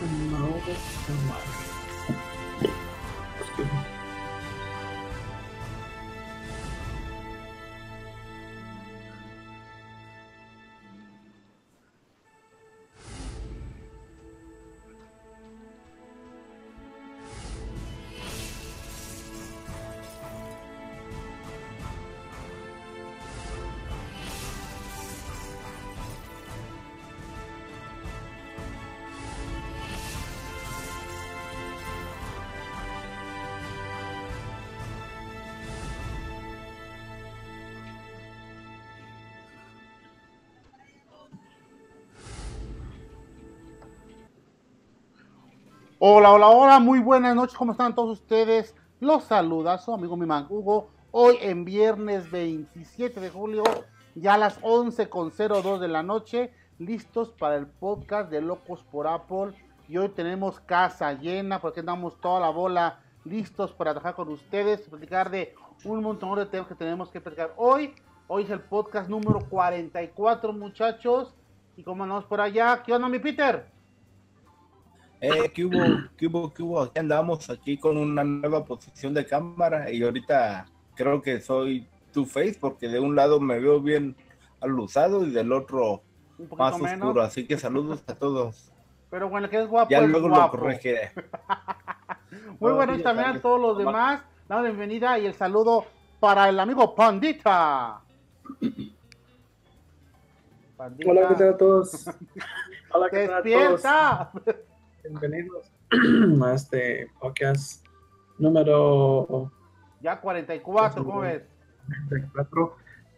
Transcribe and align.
the 0.00 0.06
Mobile 0.30 1.69
Hola, 46.02 46.32
hola, 46.32 46.48
hola, 46.48 46.80
muy 46.80 46.98
buenas 46.98 47.36
noches, 47.36 47.58
¿cómo 47.58 47.72
están 47.72 47.94
todos 47.94 48.20
ustedes? 48.20 48.74
Los 49.00 49.24
saluda 49.24 49.76
su 49.76 49.92
amigo 49.92 50.16
mi 50.16 50.24
man 50.24 50.46
Hugo, 50.48 50.88
hoy 51.10 51.36
en 51.42 51.66
viernes 51.66 52.30
27 52.30 53.20
de 53.20 53.28
julio, 53.28 53.62
ya 54.14 54.32
a 54.32 54.38
las 54.38 54.58
11.02 54.62 55.78
de 55.78 55.88
la 55.88 56.02
noche, 56.02 56.54
listos 56.78 57.28
para 57.38 57.56
el 57.56 57.66
podcast 57.66 58.30
de 58.30 58.40
Locos 58.40 58.82
por 58.84 59.06
Apple. 59.06 59.52
Y 59.90 59.98
hoy 59.98 60.08
tenemos 60.08 60.58
casa 60.60 61.12
llena, 61.12 61.60
porque 61.60 61.80
andamos 61.80 62.18
toda 62.18 62.40
la 62.40 62.48
bola 62.48 63.00
listos 63.26 63.72
para 63.72 63.92
trabajar 63.92 64.14
con 64.14 64.30
ustedes, 64.30 64.80
platicar 64.88 65.28
de 65.28 65.54
un 65.84 66.02
montón 66.02 66.34
de 66.38 66.46
temas 66.46 66.66
que 66.66 66.76
tenemos 66.76 67.10
que 67.10 67.20
platicar 67.20 67.52
hoy. 67.58 67.94
Hoy 68.26 68.44
es 68.44 68.50
el 68.50 68.60
podcast 68.60 69.10
número 69.10 69.40
44, 69.50 70.54
muchachos. 70.54 71.34
Y 71.76 71.82
como 71.82 72.04
andamos 72.04 72.24
por 72.24 72.40
allá, 72.40 72.82
¿qué 72.86 72.94
onda, 72.94 73.06
mi 73.10 73.18
Peter? 73.18 73.79
Eh, 75.20 75.52
¿qué 75.54 75.64
hubo? 75.66 75.78
¿Qué 76.16 76.26
hubo? 76.26 76.52
¿Qué 76.52 76.62
hubo? 76.62 76.80
Aquí 76.80 76.98
andamos 76.98 77.50
aquí 77.50 77.76
con 77.76 77.98
una 77.98 78.24
nueva 78.24 78.64
posición 78.64 79.12
de 79.12 79.26
cámara 79.26 79.90
y 79.90 80.02
ahorita 80.02 80.64
creo 80.94 81.20
que 81.20 81.40
soy 81.40 81.86
Two 82.12 82.24
Face 82.24 82.56
porque 82.58 82.88
de 82.88 82.98
un 82.98 83.14
lado 83.14 83.38
me 83.38 83.58
veo 83.58 83.80
bien 83.80 84.16
alusado 84.60 85.26
y 85.26 85.30
del 85.30 85.52
otro 85.52 86.02
más 86.56 86.80
oscuro. 86.80 87.20
Así 87.20 87.46
que 87.46 87.58
saludos 87.58 88.02
a 88.06 88.14
todos. 88.14 88.72
Pero 89.10 89.28
bueno, 89.28 89.50
que 89.50 89.60
es 89.60 89.68
guapo. 89.68 89.90
Ya 89.90 89.98
es 89.98 90.08
luego 90.08 90.28
guapo. 90.28 90.56
lo 90.56 90.62
corregiré. 90.62 91.12
Muy 92.60 92.72
bueno, 92.72 92.94
y 92.94 93.02
también 93.02 93.28
a 93.28 93.40
todos 93.40 93.60
los 93.60 93.76
demás. 93.76 94.22
La 94.48 94.62
bienvenida 94.62 95.18
y 95.18 95.26
el 95.26 95.34
saludo 95.34 95.84
para 96.18 96.48
el 96.48 96.58
amigo 96.58 96.94
Pandita. 96.94 98.00
Pandita. 100.76 101.10
Hola, 101.10 101.28
¿qué 101.28 101.34
tal 101.34 101.48
a 101.48 101.56
todos? 101.56 102.10
Hola, 102.92 103.10
¿qué 103.10 103.28
tal 103.28 103.34
a 103.34 104.32
todos? 104.32 104.56
Bienvenidos 105.10 105.72
a 106.44 106.54
este 106.54 107.10
podcast 107.18 107.84
número 108.38 109.50
Ya 110.00 110.20
44, 110.20 111.04
¿cómo 111.04 111.20
ves? 111.22 111.42
34. 112.08 112.76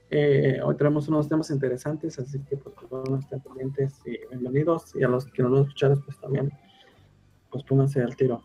Eh, 0.08 0.58
hoy 0.64 0.74
tenemos 0.78 1.06
unos 1.08 1.28
temas 1.28 1.50
interesantes, 1.50 2.18
así 2.18 2.42
que 2.44 2.56
pues 2.56 2.74
bueno, 2.88 3.18
estén 3.18 3.40
pendientes 3.40 4.00
y 4.06 4.16
bienvenidos. 4.30 4.96
Y 4.96 5.04
a 5.04 5.08
los 5.08 5.26
que 5.26 5.42
no 5.42 5.50
nos 5.50 5.66
escucharon, 5.66 6.00
pues 6.00 6.18
también, 6.18 6.50
pues 7.50 7.62
pónganse 7.62 8.00
al 8.00 8.16
tiro. 8.16 8.42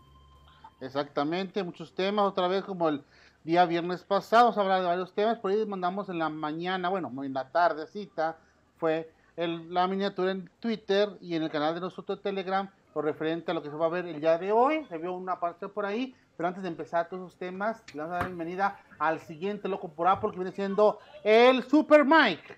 Exactamente, 0.82 1.64
muchos 1.64 1.94
temas, 1.94 2.26
otra 2.26 2.48
vez 2.48 2.64
como 2.64 2.90
el 2.90 3.02
día 3.44 3.64
viernes 3.64 4.02
pasado, 4.02 4.44
vamos 4.44 4.58
a 4.58 4.60
hablar 4.60 4.80
de 4.82 4.88
varios 4.88 5.14
temas, 5.14 5.38
por 5.38 5.52
ahí 5.52 5.64
mandamos 5.64 6.10
en 6.10 6.18
la 6.18 6.28
mañana, 6.28 6.90
bueno, 6.90 7.10
en 7.24 7.32
la 7.32 7.50
tardecita, 7.50 8.36
fue 8.76 9.10
el, 9.36 9.72
la 9.72 9.88
miniatura 9.88 10.32
en 10.32 10.50
Twitter 10.60 11.08
y 11.22 11.34
en 11.34 11.44
el 11.44 11.50
canal 11.50 11.74
de 11.74 11.80
nosotros 11.80 12.18
de 12.18 12.22
Telegram, 12.22 12.70
referente 13.02 13.50
a 13.50 13.54
lo 13.54 13.62
que 13.62 13.70
se 13.70 13.76
va 13.76 13.86
a 13.86 13.90
ver 13.90 14.06
el 14.06 14.20
día 14.20 14.38
de 14.38 14.52
hoy, 14.52 14.84
se 14.88 14.98
vio 14.98 15.12
una 15.12 15.38
parte 15.40 15.68
por 15.68 15.86
ahí, 15.86 16.14
pero 16.36 16.48
antes 16.48 16.62
de 16.62 16.68
empezar 16.68 17.08
todos 17.08 17.28
esos 17.28 17.38
temas, 17.38 17.82
le 17.94 18.00
vamos 18.00 18.12
a 18.12 18.14
dar 18.14 18.22
la 18.22 18.28
bienvenida 18.28 18.78
al 18.98 19.20
siguiente 19.20 19.68
loco 19.68 19.88
por 19.88 20.06
Apple, 20.06 20.30
que 20.30 20.36
viene 20.36 20.52
siendo 20.52 20.98
el 21.24 21.62
Super 21.64 22.04
Mike. 22.04 22.56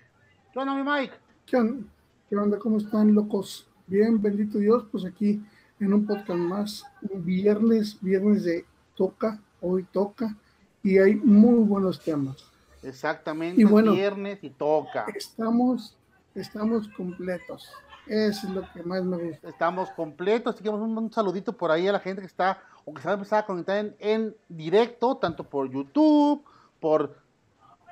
¿Qué 0.53 0.59
onda, 0.59 0.75
mi 0.75 0.83
Mike? 0.83 1.13
¿Qué 1.45 1.57
onda? 1.57 1.87
¿Qué 2.29 2.35
onda? 2.35 2.59
¿Cómo 2.59 2.77
están, 2.77 3.13
locos? 3.13 3.67
Bien, 3.87 4.21
bendito 4.21 4.57
Dios, 4.57 4.85
pues 4.91 5.05
aquí 5.05 5.41
en 5.79 5.93
un 5.93 6.05
podcast 6.05 6.39
más, 6.39 6.85
un 7.09 7.25
viernes, 7.25 7.97
viernes 8.01 8.43
de 8.43 8.65
toca, 8.95 9.39
hoy 9.61 9.83
toca, 9.91 10.35
y 10.83 10.97
hay 10.97 11.15
muy 11.15 11.63
buenos 11.63 11.99
temas. 11.99 12.51
Exactamente, 12.83 13.61
Y 13.61 13.63
bueno, 13.65 13.93
viernes 13.93 14.43
y 14.43 14.49
toca. 14.49 15.05
Estamos, 15.15 15.97
estamos 16.33 16.87
completos. 16.89 17.69
Eso 18.07 18.47
es 18.47 18.53
lo 18.53 18.63
que 18.73 18.83
más 18.83 19.03
me 19.03 19.17
gusta. 19.17 19.49
Estamos 19.49 19.89
completos, 19.91 20.55
así 20.55 20.63
que 20.63 20.69
un, 20.69 20.97
un 20.97 21.11
saludito 21.11 21.53
por 21.53 21.71
ahí 21.71 21.87
a 21.87 21.91
la 21.91 21.99
gente 21.99 22.21
que 22.21 22.27
está 22.27 22.61
o 22.85 22.93
que 22.93 23.01
se 23.01 23.07
va 23.07 23.13
a 23.13 23.15
empezar 23.15 23.43
a 23.43 23.45
conectar 23.45 23.77
en, 23.77 23.95
en 23.99 24.35
directo, 24.49 25.17
tanto 25.17 25.43
por 25.43 25.69
YouTube, 25.69 26.43
por 26.79 27.15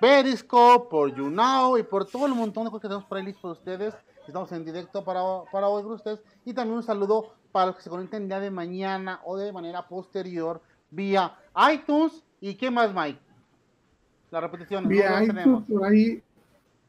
Periscope, 0.01 0.89
por 0.89 1.13
YouNow 1.13 1.77
y 1.77 1.83
por 1.83 2.05
todo 2.05 2.25
el 2.25 2.33
montón 2.33 2.65
de 2.65 2.71
cosas 2.71 2.81
que 2.81 2.87
tenemos 2.87 3.05
por 3.05 3.17
ahí 3.17 3.25
listos 3.25 3.41
para 3.41 3.53
ustedes. 3.53 3.95
Estamos 4.25 4.51
en 4.51 4.65
directo 4.65 5.03
para, 5.03 5.21
para 5.51 5.67
hoy 5.67 5.83
con 5.83 5.93
ustedes. 5.93 6.21
Y 6.45 6.53
también 6.53 6.77
un 6.77 6.83
saludo 6.83 7.33
para 7.51 7.67
los 7.67 7.75
que 7.75 7.81
se 7.81 7.89
conecten 7.89 8.29
ya 8.29 8.39
de 8.39 8.51
mañana 8.51 9.21
o 9.25 9.37
de 9.37 9.51
manera 9.51 9.87
posterior 9.87 10.61
vía 10.91 11.35
iTunes. 11.71 12.23
¿Y 12.39 12.55
qué 12.55 12.71
más, 12.71 12.93
Mike? 12.93 13.19
La 14.31 14.41
repetición. 14.41 14.87
Vía 14.87 15.23
iTunes, 15.23 15.65
por 15.67 15.85
ahí 15.85 16.23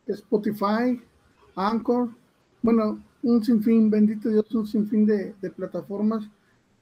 Spotify, 0.07 1.03
Anchor, 1.57 2.11
bueno, 2.63 2.99
un 3.23 3.45
sinfín, 3.45 3.91
bendito 3.91 4.29
Dios, 4.29 4.53
un 4.55 4.67
sinfín 4.67 5.07
de, 5.07 5.35
de 5.41 5.51
plataformas. 5.51 6.25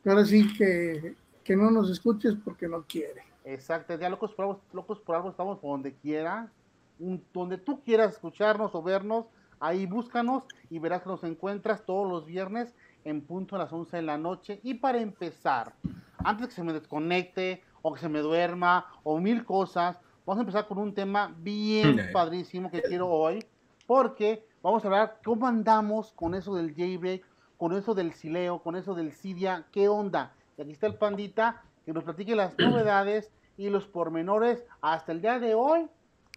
Ahora 0.04 0.25
sí 0.25 0.47
que, 0.56 1.15
que 1.44 1.56
no 1.56 1.71
nos 1.71 1.91
escuches 1.91 2.34
porque 2.44 2.69
no 2.69 2.82
quiere. 2.84 3.22
Exacto, 3.44 3.99
ya 3.99 4.09
locos 4.09 4.32
por 4.34 4.44
algo, 4.44 4.60
locos 4.72 5.00
por 5.00 5.16
algo 5.16 5.31
estamos 5.31 5.59
por 5.59 5.71
donde 5.71 5.94
quiera, 5.94 6.50
un- 6.99 7.22
donde 7.32 7.59
tú 7.59 7.81
quieras 7.82 8.15
escucharnos 8.15 8.75
o 8.75 8.82
vernos, 8.82 9.26
ahí 9.60 9.87
búscanos 9.87 10.44
y 10.71 10.78
verás 10.78 11.03
que 11.03 11.09
nos 11.09 11.25
encuentras 11.25 11.84
todos 11.84 12.09
los 12.09 12.26
viernes 12.26 12.75
en 13.05 13.20
punto 13.22 13.56
a 13.56 13.59
las 13.59 13.72
11 13.72 13.97
de 13.97 14.03
la 14.03 14.19
noche. 14.19 14.60
Y 14.62 14.75
para 14.75 15.00
empezar, 15.00 15.75
antes 16.19 16.49
que 16.49 16.55
se 16.55 16.62
me 16.62 16.72
desconecte 16.72 17.62
o 17.82 17.93
que 17.94 18.00
se 18.00 18.09
me 18.09 18.20
duerma 18.20 18.87
o 19.03 19.19
mil 19.19 19.44
cosas, 19.44 19.99
vamos 20.26 20.38
a 20.38 20.43
empezar 20.43 20.66
con 20.69 20.78
un 20.78 20.94
tema 20.94 21.34
bien 21.41 21.99
padrísimo 22.12 22.70
que 22.70 22.82
quiero 22.82 23.09
hoy, 23.09 23.44
porque 23.87 24.44
vamos 24.62 24.84
a 24.84 24.88
hablar 24.88 25.19
cómo 25.24 25.46
andamos 25.46 26.12
con 26.12 26.34
eso 26.34 26.54
del 26.54 26.74
jailbreak, 26.74 27.24
con 27.56 27.72
eso 27.72 27.94
del 27.94 28.12
sileo, 28.12 28.62
con 28.62 28.76
eso 28.76 28.94
del 28.94 29.12
Cydia, 29.12 29.66
qué 29.72 29.88
onda. 29.88 30.32
Y 30.56 30.62
aquí 30.62 30.72
está 30.72 30.86
el 30.86 30.94
pandita 30.94 31.62
que 31.84 31.92
nos 31.92 32.04
platique 32.04 32.34
las 32.34 32.54
novedades 32.58 33.30
y 33.56 33.69
los 33.70 33.86
pormenores 33.86 34.64
hasta 34.80 35.12
el 35.12 35.20
día 35.20 35.38
de 35.38 35.54
hoy 35.54 35.88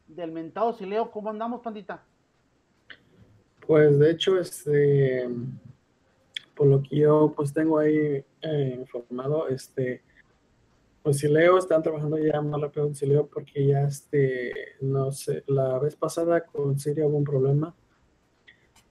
del 0.08 0.32
mentado 0.32 0.74
sileo. 0.74 1.12
¿Cómo 1.12 1.30
andamos, 1.30 1.62
pandita? 1.62 2.04
Pues 3.66 3.98
de 4.00 4.12
hecho, 4.12 4.40
este, 4.40 5.30
por 6.56 6.68
lo 6.68 6.82
que 6.82 6.98
yo 6.98 7.32
pues 7.36 7.54
tengo 7.54 7.78
ahí 7.78 8.24
eh, 8.42 8.76
informado, 8.78 9.48
este, 9.48 10.02
pues 11.04 11.20
Sileo 11.20 11.58
están 11.58 11.82
trabajando 11.82 12.18
ya 12.18 12.42
más 12.42 12.60
rápido 12.60 12.88
en 12.88 12.96
Sileo 12.96 13.28
porque 13.28 13.66
ya 13.66 13.84
este, 13.84 14.52
no 14.82 15.12
sé, 15.12 15.44
la 15.48 15.80
vez 15.80 15.96
pasada 15.96 16.44
con 16.46 16.80
Siria 16.80 17.06
hubo 17.06 17.18
un 17.18 17.24
problema 17.24 17.74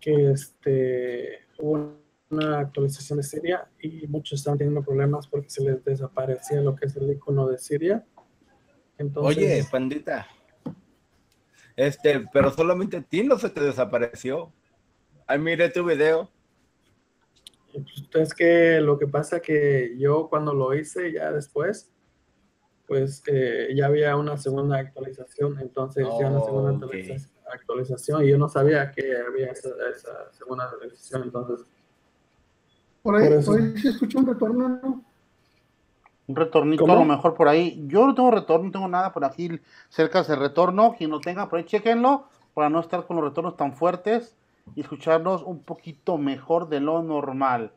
que 0.00 0.30
este, 0.30 1.40
hubo 1.58 2.00
una 2.30 2.60
actualización 2.60 3.18
de 3.18 3.22
Siria 3.22 3.68
y 3.80 4.06
muchos 4.06 4.38
estaban 4.38 4.58
teniendo 4.58 4.82
problemas 4.82 5.26
porque 5.26 5.50
se 5.50 5.62
les 5.64 5.84
desaparecía 5.84 6.60
lo 6.60 6.76
que 6.76 6.86
es 6.86 6.96
el 6.96 7.10
icono 7.10 7.48
de 7.48 7.58
Siria. 7.58 8.04
Entonces, 8.98 9.36
Oye, 9.36 9.64
pandita. 9.70 10.26
Este, 11.76 12.26
pero 12.32 12.50
solamente 12.50 12.98
a 12.98 13.02
ti 13.02 13.22
no 13.22 13.38
se 13.38 13.50
te 13.50 13.60
desapareció. 13.60 14.52
Ay, 15.26 15.38
mire 15.38 15.68
tu 15.70 15.84
video. 15.84 16.30
Pues, 17.72 18.28
es 18.28 18.34
que 18.34 18.80
lo 18.80 18.98
que 18.98 19.06
pasa 19.06 19.40
que 19.40 19.94
yo 19.98 20.28
cuando 20.28 20.52
lo 20.52 20.74
hice 20.74 21.12
ya 21.12 21.32
después, 21.32 21.90
pues 22.90 23.22
eh, 23.28 23.68
ya 23.76 23.86
había 23.86 24.16
una 24.16 24.36
segunda 24.36 24.76
actualización, 24.78 25.60
entonces 25.60 26.04
ya 26.18 26.26
una 26.28 26.40
segunda 26.40 26.72
Ok. 26.72 26.82
actualiza- 26.82 27.28
actualización 27.52 28.24
y 28.24 28.28
yo 28.30 28.36
no 28.36 28.48
sabía 28.48 28.90
que 28.90 29.16
había 29.16 29.52
esa, 29.52 29.68
esa 29.94 30.32
segunda 30.32 30.64
actualización, 30.64 31.22
entonces 31.22 31.64
Por 33.00 33.14
ahí, 33.14 33.28
Por 33.28 33.32
eso. 33.38 33.52
por 33.52 33.60
ahí 33.60 33.78
se 33.78 33.88
escucha 33.90 34.18
un 34.18 34.26
retorno, 34.26 34.68
¿no? 34.68 35.04
Un 36.26 36.34
retornito 36.36 36.82
¿Cómo? 36.82 36.92
a 36.94 36.96
lo 36.96 37.04
mejor 37.04 37.34
por 37.34 37.46
ahí. 37.46 37.80
Yo 37.86 38.04
no 38.06 38.14
tengo 38.16 38.32
retorno, 38.32 38.66
no 38.66 38.72
tengo 38.72 38.88
nada 38.88 39.12
por 39.12 39.24
aquí 39.24 39.60
cerca 39.88 40.22
de 40.24 40.34
retorno. 40.36 40.94
Quien 40.98 41.10
lo 41.10 41.20
tenga 41.20 41.48
por 41.48 41.58
ahí, 41.60 41.64
chequenlo 41.64 42.24
para 42.54 42.68
no 42.68 42.80
estar 42.80 43.06
con 43.06 43.16
los 43.16 43.24
retornos 43.24 43.56
tan 43.56 43.72
fuertes 43.72 44.36
y 44.74 44.80
escucharnos 44.80 45.42
un 45.44 45.62
poquito 45.62 46.18
mejor 46.18 46.68
de 46.68 46.80
lo 46.80 47.02
normal. 47.04 47.72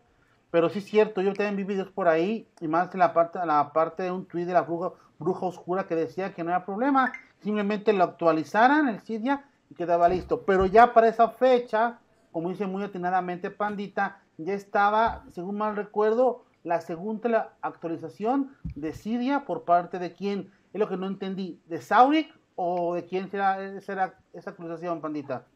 Pero 0.54 0.70
sí 0.70 0.78
es 0.78 0.86
cierto, 0.86 1.24
yo 1.24 1.34
también 1.34 1.56
vi 1.56 1.64
videos 1.64 1.90
por 1.90 2.08
ahí, 2.08 2.48
y 2.62 2.68
más 2.68 2.94
en 2.94 3.00
la 3.00 3.12
parte, 3.12 3.44
la 3.44 3.74
parte 3.74 4.04
de 4.04 4.12
un 4.12 4.28
tweet 4.28 4.46
de 4.46 4.54
la 4.54 4.62
bruja, 4.62 4.92
bruja 5.18 5.48
oscura 5.48 5.88
que 5.88 5.96
decía 5.96 6.36
que 6.36 6.44
no 6.44 6.52
era 6.52 6.64
problema, 6.64 7.12
simplemente 7.40 7.92
lo 7.92 8.04
actualizaran 8.04 8.88
el 8.88 9.02
Cydia 9.02 9.46
y 9.72 9.74
quedaba 9.74 10.08
listo. 10.08 10.42
Pero 10.42 10.68
ya 10.68 10.94
para 10.94 11.08
esa 11.08 11.30
fecha, 11.30 11.98
como 12.32 12.50
dice 12.50 12.68
muy 12.68 12.84
atinadamente 12.84 13.50
Pandita, 13.50 14.22
ya 14.38 14.54
estaba, 14.54 15.24
según 15.32 15.58
mal 15.58 15.76
recuerdo, 15.76 16.44
la 16.64 16.82
segunda 16.82 17.56
actualización 17.64 18.56
de 18.76 18.94
Cydia 18.94 19.46
por 19.46 19.64
parte 19.64 19.98
de 19.98 20.14
quién, 20.14 20.52
es 20.72 20.80
lo 20.80 20.88
que 20.88 20.98
no 20.98 21.08
entendí, 21.08 21.60
de 21.66 21.82
Sauric 21.82 22.32
o 22.56 22.94
de 22.94 23.06
quién 23.06 23.32
será 23.32 23.58
esa 24.34 24.52
actualización, 24.52 25.02
Pandita. 25.02 25.48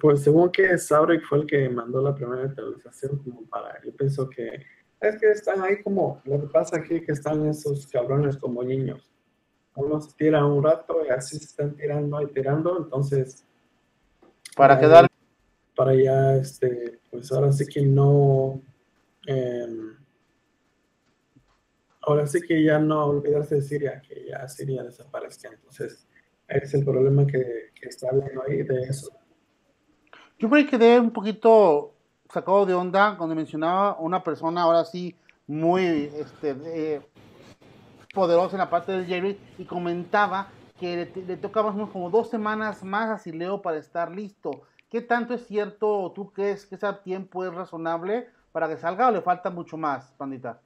Pues 0.00 0.22
según 0.22 0.50
que 0.50 0.78
Sauric 0.78 1.24
fue 1.24 1.38
el 1.38 1.46
que 1.46 1.68
mandó 1.68 2.00
la 2.00 2.14
primera 2.14 2.44
actualización 2.44 3.18
como 3.18 3.44
para, 3.46 3.82
yo 3.82 3.94
pienso 3.96 4.28
que 4.28 4.64
es 5.02 5.20
que 5.20 5.30
están 5.32 5.60
ahí 5.62 5.82
como, 5.82 6.22
lo 6.24 6.40
que 6.40 6.46
pasa 6.46 6.76
aquí 6.76 6.94
es 6.94 7.02
que 7.04 7.12
están 7.12 7.44
esos 7.46 7.88
cabrones 7.88 8.36
como 8.36 8.62
niños. 8.62 9.10
Unos 9.74 10.14
tiran 10.16 10.44
un 10.44 10.62
rato 10.62 11.04
y 11.04 11.10
así 11.10 11.38
se 11.38 11.46
están 11.46 11.74
tirando 11.74 12.22
y 12.22 12.32
tirando, 12.32 12.78
entonces... 12.78 13.44
Para 14.56 14.78
quedar... 14.78 15.08
Para 15.74 15.94
ya, 15.94 16.36
este, 16.36 17.00
pues 17.10 17.32
ahora 17.32 17.50
sí 17.50 17.66
que 17.66 17.82
no... 17.82 18.62
Em, 19.26 19.96
ahora 22.02 22.26
sí 22.28 22.40
que 22.40 22.62
ya 22.62 22.78
no 22.78 23.06
olvidarse 23.06 23.56
de 23.56 23.62
Siria, 23.62 24.00
que 24.06 24.26
ya 24.28 24.46
Siria 24.46 24.84
desaparezca. 24.84 25.48
Entonces, 25.52 26.06
ese 26.46 26.64
es 26.64 26.74
el 26.74 26.84
problema 26.84 27.26
que, 27.26 27.70
que 27.74 27.88
está 27.88 28.10
hablando 28.10 28.42
ahí 28.46 28.62
de 28.62 28.82
eso. 28.82 29.10
Yo 30.42 30.48
por 30.48 30.66
quedé 30.68 30.98
un 30.98 31.12
poquito 31.12 31.94
sacado 32.28 32.66
de 32.66 32.74
onda 32.74 33.16
cuando 33.16 33.36
mencionaba 33.36 33.96
una 34.00 34.24
persona 34.24 34.62
ahora 34.62 34.84
sí 34.84 35.14
muy 35.46 35.84
este, 35.84 37.00
poderosa 38.12 38.56
en 38.56 38.58
la 38.58 38.68
parte 38.68 38.90
del 38.90 39.06
Jerry 39.06 39.38
y 39.56 39.64
comentaba 39.64 40.48
que 40.80 41.12
le, 41.28 41.36
tocaba 41.36 41.72
como 41.92 42.10
dos 42.10 42.28
semanas 42.28 42.82
más 42.82 43.08
a 43.08 43.18
Sileo 43.18 43.62
para 43.62 43.76
estar 43.76 44.10
listo. 44.10 44.62
¿Qué 44.90 45.00
tanto 45.00 45.32
es 45.32 45.46
cierto? 45.46 46.10
¿Tú 46.12 46.32
crees 46.32 46.66
que 46.66 46.74
ese 46.74 46.92
tiempo 47.04 47.44
es 47.44 47.54
razonable 47.54 48.26
para 48.50 48.68
que 48.68 48.78
salga 48.78 49.10
o 49.10 49.12
le 49.12 49.20
falta 49.20 49.48
mucho 49.48 49.76
más, 49.76 50.12
Pandita? 50.18 50.60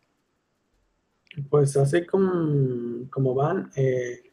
Pues 1.51 1.77
así 1.77 2.07
como, 2.07 3.11
como 3.11 3.35
van, 3.35 3.71
eh, 3.77 4.26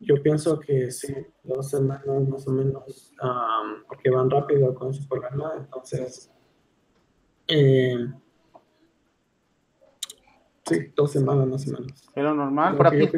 yo 0.00 0.22
pienso 0.22 0.58
que 0.58 0.90
sí, 0.90 1.14
dos 1.44 1.68
semanas 1.68 2.06
más 2.26 2.48
o 2.48 2.52
menos, 2.52 3.12
porque 3.86 4.10
van 4.10 4.30
rápido 4.30 4.74
con 4.74 4.94
su 4.94 5.06
programa, 5.06 5.52
entonces, 5.58 6.30
eh, 7.46 8.08
sí, 10.64 10.92
dos 10.96 11.12
semanas 11.12 11.46
más 11.46 11.68
o 11.68 11.72
menos. 11.72 12.08
Pero 12.14 12.34
normal, 12.34 12.76
por 12.76 12.86
aquí. 12.86 13.10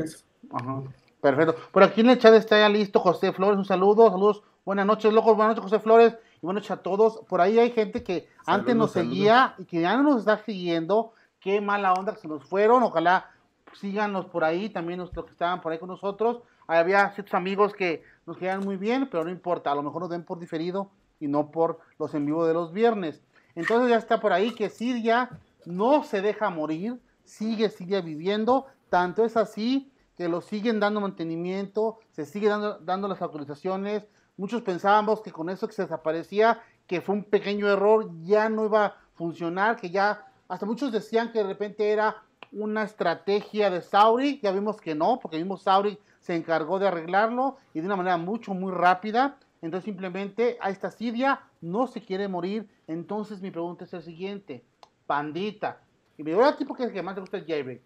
Perfecto. 1.20 1.54
Por 1.70 1.84
aquí 1.84 2.00
en 2.00 2.10
el 2.10 2.18
chat 2.18 2.34
está 2.34 2.58
ya 2.58 2.68
listo 2.68 2.98
José 2.98 3.32
Flores, 3.32 3.56
un 3.56 3.64
saludo, 3.64 4.10
saludos, 4.10 4.42
buenas 4.64 4.84
noches, 4.84 5.12
locos, 5.12 5.36
buenas 5.36 5.54
noches 5.54 5.70
José 5.70 5.80
Flores, 5.80 6.18
y 6.42 6.46
buenas 6.46 6.62
noches 6.62 6.72
a 6.72 6.82
todos. 6.82 7.20
Por 7.28 7.40
ahí 7.40 7.60
hay 7.60 7.70
gente 7.70 8.02
que 8.02 8.28
antes 8.44 8.74
nos 8.74 8.90
seguía 8.90 9.54
y 9.56 9.66
que 9.66 9.82
ya 9.82 9.96
no 9.96 10.02
nos 10.02 10.18
está 10.18 10.38
siguiendo, 10.38 11.12
qué 11.38 11.60
mala 11.60 11.92
onda 11.92 12.14
que 12.14 12.22
se 12.22 12.28
nos 12.28 12.42
fueron, 12.44 12.82
ojalá 12.82 13.30
síganos 13.74 14.26
por 14.26 14.42
ahí, 14.42 14.68
también 14.68 14.98
los 14.98 15.10
que 15.10 15.20
estaban 15.30 15.60
por 15.60 15.70
ahí 15.70 15.78
con 15.78 15.88
nosotros 15.88 16.42
había 16.66 17.10
ciertos 17.10 17.34
amigos 17.34 17.74
que 17.74 18.02
nos 18.26 18.36
quedan 18.36 18.60
muy 18.60 18.76
bien, 18.76 19.08
pero 19.10 19.24
no 19.24 19.30
importa, 19.30 19.72
a 19.72 19.74
lo 19.74 19.82
mejor 19.82 20.02
nos 20.02 20.10
ven 20.10 20.24
por 20.24 20.38
diferido 20.38 20.90
y 21.20 21.28
no 21.28 21.50
por 21.50 21.80
los 21.98 22.14
en 22.14 22.26
vivo 22.26 22.46
de 22.46 22.54
los 22.54 22.72
viernes. 22.72 23.22
Entonces 23.54 23.90
ya 23.90 23.96
está 23.96 24.20
por 24.20 24.32
ahí 24.32 24.54
que 24.54 24.70
Siria 24.70 25.30
no 25.66 26.04
se 26.04 26.22
deja 26.22 26.50
morir, 26.50 27.00
sigue, 27.24 27.70
sigue 27.70 28.00
viviendo, 28.00 28.66
tanto 28.88 29.24
es 29.24 29.36
así 29.36 29.92
que 30.16 30.28
lo 30.28 30.40
siguen 30.40 30.80
dando 30.80 31.00
mantenimiento, 31.00 31.98
se 32.10 32.26
sigue 32.26 32.48
dando, 32.48 32.78
dando 32.78 33.08
las 33.08 33.22
actualizaciones. 33.22 34.06
Muchos 34.36 34.62
pensábamos 34.62 35.20
que 35.20 35.32
con 35.32 35.48
eso 35.48 35.66
que 35.66 35.74
se 35.74 35.82
desaparecía, 35.82 36.62
que 36.86 37.00
fue 37.00 37.14
un 37.14 37.24
pequeño 37.24 37.68
error, 37.68 38.10
ya 38.22 38.48
no 38.48 38.64
iba 38.64 38.86
a 38.86 38.96
funcionar, 39.14 39.76
que 39.76 39.90
ya, 39.90 40.26
hasta 40.48 40.66
muchos 40.66 40.92
decían 40.92 41.32
que 41.32 41.38
de 41.38 41.44
repente 41.44 41.90
era 41.90 42.22
una 42.50 42.82
estrategia 42.82 43.70
de 43.70 43.80
Sauri, 43.80 44.40
ya 44.42 44.52
vimos 44.52 44.80
que 44.80 44.94
no, 44.94 45.18
porque 45.20 45.38
vimos 45.38 45.62
Sauri 45.62 45.98
se 46.22 46.34
encargó 46.34 46.78
de 46.78 46.88
arreglarlo 46.88 47.58
y 47.74 47.80
de 47.80 47.86
una 47.86 47.96
manera 47.96 48.16
mucho, 48.16 48.54
muy 48.54 48.72
rápida. 48.72 49.38
Entonces 49.60 49.84
simplemente 49.84 50.56
a 50.60 50.70
esta 50.70 50.90
Sidia 50.90 51.40
no 51.60 51.86
se 51.86 52.00
quiere 52.00 52.28
morir. 52.28 52.68
Entonces 52.86 53.42
mi 53.42 53.50
pregunta 53.50 53.84
es 53.84 53.92
el 53.92 54.02
siguiente. 54.02 54.64
Pandita. 55.06 55.82
Y 56.16 56.22
me 56.22 56.34
voy 56.34 56.44
a 56.44 56.56
tipo 56.56 56.74
que, 56.74 56.90
que 56.90 57.02
más 57.02 57.14
te 57.14 57.20
gusta 57.20 57.36
el 57.36 57.46
jailbreak. 57.46 57.82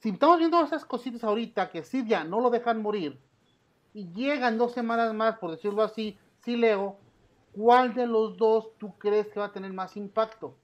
Si 0.00 0.10
estamos 0.10 0.38
viendo 0.38 0.60
esas 0.62 0.84
cositas 0.84 1.24
ahorita 1.24 1.70
que 1.70 1.82
Sidia 1.82 2.24
no 2.24 2.40
lo 2.40 2.50
dejan 2.50 2.82
morir 2.82 3.18
y 3.94 4.12
llegan 4.12 4.58
dos 4.58 4.72
semanas 4.72 5.14
más, 5.14 5.38
por 5.38 5.50
decirlo 5.50 5.82
así, 5.82 6.18
si 6.44 6.56
leo, 6.56 6.96
¿cuál 7.52 7.94
de 7.94 8.06
los 8.06 8.36
dos 8.36 8.70
tú 8.78 8.96
crees 8.98 9.28
que 9.28 9.40
va 9.40 9.46
a 9.46 9.52
tener 9.52 9.72
más 9.72 9.96
impacto? 9.96 10.54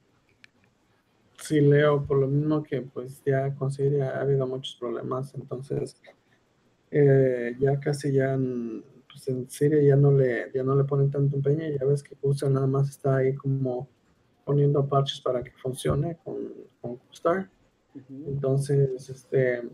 Sí, 1.37 1.59
Leo, 1.59 2.01
por 2.03 2.17
lo 2.17 2.27
mismo 2.27 2.63
que 2.63 2.81
pues 2.81 3.21
ya 3.25 3.53
con 3.55 3.71
Siria 3.71 4.17
ha 4.17 4.21
habido 4.21 4.47
muchos 4.47 4.75
problemas, 4.75 5.35
entonces 5.35 6.01
eh, 6.97 7.57
ya 7.59 7.77
casi 7.77 8.13
ya 8.13 8.37
pues 8.37 9.27
en 9.27 9.49
Siria 9.49 9.81
ya 9.81 9.97
no 9.97 10.11
le 10.11 10.49
ya 10.53 10.63
no 10.63 10.75
le 10.75 10.85
ponen 10.85 11.11
tanto 11.11 11.35
empeño, 11.35 11.65
ya 11.77 11.85
ves 11.85 12.01
que 12.01 12.15
Kustar 12.15 12.49
nada 12.49 12.67
más 12.67 12.89
está 12.89 13.17
ahí 13.17 13.35
como 13.35 13.89
poniendo 14.45 14.87
parches 14.87 15.19
para 15.19 15.43
que 15.43 15.51
funcione 15.51 16.17
con, 16.23 16.37
con 16.79 16.99
Entonces, 18.27 19.09
este 19.09 19.69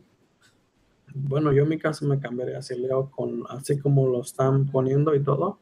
bueno, 1.13 1.53
yo 1.53 1.61
en 1.63 1.69
mi 1.69 1.77
caso 1.77 2.07
me 2.07 2.19
cambiaría 2.19 2.57
así 2.57 2.75
Leo 2.75 3.11
con 3.11 3.43
así 3.49 3.77
como 3.77 4.07
lo 4.07 4.21
están 4.21 4.65
poniendo 4.71 5.13
y 5.13 5.23
todo, 5.23 5.59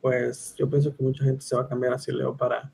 pues 0.00 0.54
yo 0.56 0.70
pienso 0.70 0.96
que 0.96 1.02
mucha 1.02 1.22
gente 1.22 1.42
se 1.42 1.54
va 1.54 1.62
a 1.62 1.68
cambiar 1.68 1.92
así 1.92 2.12
Leo 2.12 2.34
para 2.34 2.72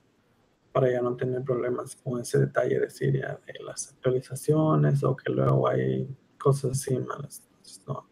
para 0.73 0.89
ya 0.91 1.03
no 1.03 1.17
tener 1.17 1.43
problemas 1.43 1.97
con 1.97 2.21
ese 2.21 2.39
detalle 2.39 2.79
de 2.79 2.91
Siria, 2.91 3.41
de 3.45 3.65
las 3.65 3.93
actualizaciones 3.93 5.03
o 5.03 5.17
que 5.17 5.33
luego 5.33 5.69
hay 5.69 6.09
cosas 6.39 6.73
así 6.73 6.97
malas 6.97 7.43
no. 7.87 8.09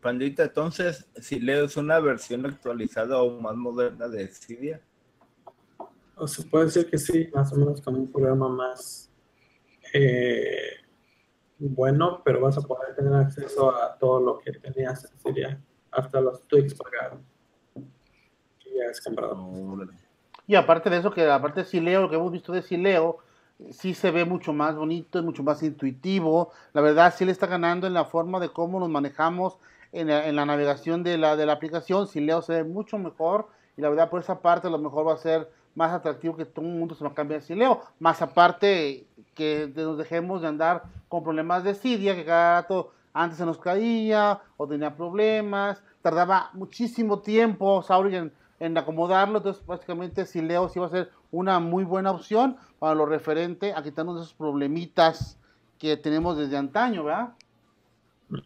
Pandita, 0.00 0.44
entonces, 0.44 1.08
si 1.16 1.40
lees 1.40 1.76
una 1.78 1.98
versión 1.98 2.44
actualizada 2.44 3.22
o 3.22 3.40
más 3.40 3.56
moderna 3.56 4.08
de 4.08 4.28
Cydia. 4.28 4.82
O 6.16 6.28
se 6.28 6.42
puede 6.44 6.66
decir 6.66 6.90
que 6.90 6.98
sí, 6.98 7.30
más 7.34 7.50
o 7.52 7.56
menos 7.56 7.80
con 7.80 7.94
un 7.94 8.12
programa 8.12 8.48
más 8.48 9.10
eh, 9.92 10.74
bueno, 11.58 12.20
pero 12.24 12.40
vas 12.40 12.58
a 12.58 12.62
poder 12.62 12.94
tener 12.96 13.14
acceso 13.14 13.74
a 13.74 13.96
todo 13.96 14.20
lo 14.20 14.38
que 14.38 14.52
tenías 14.52 15.04
en 15.04 15.18
Cydia, 15.18 15.60
hasta 15.90 16.20
los 16.20 16.42
tweaks 16.48 16.74
pagados. 16.74 17.20
ya 17.76 18.90
es 18.90 19.00
comprado. 19.00 19.50
Y 20.46 20.56
aparte 20.56 20.90
de 20.90 20.98
eso, 20.98 21.10
que 21.12 21.30
aparte 21.30 21.60
de 21.60 21.66
Sileo, 21.66 22.02
lo 22.02 22.10
que 22.10 22.16
hemos 22.16 22.32
visto 22.32 22.52
de 22.52 22.62
Sileo, 22.62 23.18
sí 23.70 23.94
se 23.94 24.10
ve 24.10 24.24
mucho 24.24 24.52
más 24.52 24.76
bonito, 24.76 25.18
es 25.18 25.24
mucho 25.24 25.42
más 25.42 25.62
intuitivo. 25.62 26.50
La 26.72 26.80
verdad, 26.80 27.14
sí 27.16 27.24
le 27.24 27.32
está 27.32 27.46
ganando 27.46 27.86
en 27.86 27.94
la 27.94 28.04
forma 28.04 28.40
de 28.40 28.50
cómo 28.50 28.80
nos 28.80 28.88
manejamos 28.88 29.58
en 29.92 30.08
la, 30.08 30.44
navegación 30.44 31.02
de 31.02 31.18
la, 31.18 31.36
de 31.36 31.46
la 31.46 31.52
aplicación. 31.52 32.06
Si 32.08 32.20
Leo 32.20 32.42
se 32.42 32.54
ve 32.54 32.64
mucho 32.64 32.98
mejor 32.98 33.48
y 33.76 33.82
la 33.82 33.88
verdad 33.88 34.10
por 34.10 34.20
esa 34.20 34.40
parte 34.40 34.66
a 34.66 34.70
lo 34.70 34.78
mejor 34.78 35.06
va 35.06 35.14
a 35.14 35.18
ser 35.18 35.50
más 35.74 35.92
atractivo 35.92 36.36
que 36.36 36.44
todo 36.44 36.64
el 36.64 36.72
mundo 36.72 36.94
se 36.94 37.04
va 37.04 37.10
a 37.10 37.14
cambiar 37.14 37.42
a 37.48 37.54
Leo. 37.54 37.82
Más 37.98 38.22
aparte 38.22 39.06
que 39.34 39.72
nos 39.74 39.98
dejemos 39.98 40.42
de 40.42 40.48
andar 40.48 40.84
con 41.08 41.22
problemas 41.22 41.64
de 41.64 41.74
Cydia, 41.74 42.14
que 42.14 42.24
cada 42.24 42.60
rato 42.60 42.92
antes 43.12 43.38
se 43.38 43.46
nos 43.46 43.58
caía 43.58 44.40
o 44.56 44.66
tenía 44.66 44.94
problemas. 44.94 45.82
Tardaba 46.02 46.50
muchísimo 46.52 47.20
tiempo 47.20 47.82
Sauri 47.82 48.16
en, 48.16 48.32
en 48.60 48.76
acomodarlo. 48.76 49.38
Entonces 49.38 49.64
básicamente 49.66 50.24
Leo 50.42 50.68
sí 50.68 50.78
va 50.78 50.86
a 50.86 50.90
ser 50.90 51.10
una 51.34 51.58
muy 51.58 51.84
buena 51.84 52.12
opción 52.12 52.56
para 52.78 52.94
lo 52.94 53.06
referente 53.06 53.72
a 53.74 53.82
quitarnos 53.82 54.20
esos 54.20 54.34
problemitas 54.34 55.38
que 55.78 55.96
tenemos 55.96 56.36
desde 56.36 56.56
antaño, 56.56 57.04
¿verdad? 57.04 57.34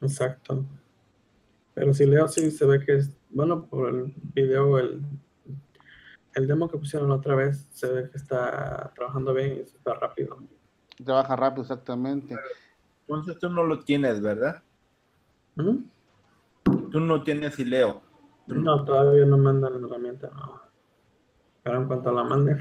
Exacto. 0.00 0.64
Pero 1.74 1.92
si 1.92 2.06
leo, 2.06 2.26
sí 2.28 2.50
se 2.50 2.66
ve 2.66 2.84
que 2.84 2.96
es, 2.96 3.10
bueno, 3.30 3.66
por 3.66 3.90
el 3.90 4.14
video, 4.34 4.78
el, 4.78 5.02
el 6.34 6.46
demo 6.46 6.68
que 6.68 6.78
pusieron 6.78 7.10
otra 7.10 7.36
vez, 7.36 7.68
se 7.70 7.92
ve 7.92 8.10
que 8.10 8.16
está 8.16 8.90
trabajando 8.94 9.34
bien 9.34 9.58
y 9.58 9.60
está 9.60 9.94
rápido. 9.94 10.38
Trabaja 11.04 11.36
rápido, 11.36 11.62
exactamente. 11.62 12.36
Entonces 13.02 13.38
tú 13.38 13.50
no 13.50 13.64
lo 13.64 13.80
tienes, 13.80 14.20
¿verdad? 14.20 14.62
¿Mm? 15.56 15.76
Tú 16.90 17.00
no 17.00 17.22
tienes 17.22 17.58
Ileo. 17.58 18.02
No, 18.46 18.84
todavía 18.84 19.26
no 19.26 19.36
mandan 19.36 19.80
la 19.80 19.86
herramienta, 19.86 20.30
no. 20.34 20.62
Pero 21.62 21.82
en 21.82 21.86
cuanto 21.86 22.12
la 22.12 22.24
mande, 22.24 22.56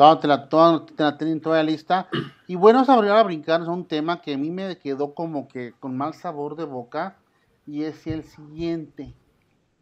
Toda, 0.00 0.18
te 0.18 0.26
la, 0.26 0.48
toda, 0.48 0.86
te 0.86 1.02
la 1.02 1.18
tienen 1.18 1.42
toda 1.42 1.62
lista. 1.62 2.08
Y 2.46 2.54
bueno, 2.54 2.82
ahora 2.88 3.20
a 3.20 3.22
brincarnos 3.22 3.68
a 3.68 3.72
un 3.72 3.84
tema 3.84 4.22
que 4.22 4.32
a 4.32 4.38
mí 4.38 4.50
me 4.50 4.78
quedó 4.78 5.12
como 5.12 5.46
que 5.46 5.74
con 5.78 5.94
mal 5.94 6.14
sabor 6.14 6.56
de 6.56 6.64
boca. 6.64 7.18
Y 7.66 7.84
es 7.84 8.06
el 8.06 8.24
siguiente. 8.24 9.12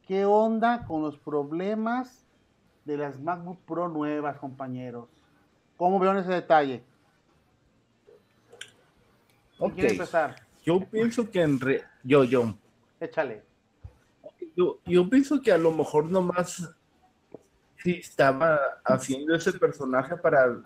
¿Qué 0.08 0.24
onda 0.24 0.86
con 0.86 1.02
los 1.02 1.16
problemas 1.18 2.26
de 2.84 2.96
las 2.96 3.20
MacBook 3.20 3.60
Pro 3.64 3.86
nuevas, 3.86 4.38
compañeros. 4.38 5.08
¿Cómo 5.76 6.00
vieron 6.00 6.18
ese 6.18 6.32
detalle? 6.32 6.82
Ok. 9.60 9.74
quiere 9.74 9.90
empezar? 9.92 10.34
Yo 10.64 10.80
pienso 10.80 11.30
que 11.30 11.42
en 11.42 11.60
re- 11.60 11.84
yo, 12.02 12.24
yo, 12.24 12.56
Échale. 12.98 13.44
yo, 14.56 14.80
yo 14.84 15.08
pienso 15.08 15.40
que 15.40 15.52
a 15.52 15.58
lo 15.58 15.70
mejor 15.70 16.10
nomás 16.10 16.68
sí 17.82 17.96
estaba 18.00 18.58
haciendo 18.84 19.34
ese 19.34 19.52
personaje 19.52 20.16
para 20.16 20.56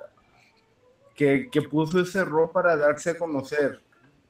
que, 1.14 1.48
que 1.50 1.62
puso 1.62 2.00
ese 2.00 2.20
error 2.20 2.50
para 2.52 2.76
darse 2.76 3.10
a 3.10 3.18
conocer. 3.18 3.80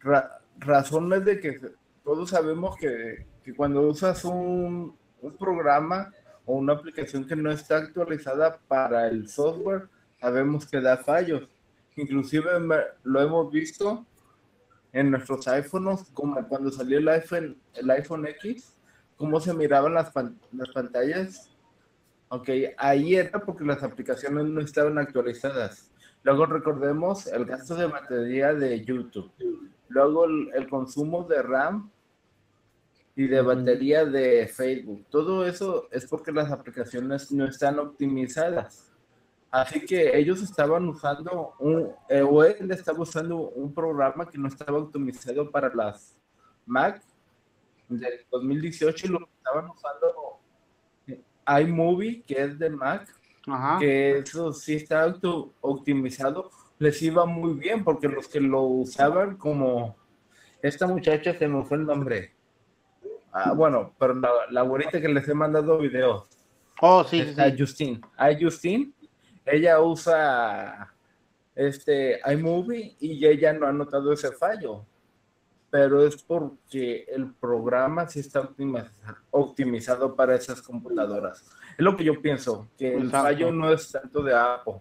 Ra- 0.00 0.40
razones 0.58 1.24
de 1.24 1.40
que 1.40 1.60
todos 2.04 2.30
sabemos 2.30 2.76
que, 2.76 3.26
que 3.44 3.54
cuando 3.54 3.82
usas 3.82 4.24
un, 4.24 4.96
un 5.20 5.36
programa 5.36 6.12
o 6.44 6.56
una 6.56 6.72
aplicación 6.72 7.26
que 7.26 7.36
no 7.36 7.50
está 7.52 7.76
actualizada 7.76 8.58
para 8.66 9.06
el 9.08 9.28
software, 9.28 9.88
sabemos 10.20 10.66
que 10.66 10.80
da 10.80 10.96
fallos. 10.96 11.48
Inclusive 11.94 12.50
lo 13.04 13.20
hemos 13.20 13.52
visto 13.52 14.04
en 14.92 15.10
nuestros 15.10 15.46
iPhones, 15.46 16.10
como 16.12 16.46
cuando 16.48 16.70
salió 16.70 16.98
el 16.98 17.08
iPhone, 17.08 17.56
el 17.74 17.90
iPhone 17.90 18.26
X, 18.26 18.74
cómo 19.16 19.40
se 19.40 19.54
miraban 19.54 19.94
las, 19.94 20.12
las 20.52 20.68
pantallas. 20.74 21.48
Ok, 22.34 22.48
ahí 22.78 23.14
era 23.14 23.38
porque 23.40 23.62
las 23.62 23.82
aplicaciones 23.82 24.46
no 24.46 24.62
estaban 24.62 24.96
actualizadas. 24.96 25.90
Luego 26.22 26.46
recordemos 26.46 27.26
el 27.26 27.44
gasto 27.44 27.74
de 27.74 27.84
batería 27.84 28.54
de 28.54 28.82
YouTube. 28.82 29.30
Luego 29.88 30.24
el, 30.24 30.50
el 30.54 30.66
consumo 30.66 31.24
de 31.24 31.42
RAM 31.42 31.90
y 33.14 33.26
de 33.26 33.42
batería 33.42 34.06
de 34.06 34.48
Facebook. 34.48 35.04
Todo 35.10 35.44
eso 35.46 35.88
es 35.90 36.06
porque 36.06 36.32
las 36.32 36.50
aplicaciones 36.50 37.30
no 37.32 37.44
están 37.44 37.78
optimizadas. 37.78 38.90
Así 39.50 39.84
que 39.84 40.16
ellos 40.16 40.40
estaban 40.40 40.88
usando 40.88 41.52
un, 41.58 41.92
eh, 42.08 42.22
o 42.22 42.42
él 42.44 42.70
estaba 42.70 43.00
usando 43.00 43.50
un 43.50 43.74
programa 43.74 44.26
que 44.26 44.38
no 44.38 44.48
estaba 44.48 44.78
optimizado 44.78 45.50
para 45.50 45.68
las 45.74 46.18
Mac 46.64 47.02
del 47.90 48.24
2018 48.30 49.06
y 49.06 49.10
lo 49.10 49.28
estaban 49.36 49.68
usando 49.68 50.31
iMovie, 51.46 52.22
que 52.22 52.42
es 52.42 52.58
de 52.58 52.70
Mac, 52.70 53.08
Ajá. 53.46 53.78
que 53.78 54.18
eso 54.18 54.52
sí 54.52 54.74
está 54.74 55.02
auto 55.02 55.52
optimizado, 55.60 56.50
les 56.78 57.00
iba 57.02 57.24
muy 57.26 57.54
bien 57.54 57.84
porque 57.84 58.08
los 58.08 58.28
que 58.28 58.40
lo 58.40 58.62
usaban 58.62 59.36
como 59.36 59.96
esta 60.62 60.86
muchacha 60.86 61.34
se 61.34 61.48
me 61.48 61.64
fue 61.64 61.78
el 61.78 61.86
nombre. 61.86 62.32
Ah, 63.32 63.52
bueno, 63.52 63.92
pero 63.98 64.14
la, 64.14 64.30
la 64.50 64.62
güerita 64.62 65.00
que 65.00 65.08
les 65.08 65.26
he 65.28 65.34
mandado 65.34 65.78
videos. 65.78 66.24
Oh, 66.80 67.02
sí, 67.04 67.22
sí, 67.22 67.34
sí. 67.34 67.56
Justine. 67.58 68.00
A 68.16 68.30
Justine, 68.38 68.92
ella 69.46 69.80
usa 69.80 70.92
este 71.54 72.20
iMovie 72.32 72.96
y 73.00 73.24
ella 73.26 73.52
no 73.52 73.66
ha 73.66 73.72
notado 73.72 74.12
ese 74.12 74.32
fallo. 74.32 74.84
Pero 75.72 76.06
es 76.06 76.22
porque 76.22 77.06
el 77.08 77.32
programa 77.32 78.06
sí 78.06 78.20
está 78.20 78.42
optimiza- 78.42 78.92
optimizado 79.30 80.14
para 80.14 80.34
esas 80.34 80.60
computadoras. 80.60 81.40
Es 81.70 81.78
lo 81.78 81.96
que 81.96 82.04
yo 82.04 82.20
pienso, 82.20 82.68
que 82.76 82.94
el 82.94 83.06
Exacto. 83.06 83.26
fallo 83.28 83.52
no 83.52 83.72
es 83.72 83.90
tanto 83.90 84.22
de 84.22 84.36
Apple. 84.36 84.74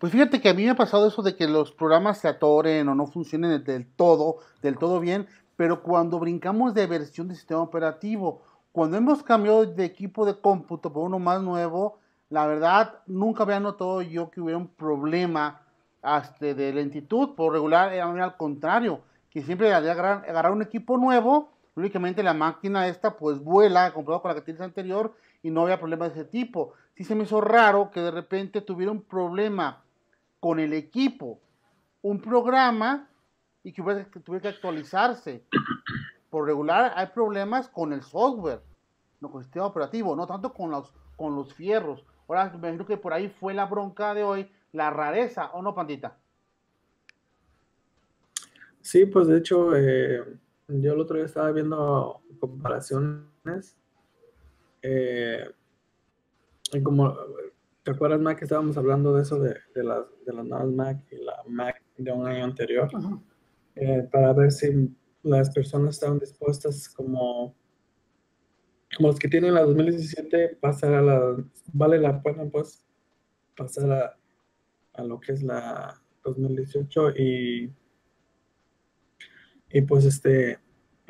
Pues 0.00 0.10
fíjate 0.10 0.40
que 0.40 0.48
a 0.48 0.54
mí 0.54 0.64
me 0.64 0.70
ha 0.70 0.74
pasado 0.74 1.06
eso 1.06 1.22
de 1.22 1.36
que 1.36 1.46
los 1.46 1.70
programas 1.70 2.18
se 2.18 2.26
atoren 2.26 2.88
o 2.88 2.96
no 2.96 3.06
funcionen 3.06 3.62
del 3.62 3.86
todo, 3.86 4.38
del 4.60 4.76
todo 4.76 4.98
bien, 4.98 5.28
pero 5.56 5.84
cuando 5.84 6.18
brincamos 6.18 6.74
de 6.74 6.88
versión 6.88 7.28
de 7.28 7.36
sistema 7.36 7.60
operativo, 7.60 8.42
cuando 8.72 8.96
hemos 8.96 9.22
cambiado 9.22 9.64
de 9.66 9.84
equipo 9.84 10.26
de 10.26 10.36
cómputo 10.36 10.92
por 10.92 11.04
uno 11.04 11.20
más 11.20 11.42
nuevo, 11.42 12.00
la 12.28 12.46
verdad 12.48 12.94
nunca 13.06 13.44
había 13.44 13.60
notado 13.60 14.02
yo 14.02 14.30
que 14.32 14.40
hubiera 14.40 14.58
un 14.58 14.66
problema 14.68 15.60
este, 16.02 16.54
de 16.56 16.72
lentitud, 16.72 17.36
por 17.36 17.52
regular 17.52 17.92
era 17.92 18.06
al 18.24 18.36
contrario, 18.36 19.00
que 19.30 19.42
siempre 19.42 19.72
al 19.72 19.88
agarrar, 19.88 20.28
agarrar 20.28 20.52
un 20.52 20.62
equipo 20.62 20.98
nuevo, 20.98 21.52
únicamente 21.76 22.22
la 22.22 22.34
máquina 22.34 22.88
esta 22.88 23.16
pues 23.16 23.38
vuela 23.38 23.92
comparado 23.92 24.22
con 24.22 24.30
la 24.30 24.34
que 24.34 24.42
tienes 24.42 24.60
anterior 24.60 25.14
y 25.42 25.50
no 25.50 25.62
había 25.62 25.78
problema 25.78 26.08
de 26.08 26.14
ese 26.14 26.24
tipo. 26.24 26.74
Sí 26.96 27.04
se 27.04 27.14
me 27.14 27.24
hizo 27.24 27.40
raro 27.40 27.90
que 27.90 28.00
de 28.00 28.10
repente 28.10 28.60
tuviera 28.60 28.92
un 28.92 29.02
problema 29.02 29.82
con 30.40 30.58
el 30.58 30.72
equipo, 30.72 31.40
un 32.02 32.20
programa 32.20 33.08
y 33.62 33.72
que, 33.72 33.82
que 34.12 34.20
tuviera 34.20 34.42
que 34.42 34.56
actualizarse. 34.56 35.44
Por 36.28 36.46
regular 36.46 36.92
hay 36.96 37.06
problemas 37.08 37.68
con 37.68 37.92
el 37.92 38.02
software, 38.02 38.62
no 39.20 39.30
con 39.30 39.40
el 39.40 39.44
sistema 39.44 39.66
operativo, 39.66 40.16
no 40.16 40.26
tanto 40.26 40.52
con 40.52 40.70
los, 40.70 40.92
con 41.16 41.36
los 41.36 41.54
fierros. 41.54 42.04
Ahora 42.28 42.50
me 42.50 42.58
imagino 42.58 42.86
que 42.86 42.96
por 42.96 43.12
ahí 43.12 43.28
fue 43.28 43.54
la 43.54 43.66
bronca 43.66 44.14
de 44.14 44.24
hoy, 44.24 44.50
la 44.72 44.90
rareza, 44.90 45.50
¿o 45.52 45.62
no, 45.62 45.74
Pandita? 45.74 46.16
Sí, 48.82 49.06
pues 49.06 49.26
de 49.28 49.38
hecho, 49.38 49.76
eh, 49.76 50.24
yo 50.68 50.92
el 50.94 51.00
otro 51.00 51.16
día 51.16 51.26
estaba 51.26 51.52
viendo 51.52 52.22
comparaciones. 52.38 53.76
eh, 54.82 55.44
y 56.72 56.82
como, 56.82 57.14
¿te 57.82 57.90
acuerdas, 57.90 58.20
Mac, 58.20 58.38
que 58.38 58.44
estábamos 58.44 58.76
hablando 58.76 59.12
de 59.14 59.22
eso, 59.22 59.40
de, 59.40 59.56
de 59.74 59.84
las, 59.84 60.04
de 60.24 60.32
las 60.32 60.44
nuevas 60.46 60.68
Mac 60.68 61.04
y 61.10 61.16
la 61.24 61.42
Mac 61.48 61.82
de 61.96 62.12
un 62.12 62.26
año 62.26 62.44
anterior? 62.44 62.88
Ajá. 62.94 63.20
eh, 63.76 64.08
para 64.12 64.32
ver 64.32 64.52
si 64.52 64.94
las 65.22 65.50
personas 65.50 65.96
estaban 65.96 66.18
dispuestas 66.18 66.88
como, 66.88 67.54
como 68.96 69.08
los 69.08 69.18
que 69.18 69.28
tienen 69.28 69.54
la 69.54 69.62
2017, 69.64 70.56
pasar 70.60 70.94
a 70.94 71.02
la, 71.02 71.36
vale 71.72 71.98
la 71.98 72.22
pena 72.22 72.44
pues 72.50 72.82
pasar 73.56 73.92
a, 73.92 74.16
a 74.94 75.04
lo 75.04 75.20
que 75.20 75.32
es 75.32 75.42
la 75.42 76.00
2018 76.24 77.10
y, 77.16 77.72
y 79.72 79.82
pues 79.82 80.04
este, 80.04 80.58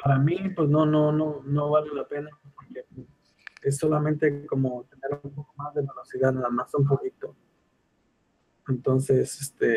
para 0.02 0.18
mí 0.18 0.38
pues 0.54 0.68
no, 0.68 0.86
no, 0.86 1.12
no, 1.12 1.42
no 1.44 1.70
vale 1.70 1.92
la 1.94 2.06
pena 2.06 2.30
porque 2.54 2.84
es 3.62 3.76
solamente 3.76 4.46
como 4.46 4.84
tener 4.84 5.20
un 5.22 5.32
poco 5.32 5.52
más 5.56 5.74
de 5.74 5.82
velocidad, 5.82 6.32
nada 6.32 6.50
más 6.50 6.74
un 6.74 6.86
poquito. 6.86 7.34
Entonces, 8.68 9.40
este, 9.40 9.76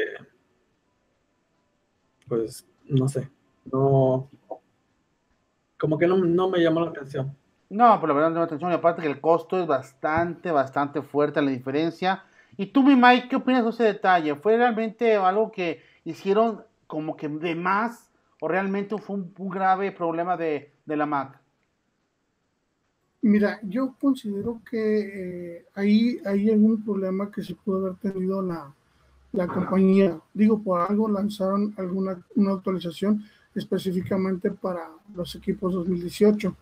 pues 2.28 2.68
no 2.86 3.08
sé, 3.08 3.30
no, 3.66 4.30
como 5.80 5.98
que 5.98 6.08
no, 6.08 6.18
no 6.18 6.50
me 6.50 6.60
llamó 6.60 6.82
la 6.82 6.92
atención. 6.92 7.36
No, 7.70 8.00
pero 8.00 8.08
la 8.10 8.13
verdad 8.13 8.30
no 8.30 8.40
me 8.40 8.46
atención 8.46 8.72
y 8.72 8.75
aparte 8.75 9.02
que 9.02 9.08
el 9.08 9.20
costo 9.20 9.60
es 9.60 9.66
bastante, 9.66 10.52
bastante 10.52 11.02
fuerte 11.02 11.42
la 11.42 11.50
diferencia. 11.50 12.24
Y 12.56 12.68
tú, 12.68 12.84
mi 12.84 12.96
Mike, 12.96 13.30
¿qué 13.30 13.36
opinas 13.38 13.63
de 13.63 13.72
ese 13.72 13.84
detalle? 13.84 14.36
¿Fue 14.36 14.56
realmente 14.56 15.16
algo 15.16 15.52
que 15.52 15.82
hicieron 16.04 16.63
como 16.86 17.18
que 17.18 17.28
de 17.28 17.56
más 17.56 18.12
o 18.44 18.48
realmente 18.50 18.98
fue 18.98 19.16
un, 19.16 19.50
grave 19.50 19.94
problema 19.94 20.36
de, 20.36 20.70
la 20.86 21.06
Mac? 21.06 21.40
Mira, 23.22 23.58
yo 23.64 23.96
considero 23.98 24.60
que 24.70 24.82
eh, 25.56 25.66
ahí 25.76 26.20
hay 26.26 26.50
algún 26.50 26.84
problema 26.84 27.32
que 27.32 27.42
se 27.42 27.56
pudo 27.56 27.78
haber 27.78 27.96
tenido 28.00 28.42
la, 28.42 28.70
la 29.32 29.48
compañía. 29.48 30.20
Digo, 30.34 30.62
por 30.62 30.82
algo 30.82 31.08
lanzaron 31.08 31.74
alguna 31.78 32.22
una 32.36 32.52
actualización 32.56 33.24
específicamente 33.56 34.52
para 34.52 34.90
los 35.16 35.34
equipos 35.36 35.72
2018. 35.72 36.54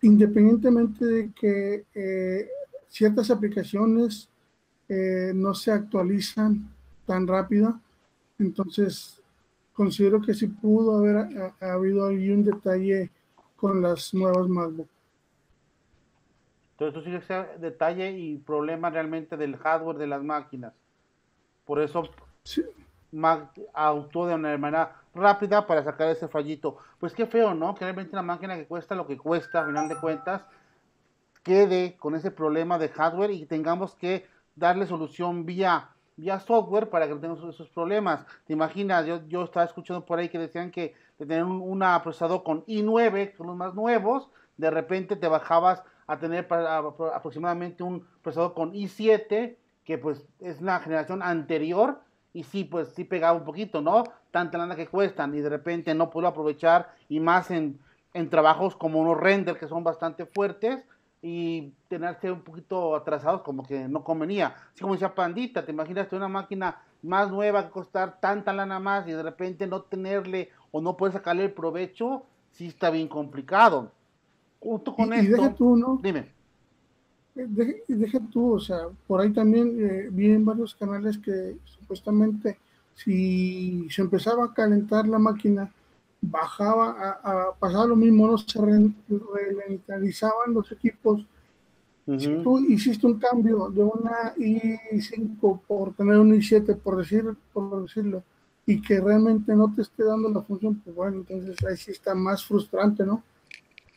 Independientemente 0.00 1.04
de 1.04 1.30
que 1.32 1.84
eh, 1.94 2.48
ciertas 2.88 3.30
aplicaciones 3.30 4.30
eh, 4.88 5.32
no 5.34 5.52
se 5.52 5.72
actualizan 5.72 6.70
tan 7.04 7.26
rápido, 7.26 7.78
entonces 8.38 9.19
considero 9.72 10.20
que 10.20 10.34
sí 10.34 10.46
pudo 10.46 10.98
haber 10.98 11.16
ha- 11.16 11.54
ha 11.60 11.72
habido 11.72 12.06
un 12.08 12.44
detalle 12.44 13.10
con 13.56 13.80
las 13.82 14.12
nuevas 14.14 14.48
MacBook. 14.48 14.88
Entonces 16.72 16.94
tú 16.94 17.04
sigues 17.04 17.24
ese 17.24 17.58
detalle 17.58 18.10
y 18.12 18.38
problema 18.38 18.88
realmente 18.90 19.36
del 19.36 19.56
hardware 19.56 19.98
de 19.98 20.06
las 20.06 20.22
máquinas. 20.22 20.72
Por 21.66 21.80
eso 21.80 22.04
Sí, 22.42 22.62
Mac 23.12 23.50
actuó 23.74 24.26
de 24.26 24.34
una 24.34 24.56
manera 24.56 24.96
rápida 25.14 25.66
para 25.66 25.84
sacar 25.84 26.08
ese 26.08 26.26
fallito. 26.28 26.78
Pues 26.98 27.12
qué 27.12 27.26
feo, 27.26 27.54
¿no? 27.54 27.74
Que 27.74 27.84
realmente 27.84 28.12
una 28.12 28.22
máquina 28.22 28.56
que 28.56 28.66
cuesta 28.66 28.94
lo 28.94 29.06
que 29.06 29.18
cuesta, 29.18 29.60
a 29.60 29.66
final 29.66 29.88
de 29.88 29.96
cuentas, 29.96 30.42
quede 31.42 31.96
con 31.98 32.14
ese 32.14 32.30
problema 32.30 32.78
de 32.78 32.88
hardware 32.88 33.30
y 33.32 33.44
tengamos 33.46 33.94
que 33.94 34.26
darle 34.56 34.86
solución 34.86 35.44
vía, 35.44 35.90
vía 36.20 36.38
software 36.38 36.90
para 36.90 37.06
que 37.08 37.14
no 37.14 37.20
tengamos 37.20 37.54
esos 37.54 37.68
problemas. 37.70 38.24
¿Te 38.46 38.52
imaginas? 38.52 39.06
Yo, 39.06 39.26
yo 39.26 39.44
estaba 39.44 39.64
escuchando 39.64 40.04
por 40.04 40.18
ahí 40.18 40.28
que 40.28 40.38
decían 40.38 40.70
que 40.70 40.94
de 41.18 41.26
tener 41.26 41.44
un 41.44 41.60
una 41.60 42.02
procesador 42.02 42.42
con 42.42 42.64
i9, 42.66 43.30
que 43.30 43.36
son 43.36 43.48
los 43.48 43.56
más 43.56 43.74
nuevos, 43.74 44.28
de 44.56 44.70
repente 44.70 45.16
te 45.16 45.28
bajabas 45.28 45.82
a 46.06 46.18
tener 46.18 46.46
para- 46.46 46.80
apro- 46.80 47.12
aproximadamente 47.14 47.82
un 47.82 48.06
procesador 48.22 48.54
con 48.54 48.72
i7, 48.72 49.56
que 49.84 49.98
pues 49.98 50.26
es 50.40 50.60
una 50.60 50.78
generación 50.80 51.22
anterior, 51.22 52.00
y 52.32 52.44
sí, 52.44 52.64
pues 52.64 52.88
sí 52.94 53.04
pegaba 53.04 53.36
un 53.38 53.44
poquito, 53.44 53.80
¿no? 53.80 54.04
Tanta 54.30 54.58
lana 54.58 54.76
que 54.76 54.86
cuestan, 54.86 55.34
y 55.34 55.40
de 55.40 55.48
repente 55.48 55.94
no 55.94 56.10
puedo 56.10 56.28
aprovechar, 56.28 56.90
y 57.08 57.18
más 57.18 57.50
en, 57.50 57.80
en 58.14 58.28
trabajos 58.30 58.76
como 58.76 59.00
unos 59.00 59.18
render 59.18 59.58
que 59.58 59.66
son 59.68 59.82
bastante 59.82 60.26
fuertes, 60.26 60.86
y 61.22 61.72
tenerse 61.88 62.30
un 62.30 62.40
poquito 62.40 62.96
atrasados 62.96 63.42
como 63.42 63.66
que 63.66 63.88
no 63.88 64.02
convenía. 64.02 64.54
Así 64.72 64.80
como 64.80 64.94
decía 64.94 65.14
Pandita, 65.14 65.64
te 65.64 65.72
imaginas 65.72 66.12
una 66.12 66.28
máquina 66.28 66.78
más 67.02 67.30
nueva 67.30 67.64
que 67.64 67.70
costar 67.70 68.20
tanta 68.20 68.52
lana 68.52 68.78
más 68.78 69.06
y 69.06 69.12
de 69.12 69.22
repente 69.22 69.66
no 69.66 69.82
tenerle 69.82 70.50
o 70.70 70.80
no 70.80 70.96
poder 70.96 71.14
sacarle 71.14 71.44
el 71.44 71.52
provecho, 71.52 72.24
sí 72.52 72.68
está 72.68 72.90
bien 72.90 73.08
complicado. 73.08 73.90
Junto 74.60 74.94
con 74.94 75.12
y, 75.12 75.18
esto, 75.18 75.54
tú, 75.56 75.76
¿no? 75.76 75.98
dime. 76.02 76.28
Eh, 77.36 77.84
y 77.88 77.94
deja 77.94 78.18
tú, 78.32 78.54
o 78.54 78.60
sea, 78.60 78.88
por 79.06 79.20
ahí 79.20 79.30
también 79.30 79.76
eh, 79.80 80.08
vi 80.10 80.32
en 80.32 80.44
varios 80.44 80.74
canales 80.74 81.16
que 81.18 81.56
supuestamente 81.64 82.58
si 82.94 83.88
se 83.90 84.02
empezaba 84.02 84.44
a 84.44 84.54
calentar 84.54 85.08
la 85.08 85.18
máquina, 85.18 85.72
bajaba, 86.20 87.20
a, 87.22 87.54
pasaba 87.58 87.86
lo 87.86 87.96
mismo, 87.96 88.26
no 88.26 88.38
se 88.38 88.60
ralentizaban 88.60 90.54
los 90.54 90.70
equipos. 90.72 91.24
Si 92.18 92.42
tú 92.42 92.58
hiciste 92.58 93.06
un 93.06 93.20
cambio 93.20 93.70
de 93.70 93.84
una 93.84 94.34
i5 94.34 95.60
por 95.66 95.94
tener 95.94 96.18
un 96.18 96.32
i7, 96.32 96.76
por, 96.76 96.96
decir, 96.96 97.36
por 97.52 97.82
decirlo, 97.82 98.24
y 98.66 98.82
que 98.82 99.00
realmente 99.00 99.54
no 99.54 99.72
te 99.72 99.82
esté 99.82 100.02
dando 100.04 100.28
la 100.28 100.42
función, 100.42 100.80
pues 100.84 100.96
bueno, 100.96 101.18
entonces 101.18 101.56
ahí 101.64 101.76
sí 101.76 101.92
está 101.92 102.14
más 102.14 102.44
frustrante, 102.44 103.04
¿no? 103.04 103.22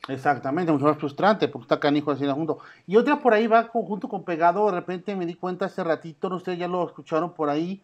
Exactamente, 0.07 0.71
mucho 0.71 0.85
más 0.85 0.97
frustrante, 0.97 1.47
porque 1.47 1.63
está 1.63 1.79
canijo 1.79 2.11
así 2.11 2.25
junto. 2.27 2.59
Y 2.85 2.97
otra 2.97 3.19
por 3.19 3.33
ahí 3.33 3.47
va 3.47 3.63
junto 3.63 4.07
con 4.07 4.23
pegado, 4.23 4.65
de 4.67 4.73
repente 4.73 5.15
me 5.15 5.25
di 5.25 5.33
cuenta 5.33 5.65
hace 5.65 5.83
ratito, 5.83 6.29
no 6.29 6.35
ustedes 6.35 6.59
ya 6.59 6.67
lo 6.67 6.85
escucharon 6.85 7.33
por 7.33 7.49
ahí, 7.49 7.81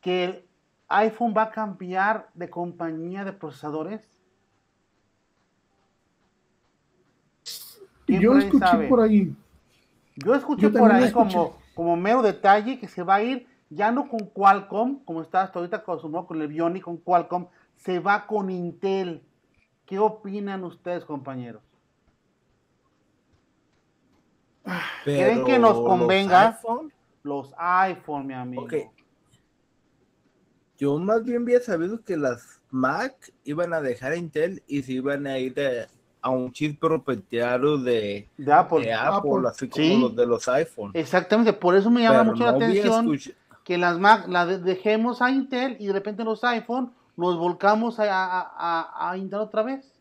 que 0.00 0.45
iPhone 0.88 1.34
va 1.36 1.42
a 1.42 1.50
cambiar 1.50 2.28
de 2.34 2.48
compañía 2.48 3.24
de 3.24 3.32
procesadores. 3.32 4.08
Yo 8.06 8.38
escuché 8.38 8.88
por 8.88 9.00
ahí. 9.00 9.34
Yo 10.16 10.34
escuché 10.34 10.70
por 10.70 10.92
ahí 10.92 11.10
como, 11.12 11.56
como 11.74 11.96
mero 11.96 12.22
detalle 12.22 12.78
que 12.78 12.88
se 12.88 13.02
va 13.02 13.16
a 13.16 13.22
ir 13.22 13.46
ya 13.68 13.90
no 13.90 14.08
con 14.08 14.20
Qualcomm, 14.26 15.00
como 15.04 15.22
está 15.22 15.42
hasta 15.42 15.58
ahorita 15.58 15.78
acostumbrado 15.78 16.26
con 16.26 16.40
el 16.40 16.48
Bionic, 16.48 16.84
con 16.84 16.98
Qualcomm, 16.98 17.46
se 17.74 17.98
va 17.98 18.26
con 18.26 18.50
Intel. 18.50 19.22
¿Qué 19.84 19.98
opinan 19.98 20.64
ustedes, 20.64 21.04
compañeros? 21.04 21.62
¿Creen 25.04 25.44
que 25.44 25.58
nos 25.58 25.80
convenga? 25.80 26.58
Los 27.22 27.52
iPhone, 27.56 28.26
mi 28.26 28.34
amigo. 28.34 28.66
Yo 30.78 30.98
más 30.98 31.24
bien 31.24 31.42
había 31.42 31.60
sabido 31.60 32.02
que 32.02 32.16
las 32.16 32.60
Mac 32.70 33.32
iban 33.44 33.72
a 33.72 33.80
dejar 33.80 34.16
Intel 34.16 34.62
y 34.66 34.82
se 34.82 34.92
iban 34.92 35.26
a 35.26 35.38
ir 35.38 35.54
a 36.20 36.30
un 36.30 36.52
chip 36.52 36.80
propietario 36.80 37.78
de, 37.78 38.28
Apple, 38.50 38.92
así 39.48 39.68
como 39.68 40.08
los 40.08 40.16
de 40.16 40.26
los 40.26 40.48
iPhone. 40.48 40.90
Exactamente, 40.94 41.52
por 41.52 41.76
eso 41.76 41.90
me 41.90 42.02
llama 42.02 42.24
mucho 42.24 42.44
la 42.44 42.50
atención 42.50 43.18
que 43.64 43.78
las 43.78 43.98
Mac 43.98 44.28
las 44.28 44.62
dejemos 44.62 45.22
a 45.22 45.30
Intel 45.30 45.76
y 45.80 45.86
de 45.86 45.92
repente 45.92 46.24
los 46.24 46.44
iPhone 46.44 46.92
nos 47.16 47.38
volcamos 47.38 47.98
a, 47.98 49.10
a, 49.10 49.16
Intel 49.16 49.40
otra 49.40 49.62
vez. 49.62 49.92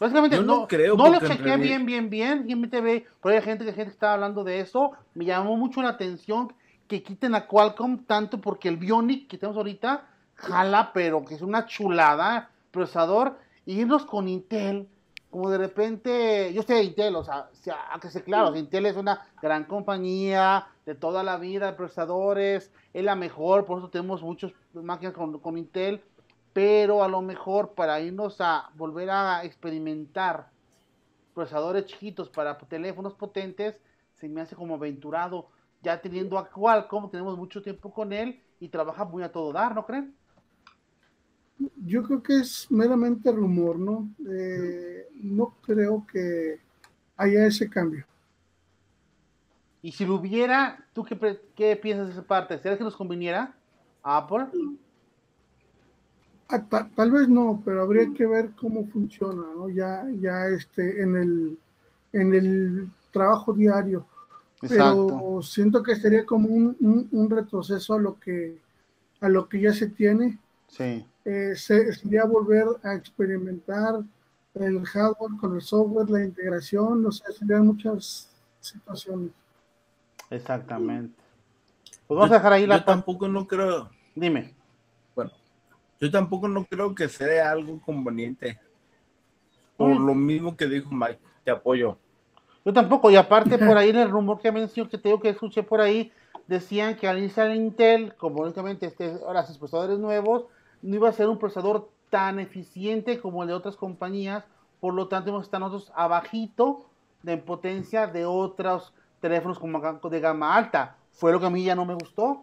Básicamente, 0.00 0.36
no, 0.36 0.42
no, 0.42 0.68
creo 0.68 0.96
no 0.96 1.10
lo 1.10 1.20
chequeé 1.20 1.56
bien, 1.56 1.84
bien, 1.84 2.08
bien. 2.08 2.46
bien 2.46 2.70
te 2.70 2.80
ve, 2.80 3.04
pero 3.20 3.34
hay 3.34 3.42
gente 3.42 3.64
que 3.64 3.72
gente 3.72 3.90
está 3.90 4.14
hablando 4.14 4.44
de 4.44 4.60
eso. 4.60 4.92
Me 5.14 5.24
llamó 5.24 5.56
mucho 5.56 5.82
la 5.82 5.90
atención 5.90 6.52
que 6.88 7.02
quiten 7.02 7.34
a 7.34 7.46
Qualcomm 7.46 8.04
tanto 8.04 8.40
porque 8.40 8.68
el 8.68 8.78
Bionic 8.78 9.28
que 9.28 9.38
tenemos 9.38 9.58
ahorita 9.58 10.08
jala, 10.34 10.90
pero 10.92 11.24
que 11.24 11.34
es 11.34 11.42
una 11.42 11.66
chulada 11.66 12.50
procesador, 12.70 13.38
y 13.66 13.80
irnos 13.80 14.06
con 14.06 14.28
Intel, 14.28 14.88
como 15.30 15.50
de 15.50 15.58
repente, 15.58 16.52
yo 16.54 16.62
sé 16.62 16.74
de 16.74 16.84
Intel, 16.84 17.16
o 17.16 17.24
sea, 17.24 17.50
que 18.00 18.08
se 18.08 18.22
claro, 18.22 18.56
Intel 18.56 18.86
es 18.86 18.96
una 18.96 19.26
gran 19.42 19.64
compañía 19.64 20.68
de 20.86 20.94
toda 20.94 21.22
la 21.22 21.36
vida 21.36 21.66
de 21.66 21.72
procesadores, 21.74 22.72
es 22.94 23.04
la 23.04 23.14
mejor, 23.14 23.66
por 23.66 23.78
eso 23.78 23.90
tenemos 23.90 24.22
muchas 24.22 24.52
máquinas 24.72 25.12
con, 25.12 25.38
con 25.38 25.58
Intel, 25.58 26.02
pero 26.54 27.04
a 27.04 27.08
lo 27.08 27.20
mejor 27.20 27.74
para 27.74 28.00
irnos 28.00 28.40
a 28.40 28.70
volver 28.74 29.10
a 29.10 29.44
experimentar 29.44 30.48
procesadores 31.34 31.84
chiquitos 31.84 32.30
para 32.30 32.56
teléfonos 32.56 33.12
potentes, 33.14 33.78
se 34.14 34.28
me 34.28 34.40
hace 34.40 34.56
como 34.56 34.76
aventurado 34.76 35.50
ya 35.82 36.00
teniendo 36.00 36.38
a 36.38 36.48
Qualcomm, 36.48 37.10
tenemos 37.10 37.36
mucho 37.36 37.62
tiempo 37.62 37.92
con 37.92 38.12
él 38.12 38.40
y 38.60 38.68
trabaja 38.68 39.04
muy 39.04 39.22
a 39.22 39.32
todo 39.32 39.52
dar, 39.52 39.74
¿no 39.74 39.86
creen? 39.86 40.14
Yo 41.84 42.02
creo 42.02 42.22
que 42.22 42.38
es 42.38 42.70
meramente 42.70 43.32
rumor, 43.32 43.78
¿no? 43.78 44.08
Eh, 44.28 45.08
no 45.14 45.54
creo 45.62 46.06
que 46.10 46.60
haya 47.16 47.46
ese 47.46 47.68
cambio. 47.68 48.06
Y 49.82 49.92
si 49.92 50.04
lo 50.04 50.16
hubiera, 50.16 50.86
¿tú 50.92 51.04
qué, 51.04 51.40
qué 51.54 51.76
piensas 51.76 52.06
de 52.08 52.12
esa 52.12 52.22
parte? 52.22 52.58
¿Será 52.58 52.76
que 52.76 52.84
nos 52.84 52.96
conviniera 52.96 53.54
a 54.02 54.18
Apple? 54.18 54.46
Ah, 56.48 56.64
tal 56.94 57.10
vez 57.10 57.28
no, 57.28 57.60
pero 57.64 57.82
habría 57.82 58.12
que 58.12 58.26
ver 58.26 58.52
cómo 58.52 58.86
funciona, 58.86 59.42
¿no? 59.54 59.68
Ya, 59.68 60.06
ya 60.20 60.46
este, 60.48 61.02
en 61.02 61.16
el, 61.16 61.58
en 62.12 62.34
el 62.34 62.88
trabajo 63.12 63.52
diario 63.52 64.06
pero 64.60 65.40
siento 65.42 65.82
que 65.82 65.96
sería 65.96 66.26
como 66.26 66.48
un, 66.48 67.30
retroceso 67.30 67.94
a 67.94 67.98
lo 67.98 68.18
que 68.18 68.58
a 69.20 69.28
lo 69.28 69.48
que 69.48 69.60
ya 69.60 69.72
se 69.72 69.88
tiene. 69.88 70.38
Sí. 70.68 71.04
Eh, 71.24 71.54
sería 71.54 72.24
volver 72.24 72.66
a 72.82 72.94
experimentar 72.94 74.02
el 74.54 74.84
hardware 74.86 75.36
con 75.40 75.54
el 75.54 75.62
software, 75.62 76.10
la 76.10 76.24
integración, 76.24 77.04
o 77.04 77.12
sea, 77.12 77.30
serían 77.32 77.66
muchas 77.66 78.30
situaciones. 78.60 79.30
Exactamente. 80.30 81.14
Pues 82.06 82.16
vamos 82.16 82.30
a 82.30 82.34
dejar 82.34 82.52
ahí 82.52 82.66
la. 82.66 82.78
Yo 82.78 82.84
tampoco 82.84 83.28
no 83.28 83.46
creo. 83.46 83.90
Dime. 84.14 84.54
Bueno, 85.14 85.30
yo 86.00 86.10
tampoco 86.10 86.48
no 86.48 86.64
creo 86.64 86.94
que 86.94 87.08
sea 87.08 87.50
algo 87.50 87.80
conveniente. 87.80 88.58
Por 89.76 89.98
lo 90.00 90.14
mismo 90.14 90.56
que 90.56 90.66
dijo 90.66 90.90
Mike, 90.90 91.20
te 91.44 91.50
apoyo. 91.50 91.98
Yo 92.68 92.74
tampoco, 92.74 93.10
y 93.10 93.16
aparte 93.16 93.56
por 93.56 93.78
ahí 93.78 93.88
en 93.88 93.96
el 93.96 94.10
rumor 94.10 94.40
que 94.40 94.52
mencioné, 94.52 94.90
que 94.90 94.98
tengo 94.98 95.18
que 95.20 95.30
escuché 95.30 95.62
por 95.62 95.80
ahí, 95.80 96.12
decían 96.48 96.96
que 96.96 97.08
al 97.08 97.16
iniciar 97.16 97.50
Intel, 97.50 98.14
como 98.16 98.42
únicamente 98.42 98.84
este, 98.84 99.16
ahora 99.26 99.46
sus 99.46 99.56
procesadores 99.56 99.98
nuevos, 99.98 100.44
no 100.82 100.94
iba 100.94 101.08
a 101.08 101.12
ser 101.12 101.30
un 101.30 101.38
procesador 101.38 101.88
tan 102.10 102.38
eficiente 102.38 103.20
como 103.20 103.42
el 103.42 103.48
de 103.48 103.54
otras 103.54 103.74
compañías, 103.74 104.44
por 104.80 104.92
lo 104.92 105.08
tanto 105.08 105.40
estar 105.40 105.58
nosotros 105.58 105.90
abajito 105.96 106.84
de 107.22 107.38
potencia 107.38 108.06
de 108.06 108.26
otros 108.26 108.92
teléfonos 109.22 109.58
como 109.58 109.80
de 109.80 110.20
gama 110.20 110.54
alta. 110.54 110.96
Fue 111.12 111.32
lo 111.32 111.40
que 111.40 111.46
a 111.46 111.50
mí 111.50 111.64
ya 111.64 111.74
no 111.74 111.86
me 111.86 111.94
gustó. 111.94 112.40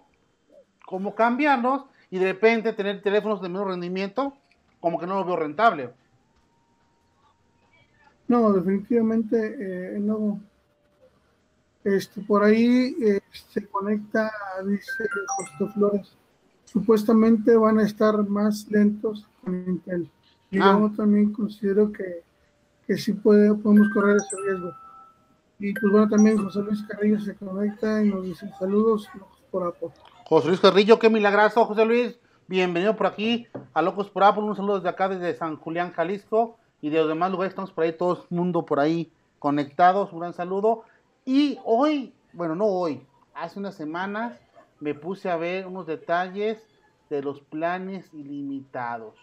¿Cómo 0.88 1.14
cambiarlos? 1.14 1.84
Y 2.10 2.18
de 2.18 2.26
repente 2.26 2.74
tener 2.74 3.04
teléfonos 3.04 3.44
de 3.44 3.50
menor 3.50 3.68
rendimiento, 3.68 4.34
como 4.80 4.98
que 4.98 5.06
no 5.06 5.20
lo 5.20 5.24
veo 5.24 5.36
rentable. 5.36 5.92
No, 8.28 8.52
definitivamente 8.54 9.38
eh, 9.60 10.00
no. 10.00 10.40
Este, 11.84 12.22
por 12.22 12.44
ahí 12.44 12.96
eh, 13.00 13.22
se 13.32 13.68
conecta, 13.68 14.32
dice 14.66 15.04
José 15.38 15.74
Flores, 15.74 16.18
supuestamente 16.64 17.56
van 17.56 17.78
a 17.80 17.84
estar 17.84 18.28
más 18.28 18.68
lentos 18.72 19.28
con 19.44 19.64
Intel. 19.68 20.10
Y 20.50 20.58
ah. 20.60 20.78
yo 20.80 20.92
también 20.98 21.32
considero 21.32 21.92
que, 21.92 22.24
que 22.88 22.98
sí 22.98 23.14
puede, 23.14 23.54
podemos 23.54 23.90
correr 23.94 24.18
ese 24.18 24.36
riesgo. 24.48 24.72
Y 25.60 25.74
pues 25.74 25.92
bueno, 25.92 26.10
también 26.10 26.44
José 26.44 26.62
Luis 26.62 26.82
Carrillo 26.84 27.20
se 27.20 27.36
conecta 27.36 28.04
y 28.04 28.10
nos 28.10 28.24
dice 28.24 28.50
saludos 28.58 29.08
por 29.52 29.68
Apple. 29.68 29.90
José 30.26 30.48
Luis 30.48 30.60
Carrillo, 30.60 30.98
qué 30.98 31.10
milagroso, 31.10 31.66
José 31.66 31.86
Luis. 31.86 32.20
Bienvenido 32.48 32.96
por 32.96 33.08
aquí 33.08 33.48
a 33.74 33.82
Locos 33.84 34.10
por 34.10 34.24
Apple. 34.24 34.44
Un 34.44 34.56
saludo 34.56 34.78
desde 34.78 34.90
acá, 34.90 35.08
desde 35.08 35.36
San 35.36 35.56
Julián, 35.58 35.92
Jalisco 35.92 36.58
y 36.82 36.90
de 36.90 37.00
los 37.00 37.08
demás 37.08 37.32
lugares 37.32 37.52
estamos 37.52 37.72
por 37.72 37.84
ahí, 37.84 37.94
todo 37.94 38.26
el 38.30 38.38
mundo 38.38 38.66
por 38.66 38.80
ahí 38.80 39.12
conectados, 39.40 40.12
un 40.14 40.20
gran 40.20 40.34
saludo. 40.34 40.84
Y 41.26 41.60
hoy, 41.64 42.14
bueno, 42.34 42.56
no 42.56 42.66
hoy, 42.66 43.06
hace 43.34 43.60
unas 43.60 43.76
semanas 43.76 44.40
me 44.80 44.94
puse 44.94 45.30
a 45.30 45.36
ver 45.36 45.68
unos 45.68 45.86
detalles 45.86 46.68
de 47.10 47.22
los 47.22 47.42
planes 47.42 48.12
ilimitados. 48.14 49.16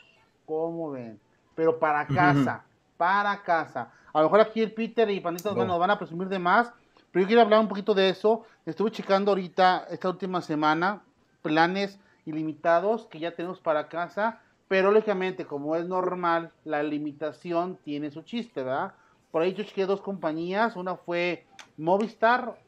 ¿Cómo 0.47 0.91
ven? 0.91 1.21
Pero 1.55 1.79
para 1.79 2.07
casa, 2.07 2.65
para 2.97 3.43
casa. 3.43 3.93
A 4.13 4.19
lo 4.19 4.25
mejor 4.25 4.41
aquí 4.41 4.61
el 4.61 4.73
Peter 4.73 5.09
y 5.11 5.21
Panditas 5.21 5.55
nos 5.55 5.79
van 5.79 5.91
a 5.91 5.99
presumir 5.99 6.29
de 6.29 6.39
más, 6.39 6.73
pero 7.11 7.23
yo 7.23 7.27
quiero 7.27 7.43
hablar 7.43 7.61
un 7.61 7.69
poquito 7.69 7.95
de 7.95 8.09
eso. 8.09 8.45
Estuve 8.67 8.91
checando 8.91 9.31
ahorita, 9.31 9.87
esta 9.91 10.09
última 10.09 10.41
semana, 10.41 11.03
planes 11.43 11.99
ilimitados 12.25 13.07
que 13.07 13.19
ya 13.19 13.35
tenemos 13.35 13.61
para 13.61 13.89
casa 13.89 14.41
pero 14.73 14.91
lógicamente, 14.91 15.45
como 15.45 15.77
es 15.77 15.87
normal, 15.87 16.51
la 16.65 16.83
limitación 16.83 17.77
tiene 17.85 18.11
su 18.11 18.23
chiste, 18.23 18.63
¿verdad? 18.63 18.95
Por 19.31 19.43
ahí 19.43 19.53
yo 19.53 19.65
chequé 19.65 19.85
dos 19.85 20.01
compañías, 20.01 20.77
una 20.77 20.97
fue 20.97 21.45
Movistar, 21.77 22.59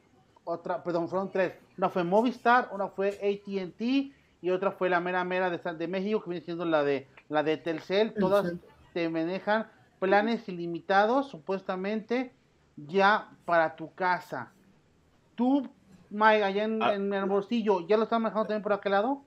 otra, 0.43 0.83
perdón, 0.83 1.09
fueron 1.09 1.31
tres. 1.31 1.53
Una 1.79 1.89
fue 1.89 2.03
Movistar, 2.03 2.69
una 2.71 2.89
fue 2.89 3.07
ATT 3.09 3.81
y 4.39 4.51
otra 4.51 4.69
fue 4.69 4.87
la 4.87 4.99
mera 4.99 5.23
mera 5.23 5.49
de, 5.49 5.57
de 5.57 5.87
México, 5.87 6.21
que 6.21 6.29
viene 6.29 6.45
siendo 6.45 6.63
la 6.63 6.83
de, 6.83 7.07
la 7.27 7.41
de 7.41 7.57
Telcel. 7.57 8.13
Todas 8.13 8.53
te 8.93 9.09
manejan 9.09 9.65
planes 9.97 10.47
ilimitados, 10.47 11.27
supuestamente, 11.29 12.31
ya 12.77 13.31
para 13.45 13.75
tu 13.75 13.91
casa. 13.95 14.51
Tú, 15.33 15.67
Mike, 16.11 16.43
allá 16.43 16.65
en, 16.65 16.83
Ah. 16.83 16.93
en 16.93 17.11
Hermosillo, 17.11 17.87
¿ya 17.87 17.97
lo 17.97 18.03
están 18.03 18.21
manejando 18.21 18.45
también 18.45 18.61
por 18.61 18.73
aquel 18.73 18.91
lado? 18.91 19.23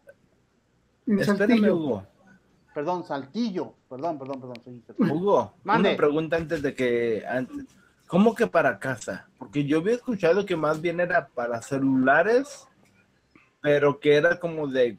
En 1.09 1.19
Espérame. 1.19 1.73
Hugo. 1.73 2.05
Perdón, 2.79 3.03
Saltillo. 3.03 3.75
Perdón, 3.91 4.21
perdón, 4.21 4.41
perdón. 4.41 4.57
sí. 4.65 4.85
Hugo, 5.01 5.53
Mande. 5.65 5.89
una 5.89 5.97
pregunta 5.97 6.37
antes 6.37 6.63
de 6.63 6.77
que 6.77 7.25
antes. 7.29 7.67
¿Cómo 8.07 8.37
que 8.37 8.47
para 8.47 8.79
casa? 8.79 9.27
Porque 9.37 9.65
yo 9.65 9.79
había 9.79 9.97
escuchado 9.97 10.47
que 10.47 10.55
más 10.55 10.81
bien 10.81 11.01
era 11.01 11.27
para 11.27 11.61
celulares, 11.61 12.69
pero 13.61 13.99
que 13.99 14.15
era 14.15 14.39
como 14.39 14.69
de 14.69 14.97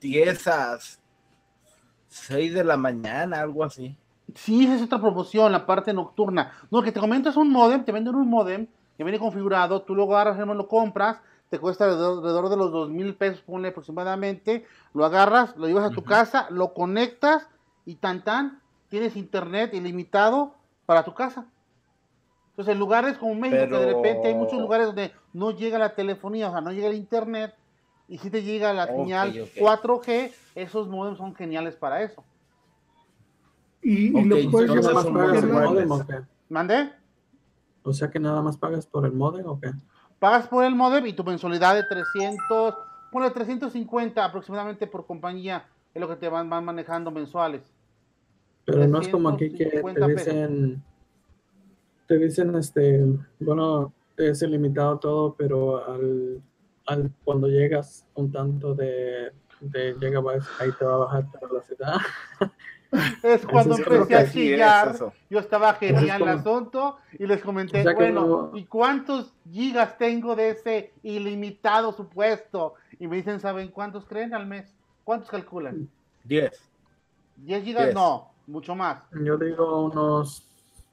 10 0.00 0.46
a 0.46 0.78
6 2.06 2.54
de 2.54 2.62
la 2.62 2.76
mañana, 2.76 3.40
algo 3.40 3.64
así. 3.64 3.96
Sí, 4.36 4.62
esa 4.62 4.76
es 4.76 4.82
otra 4.82 5.00
promoción, 5.00 5.50
la 5.50 5.66
parte 5.66 5.92
nocturna. 5.92 6.52
No, 6.70 6.80
que 6.80 6.92
te 6.92 7.00
comento 7.00 7.28
es 7.28 7.36
un 7.36 7.50
modem, 7.50 7.84
te 7.84 7.90
venden 7.90 8.14
un 8.14 8.28
modem 8.28 8.68
que 8.96 9.02
viene 9.02 9.18
configurado, 9.18 9.82
tú 9.82 9.96
lo 9.96 10.04
agarras, 10.04 10.38
lo 10.38 10.68
compras, 10.68 11.16
te 11.50 11.58
cuesta 11.58 11.84
alrededor, 11.84 12.18
alrededor 12.18 12.48
de 12.50 12.56
los 12.56 12.72
dos 12.72 12.90
mil 12.90 13.14
pesos, 13.14 13.40
ponle 13.40 13.68
aproximadamente, 13.68 14.66
lo 14.94 15.04
agarras, 15.04 15.56
lo 15.56 15.66
llevas 15.66 15.90
a 15.90 15.94
tu 15.94 16.04
casa, 16.04 16.46
lo 16.50 16.74
conectas 16.74 17.48
y 17.86 17.96
tan 17.96 18.22
tan, 18.22 18.60
tienes 18.88 19.16
internet 19.16 19.72
ilimitado 19.74 20.54
para 20.86 21.04
tu 21.04 21.14
casa. 21.14 21.46
Entonces, 22.50 22.72
en 22.72 22.78
lugares 22.78 23.18
como 23.18 23.34
México, 23.34 23.68
que 23.68 23.76
de 23.76 23.94
repente 23.94 24.28
hay 24.28 24.34
muchos 24.34 24.60
lugares 24.60 24.86
donde 24.86 25.12
no 25.32 25.52
llega 25.52 25.78
la 25.78 25.94
telefonía, 25.94 26.48
o 26.48 26.52
sea, 26.52 26.60
no 26.60 26.72
llega 26.72 26.88
el 26.88 26.96
internet, 26.96 27.54
y 28.08 28.18
si 28.18 28.30
te 28.30 28.42
llega 28.42 28.72
la 28.72 28.86
señal 28.86 29.28
ok. 29.28 29.48
4G, 29.58 30.32
esos 30.54 30.88
modems 30.88 31.18
son 31.18 31.34
geniales 31.34 31.76
para 31.76 32.02
eso. 32.02 32.24
Y, 33.82 34.08
y 34.08 34.14
Ok, 34.14 34.26
lo 34.26 34.50
puedes 34.50 34.70
¿Nada 34.70 34.92
más 34.92 35.04
llevar 35.04 35.28
pagas 35.28 35.42
el 35.44 35.50
modem 35.50 35.90
o 35.92 36.06
qué? 36.06 36.20
¿Mandé? 36.48 36.92
O 37.84 37.92
sea 37.92 38.10
que 38.10 38.18
nada 38.18 38.42
más 38.42 38.56
pagas 38.56 38.86
por 38.86 39.06
el 39.06 39.12
modem 39.12 39.46
o 39.46 39.60
qué? 39.60 39.70
Pagas 40.18 40.48
por 40.48 40.64
el 40.64 40.74
modem 40.74 41.06
y 41.06 41.12
tu 41.12 41.24
mensualidad 41.24 41.74
de 41.74 41.84
300, 41.84 42.74
ponle 43.10 43.30
350 43.30 44.24
aproximadamente 44.24 44.86
por 44.86 45.06
compañía, 45.06 45.66
es 45.94 46.00
lo 46.00 46.08
que 46.08 46.16
te 46.16 46.28
van, 46.28 46.48
van 46.50 46.64
manejando 46.64 47.10
mensuales. 47.10 47.62
Pero 48.64 48.86
no 48.86 49.00
es 49.00 49.08
como 49.08 49.30
aquí 49.30 49.50
que 49.50 49.66
350 49.66 50.06
te 50.06 50.12
dicen, 50.12 50.82
te 52.06 52.18
dicen, 52.18 52.54
este, 52.56 53.04
bueno, 53.40 53.92
es 54.16 54.42
ilimitado 54.42 54.98
todo, 54.98 55.34
pero 55.34 55.86
al, 55.86 56.42
al 56.86 57.10
cuando 57.24 57.48
llegas 57.48 58.04
un 58.14 58.30
tanto 58.30 58.74
de, 58.74 59.32
de 59.60 59.96
gigabytes, 59.98 60.46
ahí 60.60 60.70
te 60.78 60.84
va 60.84 60.94
a 60.94 60.98
bajar 60.98 61.24
la 61.40 61.48
velocidad. 61.48 61.96
Es 63.22 63.44
cuando 63.46 63.76
creo 63.76 64.02
empecé 64.02 64.14
a 64.14 64.18
así 64.20 64.26
es 64.26 64.32
chillar, 64.54 64.88
eso. 64.94 65.12
yo 65.28 65.38
estaba 65.40 65.74
genial 65.74 66.22
el 66.22 66.26
como- 66.28 66.32
asunto 66.40 66.96
y 67.18 67.26
les 67.26 67.42
comenté, 67.42 67.80
O 67.80 67.82
sea 67.82 67.94
bueno, 67.94 68.26
no- 68.26 68.56
¿y 68.56 68.64
cuántos 68.64 69.32
gigas 69.50 69.98
tengo 69.98 70.34
de 70.34 70.50
ese 70.50 70.92
ilimitado 71.02 71.92
supuesto? 71.92 72.74
Y 72.98 73.06
me 73.06 73.16
dicen, 73.16 73.40
¿saben 73.40 73.68
cuántos 73.68 74.06
creen 74.06 74.32
al 74.34 74.46
mes? 74.46 74.72
¿Cuántos 75.04 75.28
calculan? 75.30 75.88
10. 76.24 76.50
¿10 77.44 77.62
gigas? 77.62 77.84
Diez. 77.84 77.94
No, 77.94 78.30
mucho 78.46 78.74
más. 78.74 79.02
Yo 79.22 79.36
digo 79.36 79.84
unos 79.84 80.46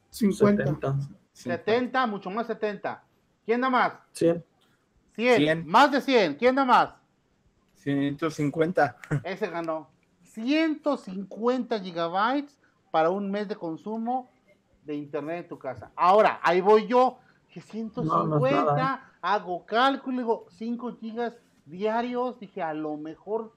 50. 0.10 0.64
70, 0.66 0.96
70, 1.34 2.08
mucho 2.08 2.30
más 2.30 2.48
70. 2.48 3.02
¿Quién 3.46 3.62
da 3.62 3.70
más? 3.70 3.94
100. 4.12 4.44
100. 5.16 5.38
100. 5.38 5.68
Más 5.68 5.92
de 5.92 6.02
100. 6.02 6.36
¿Quién 6.36 6.56
da 6.56 6.66
más? 6.66 6.90
150. 7.76 8.98
Ese 9.24 9.48
ganó 9.48 9.90
150 10.36 11.80
gigabytes 11.80 12.60
para 12.92 13.10
un 13.10 13.32
mes 13.32 13.48
de 13.48 13.56
consumo 13.56 14.30
de 14.84 14.96
internet 14.96 15.44
en 15.44 15.50
tu 15.50 15.58
casa. 15.58 15.92
Ahora, 15.96 16.40
ahí 16.44 16.62
voy 16.62 16.88
yo, 16.88 17.18
que 17.50 17.62
150, 17.62 18.62
No, 18.62 18.76
nada, 18.76 19.14
hago 19.22 19.66
cálculo, 19.66 20.18
digo 20.18 20.46
5 20.50 20.98
gigas 20.98 21.38
diarios, 21.66 22.38
dije, 22.40 22.62
a 22.62 22.74
lo 22.74 22.98
mejor 22.98 23.54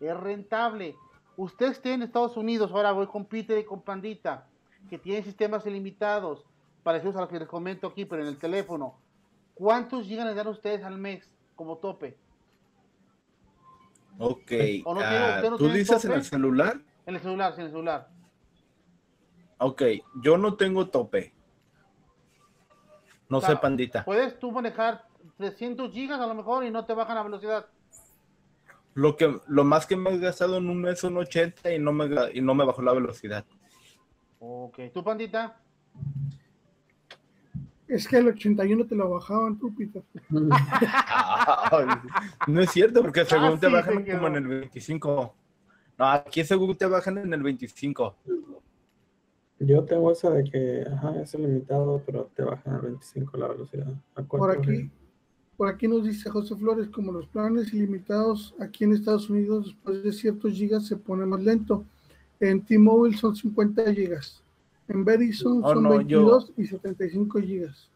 es 0.00 0.16
rentable. 0.16 0.96
Usted 1.36 1.66
esté 1.66 1.94
en 1.94 2.02
Estados 2.02 2.36
Unidos, 2.36 2.72
ahora 2.72 2.92
voy 2.92 3.06
con 3.06 3.24
Peter 3.24 3.56
y 3.56 3.64
con 3.64 3.80
Pandita, 3.80 4.46
que 4.88 4.98
tienen 4.98 5.22
sistemas 5.22 5.64
ilimitados, 5.64 6.44
parecidos 6.82 7.16
a 7.16 7.20
los 7.20 7.28
que 7.28 7.38
les 7.38 7.48
comento 7.48 7.86
aquí, 7.86 8.04
pero 8.04 8.22
en 8.22 8.28
el 8.28 8.38
teléfono. 8.38 8.96
¿Cuántos 9.54 10.06
gigas 10.06 10.26
les 10.26 10.34
dan 10.34 10.48
ustedes 10.48 10.82
al 10.82 10.98
mes 10.98 11.32
como 11.54 11.78
tope? 11.78 12.18
Ok. 14.20 14.52
¿O 14.84 14.94
no 14.94 15.00
ah, 15.00 15.08
tiene- 15.08 15.34
usted 15.36 15.50
no 15.50 15.56
¿Tú 15.56 15.68
dices 15.70 16.04
en 16.04 16.12
el 16.12 16.24
celular? 16.24 16.80
En 17.06 17.14
el 17.14 17.20
celular, 17.22 17.54
sí, 17.54 17.60
en 17.60 17.66
el 17.66 17.72
celular. 17.72 18.08
Ok, 19.58 19.82
yo 20.22 20.36
no 20.36 20.56
tengo 20.56 20.88
tope. 20.88 21.34
No 23.28 23.38
O 23.38 23.40
sea, 23.40 23.50
sé, 23.50 23.56
pandita. 23.56 24.04
Puedes 24.04 24.38
tú 24.38 24.52
manejar 24.52 25.06
300 25.38 25.92
gigas 25.92 26.20
a 26.20 26.26
lo 26.26 26.34
mejor 26.34 26.64
y 26.64 26.70
no 26.70 26.84
te 26.84 26.92
bajan 26.92 27.16
la 27.16 27.22
velocidad. 27.22 27.66
Lo 28.94 29.16
que 29.16 29.40
lo 29.46 29.64
más 29.64 29.86
que 29.86 29.96
me 29.96 30.10
he 30.10 30.18
gastado 30.18 30.56
en 30.56 30.68
un 30.68 30.80
mes 30.80 30.98
son 30.98 31.16
80 31.16 31.72
y 31.72 31.78
no 31.78 31.92
me 31.92 32.08
y 32.34 32.40
no 32.42 32.54
me 32.54 32.64
bajó 32.64 32.82
la 32.82 32.92
velocidad. 32.92 33.44
Ok, 34.38 34.78
¿tú, 34.92 35.02
pandita? 35.02 35.60
Es 37.90 38.06
que 38.06 38.18
el 38.18 38.28
81 38.28 38.86
te 38.86 38.94
lo 38.94 39.10
bajaban 39.10 39.58
tú, 39.58 39.74
Peter. 39.74 40.02
Ay, 41.72 41.86
no 42.46 42.60
es 42.60 42.70
cierto, 42.70 43.02
porque 43.02 43.24
según 43.24 43.58
te 43.58 43.66
sí, 43.66 43.72
bajan 43.72 44.04
como 44.04 44.28
en 44.28 44.36
el 44.36 44.46
25. 44.46 45.34
No, 45.98 46.06
aquí 46.06 46.44
según 46.44 46.76
te 46.76 46.86
bajan 46.86 47.18
en 47.18 47.34
el 47.34 47.42
25. 47.42 48.16
Yo 49.58 49.84
tengo 49.84 50.12
esa 50.12 50.30
de 50.30 50.44
que, 50.44 50.86
ajá, 50.88 51.20
es 51.20 51.34
ilimitado, 51.34 52.00
pero 52.06 52.30
te 52.34 52.44
bajan 52.44 52.76
a 52.76 52.78
25 52.78 53.36
la 53.36 53.48
velocidad. 53.48 53.92
¿A 54.14 54.22
Por 54.22 54.52
aquí, 54.52 54.88
por 55.56 55.68
aquí 55.68 55.88
nos 55.88 56.04
dice 56.04 56.30
José 56.30 56.54
Flores, 56.54 56.88
como 56.90 57.10
los 57.10 57.26
planes 57.26 57.74
ilimitados 57.74 58.54
aquí 58.60 58.84
en 58.84 58.92
Estados 58.92 59.28
Unidos, 59.28 59.66
después 59.66 60.04
de 60.04 60.12
ciertos 60.12 60.52
gigas 60.52 60.86
se 60.86 60.96
pone 60.96 61.26
más 61.26 61.42
lento. 61.42 61.84
En 62.38 62.64
T-Mobile 62.64 63.16
son 63.16 63.34
50 63.34 63.92
gigas. 63.92 64.44
En 64.90 65.04
Verizon 65.04 65.60
Oh, 65.64 65.72
son 65.74 65.82
no, 65.84 65.90
yo- 66.02 66.18
22 66.18 66.52
y 66.56 66.66
75 66.66 67.40
gigas. 67.40 67.88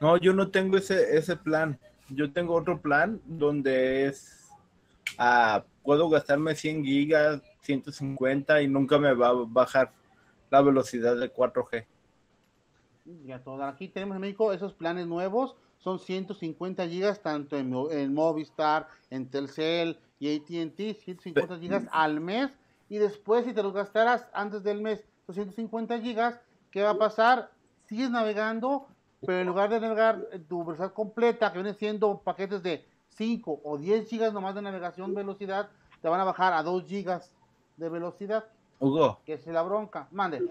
No, 0.00 0.16
yo 0.18 0.32
no 0.34 0.50
tengo 0.50 0.76
ese, 0.76 1.16
ese 1.16 1.36
plan. 1.36 1.78
Yo 2.10 2.30
tengo 2.32 2.54
otro 2.54 2.80
plan 2.80 3.20
donde 3.24 4.06
es, 4.06 4.48
ah, 5.16 5.64
puedo 5.82 6.08
gastarme 6.10 6.54
100 6.54 6.84
gigas, 6.84 7.40
150 7.62 8.60
y 8.62 8.68
nunca 8.68 8.98
me 8.98 9.14
va 9.14 9.28
a 9.28 9.32
bajar 9.46 9.92
la 10.50 10.60
velocidad 10.60 11.16
de 11.18 11.32
4G. 11.32 11.86
Ya 13.24 13.42
todo. 13.42 13.62
Aquí 13.64 13.88
tenemos 13.88 14.16
en 14.16 14.20
México 14.20 14.52
esos 14.52 14.74
planes 14.74 15.06
nuevos. 15.06 15.56
Son 15.78 15.98
150 15.98 16.86
gigas 16.86 17.22
tanto 17.22 17.56
en, 17.56 17.72
en 17.90 18.12
Movistar, 18.12 18.88
en 19.10 19.26
Telcel 19.28 19.98
y 20.20 20.36
AT&T. 20.36 20.94
150 20.94 21.58
gigas 21.58 21.86
al 21.90 22.20
mes. 22.20 22.50
Y 22.88 22.98
después, 22.98 23.46
si 23.46 23.54
te 23.54 23.62
los 23.62 23.72
gastaras 23.72 24.28
antes 24.34 24.62
del 24.62 24.82
mes, 24.82 25.02
los 25.32 25.36
150 25.36 26.00
gigas, 26.00 26.40
¿qué 26.70 26.82
va 26.82 26.90
a 26.90 26.98
pasar? 26.98 27.50
Sigues 27.86 28.10
navegando, 28.10 28.86
pero 29.20 29.40
en 29.40 29.46
lugar 29.46 29.70
de 29.70 29.80
navegar 29.80 30.26
en 30.32 30.44
tu 30.44 30.64
velocidad 30.64 30.92
completa, 30.92 31.52
que 31.52 31.58
viene 31.58 31.74
siendo 31.74 32.20
paquetes 32.20 32.62
de 32.62 32.84
5 33.16 33.60
o 33.64 33.78
10 33.78 34.08
gigas 34.08 34.32
nomás 34.32 34.54
de 34.54 34.62
navegación 34.62 35.14
velocidad, 35.14 35.70
te 36.00 36.08
van 36.08 36.20
a 36.20 36.24
bajar 36.24 36.52
a 36.52 36.62
2 36.62 36.84
gigas 36.86 37.34
de 37.76 37.88
velocidad, 37.88 38.44
Hugo, 38.78 39.20
que 39.24 39.34
es 39.34 39.46
la 39.46 39.62
bronca. 39.62 40.08
Mande. 40.10 40.42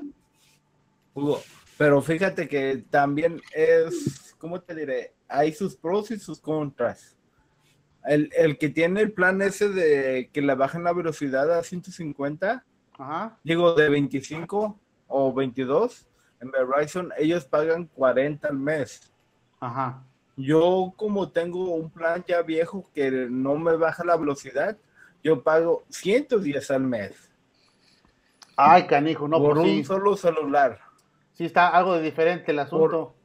Hugo, 1.13 1.41
pero 1.77 2.01
fíjate 2.01 2.47
que 2.47 2.83
también 2.89 3.41
es, 3.53 4.35
¿cómo 4.37 4.61
te 4.61 4.73
diré? 4.73 5.13
Hay 5.27 5.53
sus 5.53 5.75
pros 5.75 6.11
y 6.11 6.19
sus 6.19 6.39
contras. 6.39 7.17
El, 8.03 8.31
el 8.35 8.57
que 8.57 8.69
tiene 8.69 9.01
el 9.01 9.11
plan 9.11 9.41
ese 9.43 9.69
de 9.69 10.31
que 10.33 10.41
le 10.41 10.55
bajen 10.55 10.83
la 10.83 10.93
velocidad 10.93 11.51
a 11.51 11.61
150, 11.61 12.65
Ajá. 12.97 13.37
digo 13.43 13.73
de 13.73 13.89
25 13.89 14.79
o 15.07 15.33
22, 15.33 16.07
en 16.39 16.51
Verizon 16.51 17.11
ellos 17.17 17.45
pagan 17.45 17.85
40 17.85 18.47
al 18.47 18.57
mes. 18.57 19.11
Ajá. 19.59 20.03
Yo 20.37 20.93
como 20.95 21.29
tengo 21.29 21.75
un 21.75 21.89
plan 21.89 22.23
ya 22.27 22.41
viejo 22.41 22.89
que 22.93 23.11
no 23.29 23.55
me 23.57 23.75
baja 23.75 24.03
la 24.03 24.17
velocidad, 24.17 24.77
yo 25.23 25.43
pago 25.43 25.83
110 25.89 26.71
al 26.71 26.81
mes 26.81 27.31
Ay, 28.55 28.85
canijo, 28.87 29.27
no, 29.27 29.37
por 29.39 29.55
pues 29.55 29.67
un 29.67 29.75
sí. 29.77 29.83
solo 29.83 30.15
celular. 30.15 30.79
Sí 31.33 31.45
está 31.45 31.69
algo 31.69 31.95
de 31.95 32.01
diferente 32.01 32.51
el 32.51 32.59
asunto. 32.59 33.15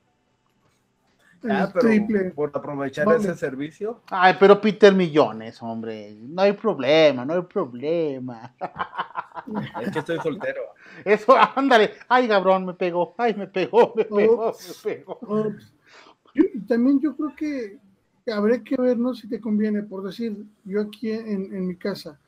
Ah, 1.45 1.65
Es 1.65 1.73
pero 1.73 1.89
triple. 1.89 2.31
por 2.31 2.51
aprovechar 2.55 3.07
Vale. 3.07 3.19
ese 3.19 3.35
servicio. 3.37 4.01
Ay, 4.11 4.35
pero 4.41 4.61
Peter 4.61 4.95
Millones, 4.95 5.63
hombre. 5.63 6.17
No 6.21 6.43
hay 6.43 6.53
problema, 6.53 7.25
no 7.25 7.35
hay 7.35 7.43
problema. 7.43 8.55
Es 9.81 9.91
que 9.93 9.99
estoy 10.01 10.19
soltero. 10.19 10.61
Eso, 11.05 11.35
ándale. 11.55 11.93
Ay, 12.09 12.27
cabrón, 12.27 12.65
me 12.67 12.75
pegó. 12.75 13.15
Ay, 13.19 13.35
me 13.35 13.47
pegó, 13.47 13.93
me 13.95 14.05
pegó, 14.05 14.49
Ups. 14.49 14.83
me 14.85 14.95
pegó. 14.95 15.19
Yo- 16.35 16.45
y 16.55 16.61
también 16.67 17.01
yo 17.01 17.15
creo 17.17 17.33
que 17.37 17.79
habría 18.33 18.65
que 18.65 18.77
ver, 18.77 18.99
¿no? 18.99 19.15
Si 19.15 19.29
te 19.29 19.41
conviene, 19.41 19.83
por 19.83 20.03
decir, 20.03 20.37
yo 20.65 20.81
aquí 20.81 21.13
en, 21.13 21.55
en 21.55 21.67
mi 21.69 21.77
casa, 21.77 22.19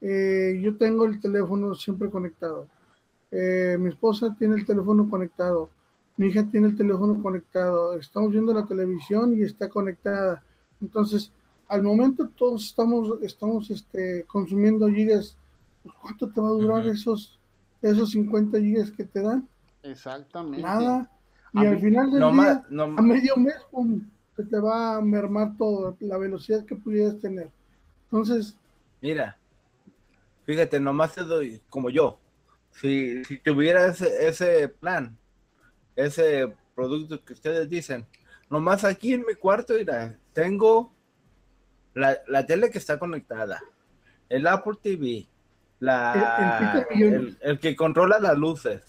eh, 0.00 0.58
yo 0.60 0.76
tengo 0.76 1.04
el 1.04 1.20
teléfono 1.20 1.74
siempre 1.74 2.10
conectado. 2.10 2.66
Eh, 3.30 3.76
mi 3.78 3.90
esposa 3.90 4.34
tiene 4.38 4.56
el 4.56 4.66
teléfono 4.66 5.08
conectado. 5.08 5.70
Mi 6.16 6.28
hija 6.28 6.48
tiene 6.50 6.68
el 6.68 6.76
teléfono 6.76 7.22
conectado, 7.22 7.98
estamos 7.98 8.32
viendo 8.32 8.54
la 8.54 8.66
televisión 8.66 9.36
y 9.36 9.42
está 9.42 9.68
conectada. 9.68 10.42
Entonces, 10.80 11.32
al 11.68 11.82
momento 11.82 12.28
todos 12.28 12.64
estamos, 12.64 13.20
estamos 13.22 13.70
este, 13.70 14.24
consumiendo 14.26 14.88
gigas. 14.88 15.36
Pues, 15.82 15.94
¿Cuánto 16.00 16.30
te 16.30 16.40
va 16.40 16.48
a 16.48 16.52
durar 16.52 16.86
esos, 16.86 17.38
esos 17.82 18.10
50 18.10 18.58
gigas 18.58 18.90
que 18.90 19.04
te 19.04 19.20
dan? 19.20 19.48
Exactamente. 19.82 20.62
Nada. 20.62 21.10
Y 21.52 21.64
al 21.64 21.78
final 21.78 22.10
del 22.10 22.20
día, 22.20 22.64
a 22.98 23.02
medio 23.02 23.36
mes, 23.36 23.56
pum, 23.70 24.02
se 24.34 24.44
te 24.44 24.58
va 24.58 24.96
a 24.96 25.00
mermar 25.00 25.56
todo, 25.56 25.96
la 26.00 26.18
velocidad 26.18 26.64
que 26.64 26.76
pudieras 26.76 27.18
tener. 27.18 27.50
Entonces. 28.04 28.56
Mira, 29.00 29.38
fíjate, 30.44 30.78
nomás 30.80 31.14
te 31.14 31.22
doy, 31.22 31.62
como 31.70 31.88
yo, 31.88 32.18
si, 32.72 33.24
si 33.24 33.38
tuviera 33.38 33.86
ese, 33.86 34.28
ese 34.28 34.68
plan, 34.68 35.16
ese 35.96 36.54
producto 36.74 37.24
que 37.24 37.32
ustedes 37.32 37.68
dicen, 37.68 38.06
nomás 38.50 38.84
aquí 38.84 39.14
en 39.14 39.24
mi 39.26 39.34
cuarto, 39.34 39.74
mira, 39.74 40.16
tengo 40.32 40.92
la, 41.94 42.18
la 42.28 42.46
tele 42.46 42.70
que 42.70 42.78
está 42.78 42.98
conectada, 42.98 43.60
el 44.28 44.46
Apple 44.46 44.74
TV, 44.80 45.26
la, 45.80 46.86
el, 46.90 47.38
el, 47.40 47.58
que 47.58 47.74
controla 47.74 48.20
las 48.20 48.36
luces, 48.36 48.82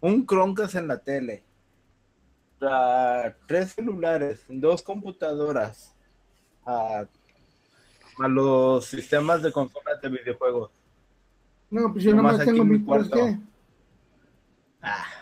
un 0.00 0.26
Chromecast 0.26 0.74
en 0.76 0.88
la 0.88 0.98
tele, 0.98 1.44
tres 3.46 3.72
celulares, 3.72 4.44
dos 4.48 4.82
computadoras, 4.82 5.94
a, 6.64 7.04
a 8.18 8.28
los 8.28 8.86
sistemas 8.86 9.42
de 9.42 9.52
consolas 9.52 10.00
de 10.00 10.08
videojuegos. 10.08 10.70
No, 11.70 11.92
pues 11.92 12.04
yo 12.04 12.14
nomás 12.14 12.44
tengo 12.44 12.64
mi 12.64 12.82
cuarto. 12.82 13.16
Ah. 14.82 15.19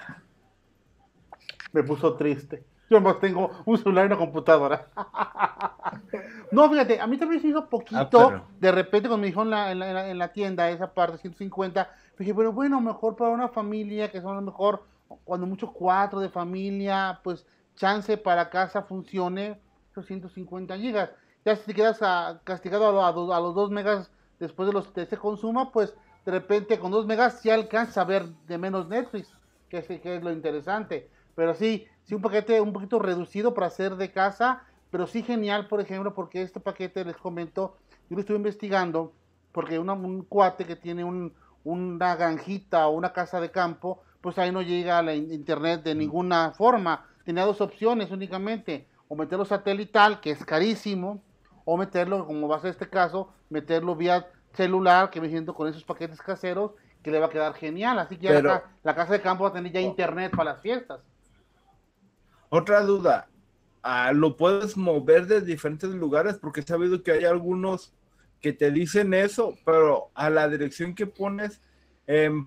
Me 1.73 1.83
puso 1.83 2.15
triste. 2.15 2.65
Yo 2.91 3.01
más 3.01 3.19
tengo 3.21 3.51
un 3.67 3.77
celular 3.77 4.05
y 4.05 4.07
una 4.07 4.17
computadora. 4.17 4.87
no, 6.53 6.71
fíjate, 6.71 7.01
a 7.01 7.07
mí 7.07 7.19
también 7.19 7.43
se 7.43 7.49
hizo 7.49 7.69
poquito. 7.69 8.31
Ah, 8.31 8.45
de 8.59 8.73
repente, 8.73 9.09
cuando 9.09 9.23
me 9.23 9.27
dijo 9.27 9.43
en 9.43 9.51
la, 9.51 9.73
en, 9.73 9.79
la, 9.79 10.09
en 10.09 10.19
la, 10.19 10.33
tienda 10.33 10.71
esa 10.71 10.95
parte, 10.95 11.19
150, 11.19 11.91
dije, 12.19 12.35
pero 12.35 12.53
bueno, 12.53 12.81
mejor 12.81 13.17
para 13.17 13.31
una 13.31 13.49
familia, 13.49 14.11
que 14.11 14.23
son 14.23 14.33
a 14.33 14.37
lo 14.37 14.43
mejor, 14.43 14.85
cuando 15.25 15.47
mucho 15.47 15.73
cuatro 15.73 16.21
de 16.21 16.31
familia, 16.31 17.21
pues 17.23 17.47
chance 17.77 18.17
para 18.17 18.49
casa 18.49 18.83
funcione, 18.83 19.61
esos 19.91 20.07
150 20.07 20.77
gigas. 20.79 21.11
Ya 21.45 21.57
si 21.57 21.67
te 21.67 21.75
quedas 21.75 22.01
castigado 22.45 23.03
a, 23.03 23.09
a, 23.09 23.41
los 23.41 23.55
2 23.55 23.71
megas 23.71 24.11
después 24.39 24.67
de, 24.67 24.73
los, 24.73 24.93
de 24.95 25.03
ese 25.03 25.19
consumo, 25.19 25.73
pues 25.73 25.95
de 26.25 26.33
repente 26.33 26.79
con 26.79 26.91
2 26.91 27.07
megas 27.07 27.43
ya 27.43 27.55
alcanza 27.55 28.01
a 28.01 28.05
ver 28.05 28.27
de 28.47 28.59
menos 28.59 28.89
Netflix, 28.89 29.31
que 29.69 29.83
que 29.83 30.17
es 30.17 30.23
lo 30.23 30.33
interesante. 30.33 31.11
Pero 31.39 31.55
sí, 31.55 31.87
sí 32.03 32.17
un 32.17 32.21
paquete 32.21 32.61
un 32.61 32.73
poquito 32.73 32.99
reducido 32.99 33.55
para 33.55 33.69
hacer 33.69 33.95
de 33.95 34.11
casa, 34.11 34.65
pero 34.91 35.07
sí 35.07 35.23
genial, 35.23 35.69
por 35.69 35.81
ejemplo, 35.81 36.13
porque 36.13 36.43
este 36.43 36.59
paquete, 36.59 37.05
les 37.05 37.17
comento, 37.17 37.77
yo 38.11 38.17
lo 38.17 38.23
estuve 38.23 38.39
investigando, 38.39 39.13
porque 39.53 39.79
un 39.79 40.25
cuate 40.25 40.65
que 40.65 40.75
tiene 40.75 41.05
un, 41.05 41.33
una 41.63 42.17
granjita 42.17 42.89
o 42.89 42.91
una 42.91 43.13
casa 43.13 43.41
de 43.41 43.53
campo, 43.53 44.03
pues 44.21 44.37
ahí 44.37 44.51
no 44.51 44.63
llega 44.63 44.99
a 44.99 45.03
la 45.05 45.15
internet 45.15 45.85
de 45.85 45.95
ninguna 45.95 46.51
forma. 46.59 47.07
Tenía 47.25 47.45
dos 47.45 47.61
opciones 47.61 48.11
únicamente, 48.11 48.89
o 49.07 49.15
meterlo 49.15 49.45
satelital, 49.45 50.21
que 50.21 50.33
es 50.33 50.45
carísimo, 50.45 51.23
o 51.65 51.77
meterlo, 51.77 52.27
como 52.27 52.49
va 52.49 52.57
a 52.57 52.61
ser 52.63 52.71
este 52.71 52.91
caso, 52.91 53.33
meterlo 53.49 53.95
vía 53.95 54.27
celular, 54.55 55.11
que 55.11 55.21
me 55.21 55.29
siento 55.29 55.55
con 55.55 55.69
esos 55.69 55.85
paquetes 55.85 56.21
caseros, 56.21 56.73
que 57.01 57.13
le 57.13 57.21
va 57.21 57.27
a 57.27 57.31
quedar 57.31 57.55
genial. 57.55 57.97
Así 58.01 58.17
que 58.17 58.43
la, 58.43 58.65
la, 58.83 58.95
casa 58.97 59.13
de 59.13 59.21
campo 59.21 59.45
va 59.45 59.51
a 59.51 59.53
tener 59.53 59.71
ya 59.71 59.81
internet 59.81 60.33
para 60.35 60.55
las 60.55 60.63
fiestas. 60.63 60.99
Otra 62.51 62.83
duda, 62.83 63.29
ah, 63.83 64.13
¿lo 64.13 64.37
puedes 64.37 64.77
mover 64.77 65.27
de 65.27 65.41
diferentes 65.41 65.91
lugares? 65.91 66.37
Porque 66.37 66.61
he 66.61 66.65
sabido 66.65 67.03
que 67.03 67.13
hay 67.13 67.25
algunos 67.25 67.93
que 68.41 68.53
te 68.53 68.71
dicen 68.71 69.15
eso, 69.15 69.55
pero 69.65 70.11
a 70.15 70.31
la 70.31 70.49
dirección 70.49 70.95
que 70.95 71.07
pones, 71.07 71.61
em, 72.07 72.47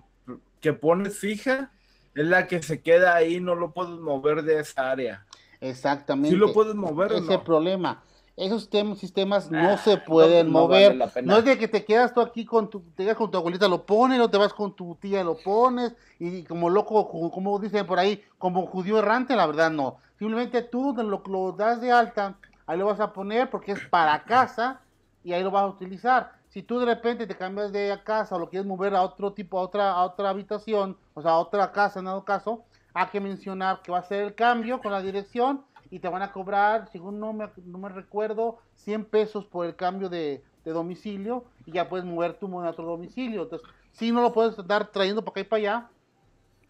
que 0.60 0.72
pones 0.72 1.18
fija, 1.18 1.72
es 2.14 2.26
la 2.26 2.46
que 2.46 2.62
se 2.62 2.82
queda 2.82 3.14
ahí, 3.14 3.40
no 3.40 3.54
lo 3.54 3.72
puedes 3.72 3.98
mover 3.98 4.42
de 4.42 4.60
esa 4.60 4.90
área. 4.90 5.26
Exactamente. 5.60 6.30
Sí 6.30 6.36
lo 6.36 6.52
puedes 6.52 6.74
mover. 6.74 7.12
Ese 7.12 7.38
problema. 7.38 8.02
Esos 8.36 8.70
sistemas 8.96 9.50
no 9.50 9.72
ah, 9.72 9.76
se 9.76 9.98
pueden 9.98 10.50
mover. 10.50 10.96
No, 11.22 11.36
es 11.36 11.44
de 11.44 11.58
que 11.58 11.68
te 11.68 11.84
quedas 11.84 12.14
tú 12.14 12.22
aquí 12.22 12.46
con 12.46 12.70
tu, 12.70 12.80
te 12.96 13.04
quedas 13.04 13.16
con 13.16 13.30
tu 13.30 13.36
abuelita, 13.36 13.68
lo 13.68 13.84
pones, 13.84 14.18
o 14.20 14.30
te 14.30 14.38
vas 14.38 14.54
con 14.54 14.74
tu 14.74 14.94
tía, 14.94 15.22
lo 15.22 15.36
pones, 15.36 15.94
y 16.18 16.42
como 16.44 16.70
loco, 16.70 17.08
como 17.30 17.58
dicen 17.58 17.86
por 17.86 17.98
ahí, 17.98 18.24
como 18.38 18.66
judío 18.66 18.98
errante, 18.98 19.36
la 19.36 19.46
verdad 19.46 19.70
no. 19.70 19.98
Simplemente 20.18 20.62
tú 20.62 20.94
lo, 20.96 21.22
lo 21.26 21.52
das 21.52 21.82
de 21.82 21.92
alta, 21.92 22.38
ahí 22.66 22.78
lo 22.78 22.86
vas 22.86 23.00
a 23.00 23.12
poner 23.12 23.50
porque 23.50 23.72
es 23.72 23.80
para 23.88 24.24
casa 24.24 24.80
y 25.24 25.34
ahí 25.34 25.42
lo 25.42 25.50
vas 25.50 25.64
a 25.64 25.68
utilizar. 25.68 26.32
Si 26.48 26.62
tú 26.62 26.78
de 26.78 26.86
repente 26.86 27.26
te 27.26 27.36
cambias 27.36 27.70
de 27.70 27.98
casa 28.02 28.36
o 28.36 28.38
lo 28.38 28.48
quieres 28.48 28.66
mover 28.66 28.94
a 28.94 29.02
otro 29.02 29.34
tipo, 29.34 29.58
a 29.58 29.62
otra, 29.62 29.92
a 29.92 30.04
otra 30.04 30.30
habitación, 30.30 30.96
o 31.12 31.20
sea, 31.20 31.32
a 31.32 31.38
otra 31.38 31.70
casa 31.72 31.98
en 31.98 32.06
dado 32.06 32.24
caso, 32.24 32.64
hay 32.94 33.06
que 33.08 33.20
mencionar 33.20 33.82
que 33.82 33.92
va 33.92 33.98
a 33.98 34.04
ser 34.04 34.22
el 34.22 34.34
cambio 34.34 34.80
con 34.80 34.92
la 34.92 35.02
dirección 35.02 35.64
y 35.92 35.98
te 35.98 36.08
van 36.08 36.22
a 36.22 36.32
cobrar, 36.32 36.88
según 36.90 37.20
no 37.20 37.34
me, 37.34 37.50
no 37.66 37.76
me 37.76 37.90
recuerdo, 37.90 38.58
100 38.76 39.04
pesos 39.04 39.44
por 39.44 39.66
el 39.66 39.76
cambio 39.76 40.08
de, 40.08 40.42
domicilio 40.64 41.44
y 41.66 41.72
ya 41.72 41.88
puedes 41.88 42.06
mover 42.06 42.38
tu 42.38 42.46
a 42.60 42.70
otro 42.70 42.86
domicilio. 42.86 43.42
Entonces, 43.42 43.68
sí, 43.92 44.10
no 44.10 44.22
lo 44.22 44.32
puedes 44.32 44.58
estar 44.58 44.86
trayendo 44.86 45.22
para 45.22 45.32
acá 45.32 45.40
y 45.40 45.44
para 45.44 45.60
allá, 45.60 45.90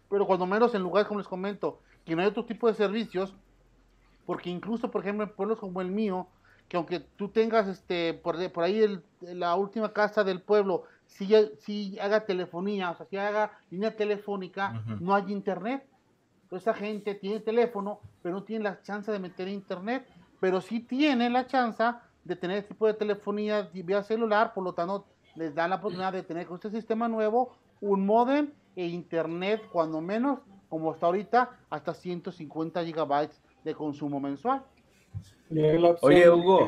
pero 0.09 0.27
cuando 0.27 0.45
menos 0.45 0.75
en 0.75 0.81
lugares, 0.81 1.07
como 1.07 1.21
les 1.21 1.27
comento, 1.27 1.79
que 2.03 2.17
no 2.17 2.21
hay 2.21 2.27
otro 2.27 2.43
tipo 2.43 2.67
de 2.67 2.73
servicios, 2.73 3.33
porque 4.25 4.49
incluso, 4.49 4.91
por 4.91 5.01
ejemplo, 5.01 5.23
en 5.23 5.31
pueblos 5.31 5.57
como 5.57 5.79
el 5.79 5.89
mío, 5.89 6.27
que 6.67 6.75
aunque 6.75 6.99
tú 6.99 7.29
tengas 7.29 7.67
este 7.67 8.13
por, 8.15 8.51
por 8.51 8.65
ahí 8.65 8.81
el, 8.81 9.03
la 9.21 9.55
última 9.55 9.93
casa 9.93 10.25
del 10.25 10.41
pueblo, 10.41 10.83
si, 11.05 11.33
si 11.59 11.97
haga 11.97 12.25
telefonía, 12.25 12.91
o 12.91 12.97
sea, 12.97 13.05
si 13.05 13.15
haga 13.15 13.57
línea 13.69 13.95
telefónica, 13.95 14.83
no 14.99 15.15
hay 15.15 15.31
internet 15.31 15.87
esa 16.57 16.73
gente 16.73 17.15
tiene 17.15 17.39
teléfono, 17.39 17.99
pero 18.21 18.35
no 18.35 18.43
tiene 18.43 18.63
la 18.65 18.81
chance 18.81 19.11
de 19.11 19.19
meter 19.19 19.47
internet, 19.47 20.05
pero 20.39 20.61
sí 20.61 20.79
tiene 20.79 21.29
la 21.29 21.47
chance 21.47 21.83
de 22.23 22.35
tener 22.35 22.57
este 22.57 22.73
tipo 22.73 22.87
de 22.87 22.93
telefonía 22.93 23.69
vía 23.73 24.03
celular, 24.03 24.53
por 24.53 24.63
lo 24.63 24.73
tanto 24.73 25.05
les 25.35 25.53
dan 25.55 25.71
la 25.71 25.77
oportunidad 25.77 26.13
de 26.13 26.23
tener 26.23 26.45
con 26.45 26.55
este 26.55 26.69
sistema 26.69 27.07
nuevo 27.07 27.55
un 27.81 28.05
modem 28.05 28.51
e 28.75 28.85
internet, 28.85 29.61
cuando 29.71 29.99
menos, 30.01 30.39
como 30.69 30.91
hasta 30.91 31.05
ahorita, 31.05 31.49
hasta 31.69 31.93
150 31.93 32.83
gigabytes 32.85 33.41
de 33.63 33.75
consumo 33.75 34.19
mensual. 34.19 34.63
Oye, 36.01 36.29
Hugo, 36.29 36.67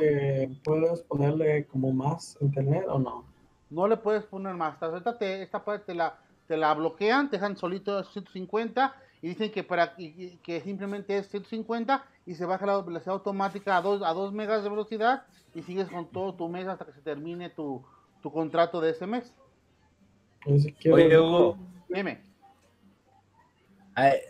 ¿puedes 0.64 1.02
ponerle 1.04 1.66
como 1.66 1.92
más 1.92 2.38
internet 2.42 2.86
o 2.88 3.00
no? 3.00 3.26
No 3.70 3.88
le 3.88 3.98
puedes 3.98 4.24
poner 4.26 4.54
más. 4.54 4.74
Hasta 4.74 4.86
ahorita 4.88 5.18
te, 5.18 5.42
esta 5.42 5.64
parte 5.64 5.86
te 5.86 5.96
la, 5.96 6.18
te 6.48 6.56
la 6.56 6.74
bloquean, 6.74 7.30
te 7.30 7.38
dejan 7.38 7.58
solito 7.58 8.04
150 8.04 8.94
y 9.26 9.30
dicen 9.30 9.52
que 9.52 9.64
para 9.64 9.96
que 9.96 10.62
simplemente 10.64 11.18
es 11.18 11.28
150 11.30 12.06
y 12.28 12.36
se 12.36 12.46
baja 12.46 12.68
la 12.68 12.80
velocidad 12.80 13.16
automática 13.16 13.76
a 13.76 13.82
2 13.82 14.04
a 14.04 14.14
2 14.14 14.34
megas 14.34 14.64
de 14.64 14.70
velocidad 14.70 15.24
y 15.56 15.64
sigues 15.64 15.90
con 15.90 16.12
todo 16.12 16.36
tu 16.36 16.48
mes 16.48 16.68
hasta 16.68 16.86
que 16.86 16.92
se 16.92 17.02
termine 17.02 17.50
tu, 17.50 17.84
tu 18.22 18.32
contrato 18.32 18.80
de 18.80 18.92
ese 18.92 19.08
mes. 19.08 19.34
Oye, 20.46 21.18
Hugo. 21.18 21.58
Dime. 21.90 22.22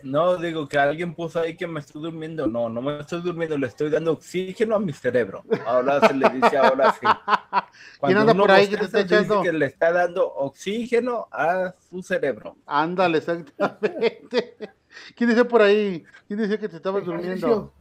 no, 0.02 0.38
digo 0.38 0.66
que 0.66 0.78
alguien 0.78 1.14
puso 1.14 1.40
ahí 1.40 1.58
que 1.58 1.66
me 1.66 1.80
estoy 1.80 2.00
durmiendo. 2.00 2.46
No, 2.46 2.70
no 2.70 2.80
me 2.80 2.98
estoy 2.98 3.20
durmiendo, 3.20 3.58
le 3.58 3.66
estoy 3.66 3.90
dando 3.90 4.12
oxígeno 4.12 4.76
a 4.76 4.80
mi 4.80 4.94
cerebro. 4.94 5.44
Ahora 5.66 6.08
se 6.08 6.14
le 6.14 6.26
dice 6.30 6.56
ahora 6.56 6.92
sí. 6.92 7.06
Cuando 8.00 8.20
anda 8.20 8.34
por 8.34 8.50
ahí 8.50 8.66
que 8.66 8.78
te 8.78 8.86
está 8.86 9.00
echando? 9.00 9.42
que 9.42 9.52
le 9.52 9.66
está 9.66 9.92
dando 9.92 10.26
oxígeno 10.26 11.28
a 11.30 11.74
su 11.90 12.02
cerebro. 12.02 12.56
Ándale, 12.64 13.18
exactamente. 13.18 14.56
¿Quién 15.14 15.30
dice 15.30 15.44
por 15.44 15.62
ahí? 15.62 16.04
¿Quién 16.26 16.40
dice 16.40 16.58
que 16.58 16.68
te 16.68 16.76
estabas 16.76 17.04
durmiendo? 17.04 17.72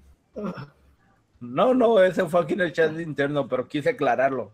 No, 1.40 1.74
no, 1.74 2.00
ese 2.00 2.26
fue 2.26 2.42
aquí 2.42 2.54
en 2.54 2.62
el 2.62 2.74
chat 2.74 2.98
interno, 3.00 3.48
pero 3.48 3.68
quise 3.68 3.90
aclararlo. 3.90 4.52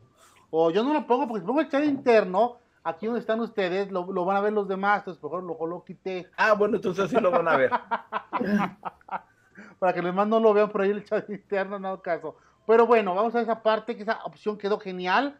O 0.50 0.72
yo 0.72 0.84
no 0.84 0.94
lo 0.94 1.08
pongo 1.08 1.28
porque 1.28 1.42
si 1.42 1.48
pongo 1.48 1.62
el 1.62 1.70
chat 1.70 1.84
interno, 1.84 2.60
aquí 2.84 3.06
donde 3.06 3.22
están 3.22 3.40
ustedes, 3.40 3.92
lo, 3.92 4.06
van 4.26 4.38
a 4.38 4.42
ver 4.42 4.54
los 4.54 4.68
demás, 4.68 5.00
entonces 5.00 5.24
mejor 5.24 5.44
lo, 5.44 5.66
lo 5.66 5.84
quité. 5.84 6.30
Ah, 6.38 6.54
bueno, 6.54 6.76
entonces 6.76 7.10
sí 7.10 7.18
lo 7.20 7.32
van 7.32 7.48
a 7.48 7.58
ver. 7.58 7.72
Para 9.80 9.94
que 9.94 10.02
los 10.02 10.12
demás 10.12 10.28
no 10.28 10.40
lo 10.40 10.54
vean 10.54 10.70
por 10.70 10.82
ahí 10.82 10.90
el 10.90 11.06
chat 11.06 11.30
interno, 11.30 11.80
no 11.80 12.02
caso. 12.02 12.36
Pero 12.68 12.86
bueno, 12.86 13.16
vamos 13.16 13.36
a 13.36 13.42
esa 13.42 13.62
parte, 13.62 13.96
que 13.96 14.04
esa 14.04 14.24
opción 14.24 14.58
quedó 14.58 14.80
genial. 14.80 15.40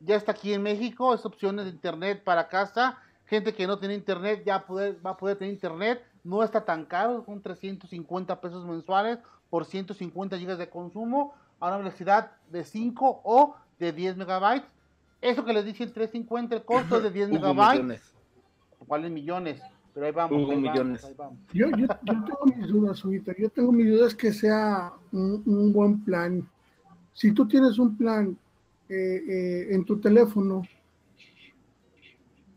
Ya 0.00 0.16
está 0.16 0.32
aquí 0.32 0.52
en 0.52 0.62
México, 0.62 1.14
es 1.14 1.24
opciones 1.26 1.66
de 1.66 1.70
internet 1.70 2.22
para 2.24 2.48
casa. 2.48 2.98
Gente 3.26 3.54
que 3.54 3.66
no 3.66 3.78
tiene 3.78 3.94
internet 3.94 4.42
ya 4.44 4.64
va 4.68 5.10
a 5.10 5.16
poder 5.16 5.36
tener 5.36 5.52
internet 5.52 6.04
no 6.24 6.42
está 6.42 6.64
tan 6.64 6.84
caro, 6.84 7.24
son 7.24 7.40
350 7.40 8.40
pesos 8.40 8.64
mensuales 8.66 9.18
por 9.48 9.64
150 9.64 10.38
gigas 10.38 10.58
de 10.58 10.68
consumo 10.68 11.34
a 11.58 11.68
una 11.68 11.78
velocidad 11.78 12.32
de 12.50 12.64
5 12.64 13.20
o 13.24 13.56
de 13.78 13.92
10 13.92 14.16
megabytes. 14.16 14.70
Eso 15.20 15.44
que 15.44 15.52
les 15.52 15.64
dije, 15.64 15.86
350 15.86 16.54
el 16.54 16.64
costo 16.64 17.00
de 17.00 17.10
10 17.10 17.30
megabytes. 17.30 18.14
¿Cuáles 18.86 19.10
millones? 19.10 19.60
Pero 19.92 20.06
ahí 20.06 20.12
vamos, 20.12 20.50
ahí 20.50 20.56
millones. 20.56 21.02
vamos, 21.02 21.04
ahí 21.04 21.14
vamos. 21.16 21.38
Yo, 21.52 21.68
yo, 21.70 21.86
yo 22.04 22.24
tengo 22.24 22.46
mis 22.46 22.68
dudas, 22.68 23.04
ahorita. 23.04 23.32
Yo 23.38 23.48
tengo 23.50 23.72
mis 23.72 23.90
dudas 23.90 24.14
que 24.14 24.32
sea 24.32 24.92
un, 25.12 25.42
un 25.44 25.72
buen 25.72 26.02
plan. 26.04 26.48
Si 27.12 27.32
tú 27.32 27.46
tienes 27.46 27.78
un 27.78 27.96
plan 27.96 28.38
eh, 28.88 29.22
eh, 29.28 29.74
en 29.74 29.84
tu 29.84 30.00
teléfono, 30.00 30.62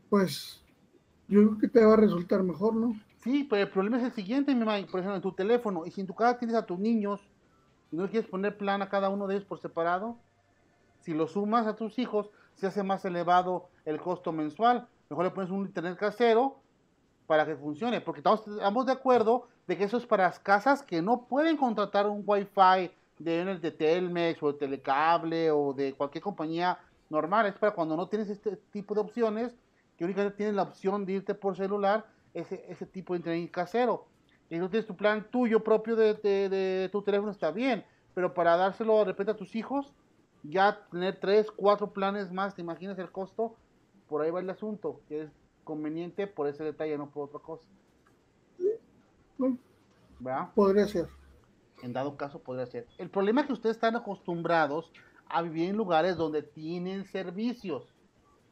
pues 0.09 0.63
yo 1.27 1.41
creo 1.41 1.57
que 1.57 1.67
te 1.67 1.83
va 1.83 1.93
a 1.93 1.97
resultar 1.97 2.43
mejor, 2.43 2.75
¿no? 2.75 2.99
Sí, 3.23 3.45
pero 3.49 3.61
el 3.61 3.69
problema 3.69 3.97
es 3.97 4.03
el 4.03 4.11
siguiente, 4.11 4.53
mi 4.53 4.65
Mike, 4.65 4.91
por 4.91 4.99
ejemplo, 4.99 5.15
en 5.15 5.21
tu 5.21 5.31
teléfono, 5.31 5.85
y 5.85 5.91
si 5.91 6.01
en 6.01 6.07
tu 6.07 6.13
casa 6.13 6.37
tienes 6.37 6.57
a 6.57 6.65
tus 6.65 6.77
niños, 6.77 7.21
y 7.89 7.95
no 7.95 8.09
quieres 8.09 8.29
poner 8.29 8.57
plan 8.57 8.81
a 8.81 8.89
cada 8.89 9.07
uno 9.07 9.27
de 9.27 9.35
ellos 9.35 9.47
por 9.47 9.59
separado, 9.59 10.17
si 10.99 11.13
lo 11.13 11.27
sumas 11.27 11.65
a 11.65 11.77
tus 11.77 11.97
hijos, 11.99 12.29
se 12.55 12.67
hace 12.67 12.83
más 12.83 13.05
elevado 13.05 13.69
el 13.85 14.01
costo 14.01 14.33
mensual. 14.33 14.87
Mejor 15.09 15.25
le 15.25 15.31
pones 15.31 15.51
un 15.51 15.65
internet 15.65 15.97
casero 15.97 16.57
para 17.25 17.45
que 17.45 17.55
funcione, 17.55 18.01
porque 18.01 18.19
estamos, 18.19 18.45
estamos 18.45 18.85
de 18.85 18.91
acuerdo 18.91 19.47
de 19.67 19.77
que 19.77 19.85
eso 19.85 19.95
es 19.95 20.05
para 20.05 20.23
las 20.23 20.39
casas 20.39 20.83
que 20.83 21.01
no 21.01 21.25
pueden 21.25 21.55
contratar 21.55 22.07
un 22.07 22.23
Wi-Fi 22.25 22.91
de, 23.19 23.57
de 23.57 23.71
Telmex 23.71 24.43
o 24.43 24.51
de 24.51 24.59
Telecable 24.59 25.49
o 25.51 25.71
de 25.73 25.93
cualquier 25.93 26.23
compañía 26.23 26.77
normal, 27.09 27.45
es 27.45 27.53
para 27.53 27.73
cuando 27.73 27.95
no 27.95 28.09
tienes 28.09 28.29
este 28.29 28.57
tipo 28.71 28.93
de 28.93 28.99
opciones, 28.99 29.55
que 29.97 30.03
únicamente 30.03 30.35
tienes 30.35 30.55
la 30.55 30.63
opción 30.63 31.05
de 31.05 31.13
irte 31.13 31.33
por 31.35 31.55
celular, 31.55 32.05
ese, 32.33 32.65
ese 32.69 32.85
tipo 32.85 33.13
de 33.13 33.17
internet 33.19 33.51
casero. 33.51 34.05
Tienes 34.49 34.85
tu 34.85 34.95
plan 34.95 35.25
tuyo 35.31 35.63
propio 35.63 35.95
de, 35.95 36.13
de- 36.15 36.49
de 36.49 36.89
tu 36.91 37.01
teléfono, 37.01 37.31
está 37.31 37.51
bien, 37.51 37.83
pero 38.13 38.33
para 38.33 38.55
dárselo 38.55 38.99
de 38.99 39.05
repente 39.05 39.31
a 39.31 39.37
tus 39.37 39.55
hijos, 39.55 39.91
ya 40.43 40.85
tener 40.91 41.19
tres, 41.19 41.49
cuatro 41.49 41.91
planes 41.91 42.31
más, 42.31 42.53
¿te 42.55 42.61
imaginas 42.61 42.99
el 42.99 43.11
costo? 43.11 43.55
Por 44.07 44.21
ahí 44.21 44.29
va 44.29 44.41
el 44.41 44.49
asunto, 44.49 45.01
que 45.07 45.23
es 45.23 45.31
conveniente 45.63 46.27
por 46.27 46.47
ese 46.47 46.63
detalle, 46.63 46.97
no 46.97 47.09
por 47.09 47.23
otra 47.29 47.39
cosa. 47.39 47.67
Bueno, 49.37 49.57
¿Verdad? 50.19 50.49
podría 50.53 50.87
ser. 50.87 51.07
En 51.81 51.93
dado 51.93 52.15
caso 52.15 52.39
podría 52.39 52.65
ser. 52.65 52.87
El 52.97 53.09
problema 53.09 53.41
es 53.41 53.47
que 53.47 53.53
ustedes 53.53 53.77
están 53.77 53.95
acostumbrados 53.95 54.91
a 55.27 55.41
vivir 55.41 55.69
en 55.69 55.77
lugares 55.77 56.15
donde 56.15 56.43
tienen 56.43 57.05
servicios. 57.05 57.87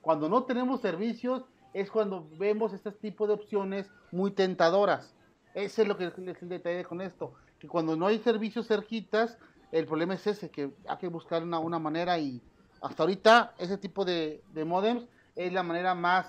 Cuando 0.01 0.27
no 0.27 0.43
tenemos 0.45 0.81
servicios 0.81 1.43
es 1.73 1.89
cuando 1.89 2.27
vemos 2.37 2.73
este 2.73 2.91
tipo 2.91 3.27
de 3.27 3.33
opciones 3.33 3.89
muy 4.11 4.31
tentadoras. 4.31 5.15
Ese 5.53 5.81
es 5.83 5.87
lo 5.87 5.97
que 5.97 6.05
es 6.05 6.13
el 6.41 6.49
detalle 6.49 6.83
con 6.83 7.01
esto. 7.01 7.33
Que 7.59 7.67
cuando 7.67 7.95
no 7.95 8.07
hay 8.07 8.19
servicios 8.19 8.67
cerquitas, 8.67 9.37
el 9.71 9.85
problema 9.85 10.15
es 10.15 10.25
ese, 10.27 10.49
que 10.49 10.71
hay 10.87 10.97
que 10.97 11.07
buscar 11.07 11.43
una, 11.43 11.59
una 11.59 11.79
manera 11.79 12.17
y 12.19 12.41
hasta 12.81 13.03
ahorita 13.03 13.53
ese 13.57 13.77
tipo 13.77 14.03
de, 14.03 14.43
de 14.53 14.65
modems 14.65 15.07
es 15.35 15.53
la 15.53 15.63
manera 15.63 15.93
más 15.95 16.27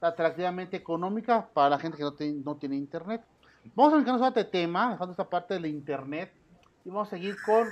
atractivamente 0.00 0.76
económica 0.76 1.48
para 1.52 1.70
la 1.70 1.78
gente 1.78 1.96
que 1.96 2.02
no, 2.02 2.12
tiene- 2.14 2.42
no 2.44 2.56
tiene 2.56 2.76
internet. 2.76 3.22
Vamos 3.76 3.92
a 3.92 3.96
brincarnos 3.96 4.22
a 4.22 4.30
otro 4.30 4.46
tema, 4.46 4.90
dejando 4.92 5.12
esta 5.12 5.28
parte 5.28 5.54
del 5.54 5.66
internet, 5.66 6.32
y 6.84 6.88
vamos 6.88 7.06
a 7.08 7.10
seguir 7.10 7.36
con 7.46 7.68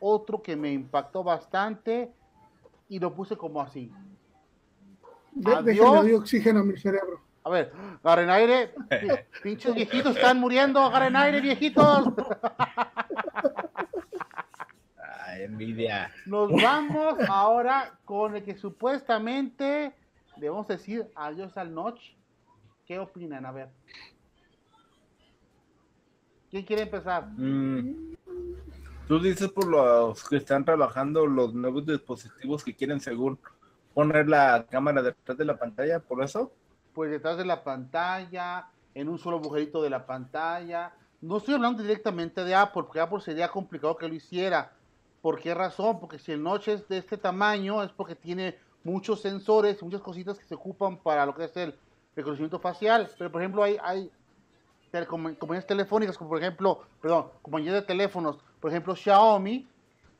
otro 0.00 0.42
que 0.42 0.56
me 0.56 0.70
impactó 0.72 1.22
bastante 1.24 2.12
y 2.88 2.98
lo 2.98 3.14
puse 3.14 3.36
como 3.36 3.62
así. 3.62 3.90
Déjenle 5.34 5.74
doy 5.76 6.12
oxígeno 6.14 6.60
a 6.60 6.64
mi 6.64 6.76
cerebro. 6.76 7.20
A 7.42 7.50
ver, 7.50 7.72
agarren 8.02 8.30
aire, 8.30 8.72
pi- 8.88 9.08
pinches 9.42 9.74
viejitos 9.74 10.16
están 10.16 10.38
muriendo, 10.40 10.80
agarren 10.80 11.14
aire, 11.16 11.40
viejitos. 11.42 12.08
Ay, 15.26 15.42
envidia. 15.42 16.10
Nos 16.26 16.50
vamos 16.50 17.18
ahora 17.28 17.98
con 18.04 18.36
el 18.36 18.44
que 18.44 18.54
supuestamente 18.56 19.92
debemos 20.36 20.66
decir 20.68 21.06
adiós 21.14 21.56
al 21.56 21.74
Notch. 21.74 22.12
¿Qué 22.86 22.98
opinan? 22.98 23.44
A 23.46 23.52
ver. 23.52 23.68
¿Quién 26.50 26.64
quiere 26.64 26.82
empezar? 26.82 27.26
Mm. 27.36 28.14
Tú 29.08 29.20
dices 29.20 29.48
por 29.48 29.66
los 29.66 30.26
que 30.28 30.36
están 30.36 30.64
trabajando 30.64 31.26
los 31.26 31.52
nuevos 31.52 31.84
dispositivos 31.84 32.64
que 32.64 32.74
quieren 32.74 33.00
según 33.00 33.38
poner 33.94 34.28
la 34.28 34.66
cámara 34.68 35.02
detrás 35.02 35.38
de 35.38 35.44
la 35.44 35.56
pantalla, 35.56 36.00
por 36.00 36.22
eso. 36.22 36.52
Pues 36.92 37.10
detrás 37.10 37.38
de 37.38 37.44
la 37.44 37.64
pantalla, 37.64 38.68
en 38.94 39.08
un 39.08 39.18
solo 39.18 39.38
agujerito 39.38 39.82
de 39.82 39.90
la 39.90 40.06
pantalla. 40.06 40.92
No 41.20 41.38
estoy 41.38 41.54
hablando 41.54 41.82
directamente 41.82 42.44
de 42.44 42.54
Apple, 42.54 42.82
porque 42.82 43.00
Apple 43.00 43.20
sería 43.20 43.48
complicado 43.48 43.96
que 43.96 44.08
lo 44.08 44.14
hiciera. 44.14 44.72
¿Por 45.22 45.40
qué 45.40 45.54
razón? 45.54 46.00
Porque 46.00 46.18
si 46.18 46.32
el 46.32 46.42
Notch 46.42 46.68
es 46.68 46.86
de 46.88 46.98
este 46.98 47.16
tamaño, 47.16 47.82
es 47.82 47.90
porque 47.92 48.14
tiene 48.14 48.58
muchos 48.82 49.22
sensores, 49.22 49.82
muchas 49.82 50.02
cositas 50.02 50.38
que 50.38 50.44
se 50.44 50.54
ocupan 50.54 50.98
para 50.98 51.24
lo 51.24 51.34
que 51.34 51.44
es 51.44 51.56
el 51.56 51.74
reconocimiento 52.14 52.58
facial. 52.58 53.08
Pero, 53.16 53.32
por 53.32 53.40
ejemplo, 53.40 53.62
hay, 53.62 53.78
hay 53.82 54.10
compañías 55.06 55.66
telefónicas, 55.66 56.18
como 56.18 56.30
por 56.30 56.38
ejemplo, 56.38 56.82
perdón, 57.00 57.28
compañías 57.42 57.74
de 57.74 57.82
teléfonos, 57.82 58.38
por 58.60 58.70
ejemplo, 58.70 58.94
Xiaomi, 58.94 59.66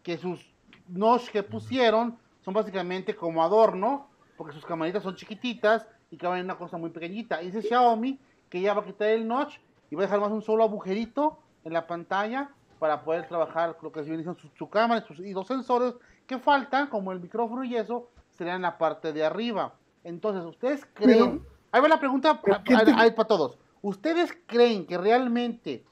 que 0.02 0.16
sus 0.18 0.52
notch 0.88 1.28
que 1.30 1.42
pusieron 1.42 2.18
son 2.44 2.54
básicamente 2.54 3.14
como 3.16 3.42
adorno, 3.42 4.08
porque 4.36 4.52
sus 4.54 4.64
camaritas 4.66 5.02
son 5.02 5.16
chiquititas 5.16 5.86
y 6.10 6.16
caben 6.16 6.40
en 6.40 6.44
una 6.46 6.56
cosa 6.58 6.76
muy 6.76 6.90
pequeñita. 6.90 7.42
Y 7.42 7.46
dice 7.46 7.62
Xiaomi 7.62 8.18
que 8.48 8.60
ya 8.60 8.74
va 8.74 8.82
a 8.82 8.84
quitar 8.84 9.08
el 9.08 9.26
notch 9.26 9.56
y 9.90 9.94
va 9.96 10.02
a 10.02 10.06
dejar 10.06 10.20
más 10.20 10.30
un 10.30 10.42
solo 10.42 10.64
agujerito 10.64 11.38
en 11.64 11.72
la 11.72 11.86
pantalla 11.86 12.50
para 12.78 13.02
poder 13.02 13.26
trabajar 13.28 13.76
lo 13.80 13.90
que 13.92 14.02
viene 14.02 14.22
siendo 14.22 14.38
su, 14.40 14.48
su 14.56 14.68
cámara 14.68 15.02
y, 15.04 15.08
sus- 15.08 15.24
y 15.26 15.32
los 15.32 15.46
sensores 15.46 15.94
que 16.26 16.38
faltan, 16.38 16.88
como 16.88 17.12
el 17.12 17.20
micrófono 17.20 17.64
y 17.64 17.76
eso, 17.76 18.08
serían 18.36 18.56
en 18.56 18.62
la 18.62 18.76
parte 18.78 19.12
de 19.12 19.24
arriba. 19.24 19.74
Entonces, 20.02 20.44
¿ustedes 20.44 20.84
creen? 20.92 21.18
Pero- 21.18 21.54
ahí 21.72 21.80
va 21.80 21.88
la 21.88 21.98
pregunta 21.98 22.40
para, 22.40 22.62
¿qué 22.64 22.74
te- 22.84 22.92
para 23.14 23.28
todos. 23.28 23.58
¿Ustedes 23.80 24.36
creen 24.46 24.86
que 24.86 24.98
realmente, 24.98 25.84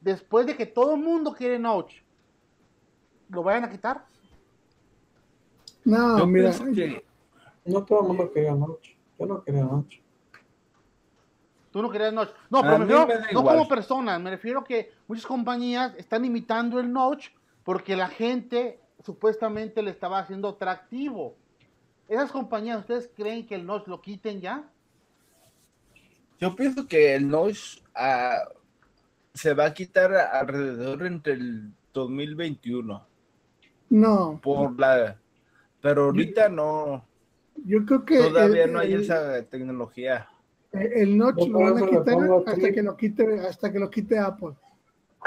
después 0.00 0.46
de 0.46 0.56
que 0.56 0.66
todo 0.66 0.94
el 0.94 1.00
mundo 1.00 1.32
quiere 1.32 1.58
Notch, 1.58 1.94
lo 3.28 3.42
vayan 3.42 3.64
a 3.64 3.70
quitar? 3.70 4.04
No, 5.86 6.18
Yo 6.18 6.26
mira, 6.26 6.50
pienso 6.50 6.64
que 6.74 7.04
No 7.64 7.82
todo 7.84 8.02
el 8.02 8.08
mundo 8.08 8.30
quería 8.30 8.54
noche. 8.54 8.94
Yo 9.18 9.24
no 9.24 9.42
quería 9.42 9.64
noche. 9.64 10.02
Tú 11.72 11.82
no 11.82 11.90
querías 11.90 12.12
Notch. 12.12 12.30
No, 12.48 12.62
pero 12.62 12.78
me 12.78 12.84
refiero, 12.86 13.06
me 13.06 13.14
no 13.14 13.40
igual. 13.40 13.56
como 13.56 13.68
persona, 13.68 14.18
me 14.18 14.30
refiero 14.30 14.64
que 14.64 14.92
muchas 15.06 15.26
compañías 15.26 15.94
están 15.96 16.24
imitando 16.24 16.80
el 16.80 16.90
Notch 16.90 17.28
porque 17.64 17.96
la 17.96 18.08
gente 18.08 18.80
supuestamente 19.04 19.82
le 19.82 19.90
estaba 19.90 20.18
haciendo 20.18 20.48
atractivo. 20.48 21.36
¿Esas 22.08 22.30
compañías, 22.32 22.78
ustedes 22.78 23.10
creen 23.14 23.46
que 23.46 23.56
el 23.56 23.66
Notch 23.66 23.88
lo 23.88 24.00
quiten 24.00 24.40
ya? 24.40 24.70
yo 26.38 26.54
pienso 26.54 26.86
que 26.86 27.14
el 27.14 27.28
notch 27.28 27.78
ah, 27.94 28.48
se 29.34 29.54
va 29.54 29.66
a 29.66 29.74
quitar 29.74 30.12
alrededor 30.14 31.06
entre 31.06 31.34
el 31.34 31.72
2021 31.92 33.06
no. 33.90 34.40
por 34.42 34.78
la 34.78 35.18
pero 35.86 36.04
ahorita 36.06 36.48
no 36.48 37.04
Yo 37.64 37.84
creo 37.86 38.04
que 38.04 38.18
todavía 38.18 38.64
el, 38.64 38.72
no 38.72 38.80
hay 38.80 38.92
el- 38.94 39.02
esa 39.02 39.42
tecnología. 39.44 40.28
el 40.72 41.16
notch 41.16 41.46
lo 41.48 41.60
van 41.60 41.78
a 41.82 41.86
quitar 41.86 42.18
hasta 42.46 42.72
que 42.72 42.82
lo 42.82 42.96
quite, 42.96 43.40
hasta 43.46 43.72
que 43.72 43.78
lo 43.78 43.88
quite 43.88 44.18
Apple. 44.18 44.54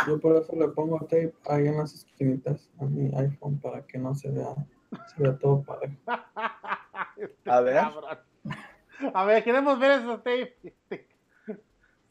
Yo 0.07 0.19
por 0.19 0.35
eso 0.35 0.53
le 0.55 0.67
pongo 0.69 0.99
tape 0.99 1.33
ahí 1.49 1.67
en 1.67 1.77
las 1.77 1.93
esquinitas 1.93 2.69
a 2.79 2.85
mi 2.85 3.09
iPhone 3.17 3.57
para 3.59 3.81
que 3.85 3.97
no 3.97 4.13
se 4.15 4.29
vea, 4.31 4.53
se 5.15 5.21
vea 5.23 5.37
todo 5.37 5.61
parejo. 5.63 5.95
Este 7.17 7.49
A 7.51 7.61
ver. 7.61 7.75
cabrón. 7.75 8.17
A 9.13 9.25
ver, 9.25 9.43
queremos 9.43 9.79
ver 9.79 9.91
esos 9.91 10.17
tapes. 10.23 10.53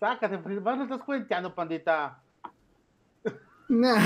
Sácate, 0.00 0.38
pues, 0.38 0.60
más 0.62 0.78
lo 0.78 0.84
estás 0.84 1.02
cuenteando, 1.02 1.54
pandita. 1.54 2.22
Nah, 3.68 3.98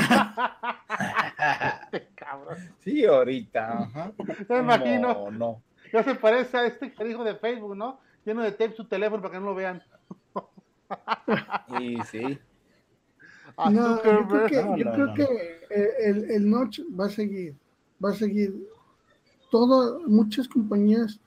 Este 1.92 2.08
cabrón. 2.14 2.56
Sí, 2.80 3.04
ahorita. 3.04 3.82
Ajá. 3.84 4.12
Me 4.48 4.58
imagino. 4.58 5.08
No, 5.14 5.30
no. 5.30 5.62
Ya 5.92 6.02
se 6.02 6.14
parece 6.14 6.56
a 6.56 6.66
este 6.66 6.92
hijo 7.08 7.22
de 7.24 7.36
Facebook, 7.36 7.76
¿no? 7.76 8.00
Lleno 8.24 8.42
de 8.42 8.52
tape 8.52 8.74
su 8.74 8.84
teléfono 8.86 9.22
para 9.22 9.34
que 9.34 9.40
no 9.40 9.46
lo 9.46 9.54
vean. 9.54 9.82
Y 11.80 11.96
sí. 12.10 12.38
A 13.56 13.70
no, 13.70 14.02
yo 14.02 14.26
creo 14.28 14.46
que, 14.46 14.62
No, 14.62 14.76
yo 14.76 14.84
no, 14.86 14.92
creo 14.92 15.06
no. 15.06 15.14
que 15.14 15.22
eh, 15.70 15.88
el, 16.00 16.30
el 16.30 16.50
notch 16.50 16.80
va 16.98 17.06
a 17.06 17.10
seguir, 17.10 17.54
va 18.02 18.10
a 18.10 18.14
seguir. 18.14 18.54
Todo, 19.50 20.00
muchas 20.08 20.48
compañías, 20.48 21.20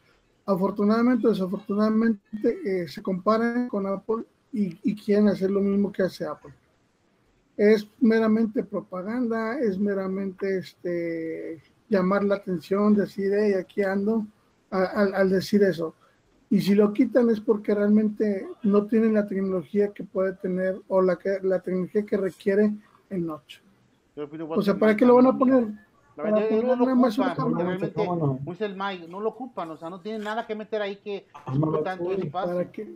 afortunadamente 0.46 1.28
o 1.28 1.30
desafortunadamente, 1.30 2.22
eh, 2.66 2.88
se 2.88 3.04
comparan 3.04 3.68
con 3.70 3.86
Apple 3.86 4.24
y, 4.52 4.80
y 4.84 4.96
quieren 4.96 5.28
hacer 5.30 5.52
lo 5.52 5.62
mismo 5.62 5.92
que 5.92 6.02
hace 6.04 6.26
Apple. 6.26 6.54
Es 7.58 7.88
meramente 8.02 8.64
propaganda, 8.64 9.60
es 9.60 9.80
meramente 9.80 10.58
este, 10.58 11.62
llamar 11.90 12.24
la 12.24 12.36
atención, 12.36 12.96
decir, 12.96 13.32
hey, 13.34 13.54
aquí 13.54 13.82
ando, 13.84 14.26
al, 14.70 15.14
al 15.14 15.30
decir 15.30 15.64
eso. 15.64 15.96
Y 16.50 16.62
si 16.62 16.76
lo 16.76 16.94
quitan 16.94 17.30
es 17.30 17.40
porque 17.40 17.74
realmente 17.74 18.48
no 18.64 18.86
tienen 18.86 19.14
la 19.14 19.28
tecnología 19.28 19.92
que 19.94 20.04
puede 20.04 20.34
tener 20.34 20.80
o 20.88 21.02
la, 21.02 21.16
que, 21.18 21.40
la 21.42 21.60
tecnología 21.60 22.06
que 22.06 22.18
requiere 22.18 22.72
el 23.10 23.22
igual 23.22 24.60
O 24.60 24.62
sea, 24.62 24.76
¿para 24.76 24.96
qué 24.96 25.06
lo 25.06 25.16
van 25.16 25.28
a 25.28 25.38
poner? 25.38 25.68
La 26.16 26.24
verdad, 26.24 26.46
ellos 26.50 26.64
no 26.64 26.76
lo 26.86 26.94
ocupan, 26.94 27.56
realmente, 27.58 27.94
¿Cómo 27.94 28.16
no? 28.16 28.52
dice 28.52 28.66
el 28.66 28.78
Mike, 28.78 29.08
no 29.10 29.20
lo 29.20 29.30
ocupan, 29.30 29.70
o 29.72 29.78
sea, 29.78 29.90
no 29.90 30.00
tienen 30.00 30.24
nada 30.24 30.48
que 30.48 30.56
meter 30.56 30.82
ahí 30.82 30.96
que 30.98 31.28
Ah, 31.34 31.54
no 31.56 31.80
tanto 31.80 32.06
ocupan. 32.06 32.24
espacio. 32.26 32.56
¿Para 32.56 32.72
qué? 32.72 32.82
Ese 32.84 32.94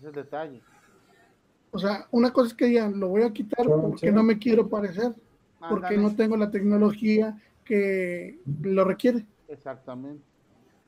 es 0.00 0.04
el 0.04 0.12
detalle. 0.12 0.60
O 1.70 1.78
sea, 1.78 2.06
una 2.10 2.32
cosa 2.32 2.48
es 2.48 2.54
que 2.54 2.72
ya 2.72 2.88
lo 2.88 3.08
voy 3.08 3.22
a 3.22 3.32
quitar 3.32 3.66
porque 3.66 4.08
sí. 4.08 4.12
no 4.12 4.22
me 4.22 4.38
quiero 4.38 4.68
parecer, 4.68 5.14
porque 5.68 5.96
no 5.98 6.14
tengo 6.14 6.36
la 6.36 6.50
tecnología 6.50 7.36
que 7.64 8.38
lo 8.62 8.84
requiere. 8.84 9.26
Exactamente. 9.48 10.22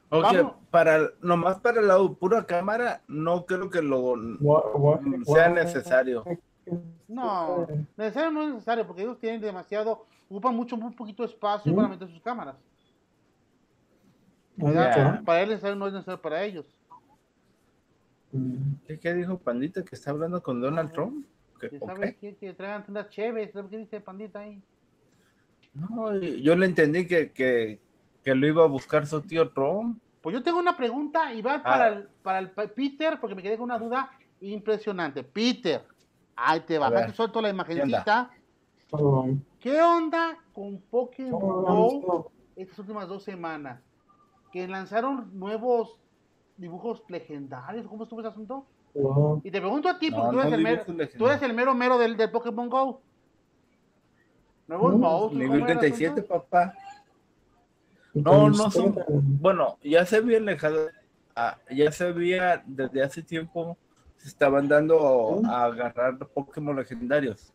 Ok, 0.08 0.22
Vamos. 0.22 0.54
para, 0.70 1.10
nomás 1.22 1.60
para 1.60 1.80
la 1.82 1.96
pura 2.18 2.44
cámara, 2.44 3.02
no 3.06 3.46
creo 3.46 3.70
que 3.70 3.80
lo 3.82 4.14
sea 5.24 5.48
necesario. 5.50 6.24
No, 7.06 7.66
necesario 7.96 8.30
no 8.30 8.42
es 8.42 8.48
necesario 8.54 8.86
porque 8.86 9.02
ellos 9.02 9.18
tienen 9.18 9.40
demasiado, 9.40 10.06
ocupan 10.28 10.54
mucho, 10.54 10.76
muy 10.76 10.92
poquito 10.94 11.24
espacio 11.24 11.72
Mm. 11.72 11.76
para 11.76 11.88
meter 11.88 12.08
sus 12.08 12.22
cámaras. 12.22 12.56
Para 15.24 15.42
él 15.42 15.48
necesario 15.50 15.76
no 15.76 15.86
es 15.86 15.92
necesario 15.92 16.20
para 16.20 16.42
ellos. 16.44 16.66
Mm. 18.32 18.74
¿Qué, 18.86 18.98
qué 18.98 19.14
dijo 19.14 19.38
Pandita? 19.38 19.84
¿Que 19.84 19.94
está 19.96 20.10
hablando 20.10 20.42
con 20.42 20.60
Donald 20.60 20.92
Trump? 20.92 21.26
¿Qué- 21.60 21.68
¿Quién 21.68 21.82
ok. 21.82 21.88
sabe 21.88 22.16
qué? 22.20 22.36
Que 22.36 22.52
traigan 22.54 22.84
unas 22.88 23.08
chéves, 23.10 23.52
¿sabes 23.52 23.70
qué 23.70 23.78
dice 23.78 24.00
Pandita 24.00 24.40
ahí? 24.40 24.62
No, 25.74 26.16
yo 26.18 26.56
le 26.56 26.66
entendí 26.66 27.06
que, 27.06 27.30
que, 27.32 27.78
que 28.24 28.34
lo 28.34 28.46
iba 28.46 28.64
a 28.64 28.68
buscar 28.68 29.06
su 29.06 29.20
tío 29.22 29.50
Trump. 29.50 29.98
Pues 30.20 30.34
yo 30.34 30.42
tengo 30.42 30.58
una 30.58 30.76
pregunta 30.76 31.32
y 31.32 31.42
va 31.42 31.54
Ah. 31.54 31.62
para, 31.62 31.88
el, 31.88 32.08
para 32.22 32.38
el 32.40 32.50
Peter, 32.50 33.18
porque 33.20 33.34
me 33.34 33.42
quedé 33.42 33.56
con 33.56 33.64
una 33.64 33.78
duda 33.78 34.10
impresionante. 34.40 35.22
Peter, 35.22 35.82
ahí 36.36 36.60
te 36.60 36.78
va, 36.78 36.90
te 37.06 37.12
suelto 37.12 37.40
la 37.40 37.50
imagencita. 37.50 38.30
¿Qué 39.60 39.80
onda 39.80 40.36
con 40.52 40.80
Pokémon 40.80 41.40
¿cómo 41.40 41.62
Go 42.00 42.32
estas 42.56 42.78
últimas 42.80 43.06
dos 43.08 43.22
semanas? 43.22 43.80
Que 44.52 44.66
lanzaron 44.66 45.30
nuevos 45.38 45.96
dibujos 46.60 47.02
legendarios, 47.08 47.86
¿cómo 47.86 48.04
estuvo 48.04 48.20
ese 48.20 48.28
asunto? 48.28 48.66
Y 49.42 49.50
te 49.50 49.60
pregunto 49.60 49.88
a 49.88 49.98
ti, 49.98 50.10
No, 50.10 50.16
porque 50.16 50.30
tú, 50.32 50.40
eres 50.40 50.50
no 50.50 50.56
el 50.56 50.62
mero, 50.62 50.76
dibujos 50.76 50.96
legendarios. 50.96 51.18
tú 51.18 51.26
eres 51.28 51.42
el 51.42 51.54
mero 51.54 51.74
mero 51.74 51.98
del, 51.98 52.16
del 52.16 52.30
Pokémon 52.30 52.68
Go. 52.68 53.00
Nuevos 54.68 54.94
monstruos, 54.96 55.32
Nivel 55.32 55.48
¿cómo 55.60 55.64
era 55.64 55.72
el 55.72 55.78
37, 55.80 56.12
asunto? 56.20 56.28
papá. 56.28 56.74
No, 58.14 58.50
no 58.50 58.70
son. 58.70 58.96
Bueno, 59.40 59.78
ya 59.82 60.04
se 60.04 60.16
había 60.16 60.38
alejado. 60.38 60.88
ah, 61.34 61.56
ya 61.70 61.90
se 61.92 62.04
había 62.08 62.62
desde 62.66 63.02
hace 63.02 63.22
tiempo. 63.22 63.76
Se 64.16 64.28
estaban 64.28 64.68
dando 64.68 65.40
a 65.46 65.64
agarrar 65.64 66.18
Pokémon 66.18 66.76
legendarios. 66.76 67.52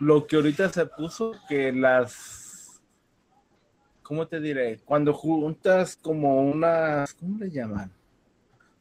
Lo 0.00 0.26
que 0.26 0.36
ahorita 0.36 0.68
se 0.68 0.84
puso 0.86 1.32
que 1.48 1.72
las. 1.72 2.80
¿Cómo 4.02 4.26
te 4.26 4.38
diré? 4.40 4.80
Cuando 4.84 5.14
juntas 5.14 5.96
como 5.96 6.42
unas. 6.42 7.14
¿Cómo 7.14 7.38
le 7.38 7.50
llaman? 7.50 7.90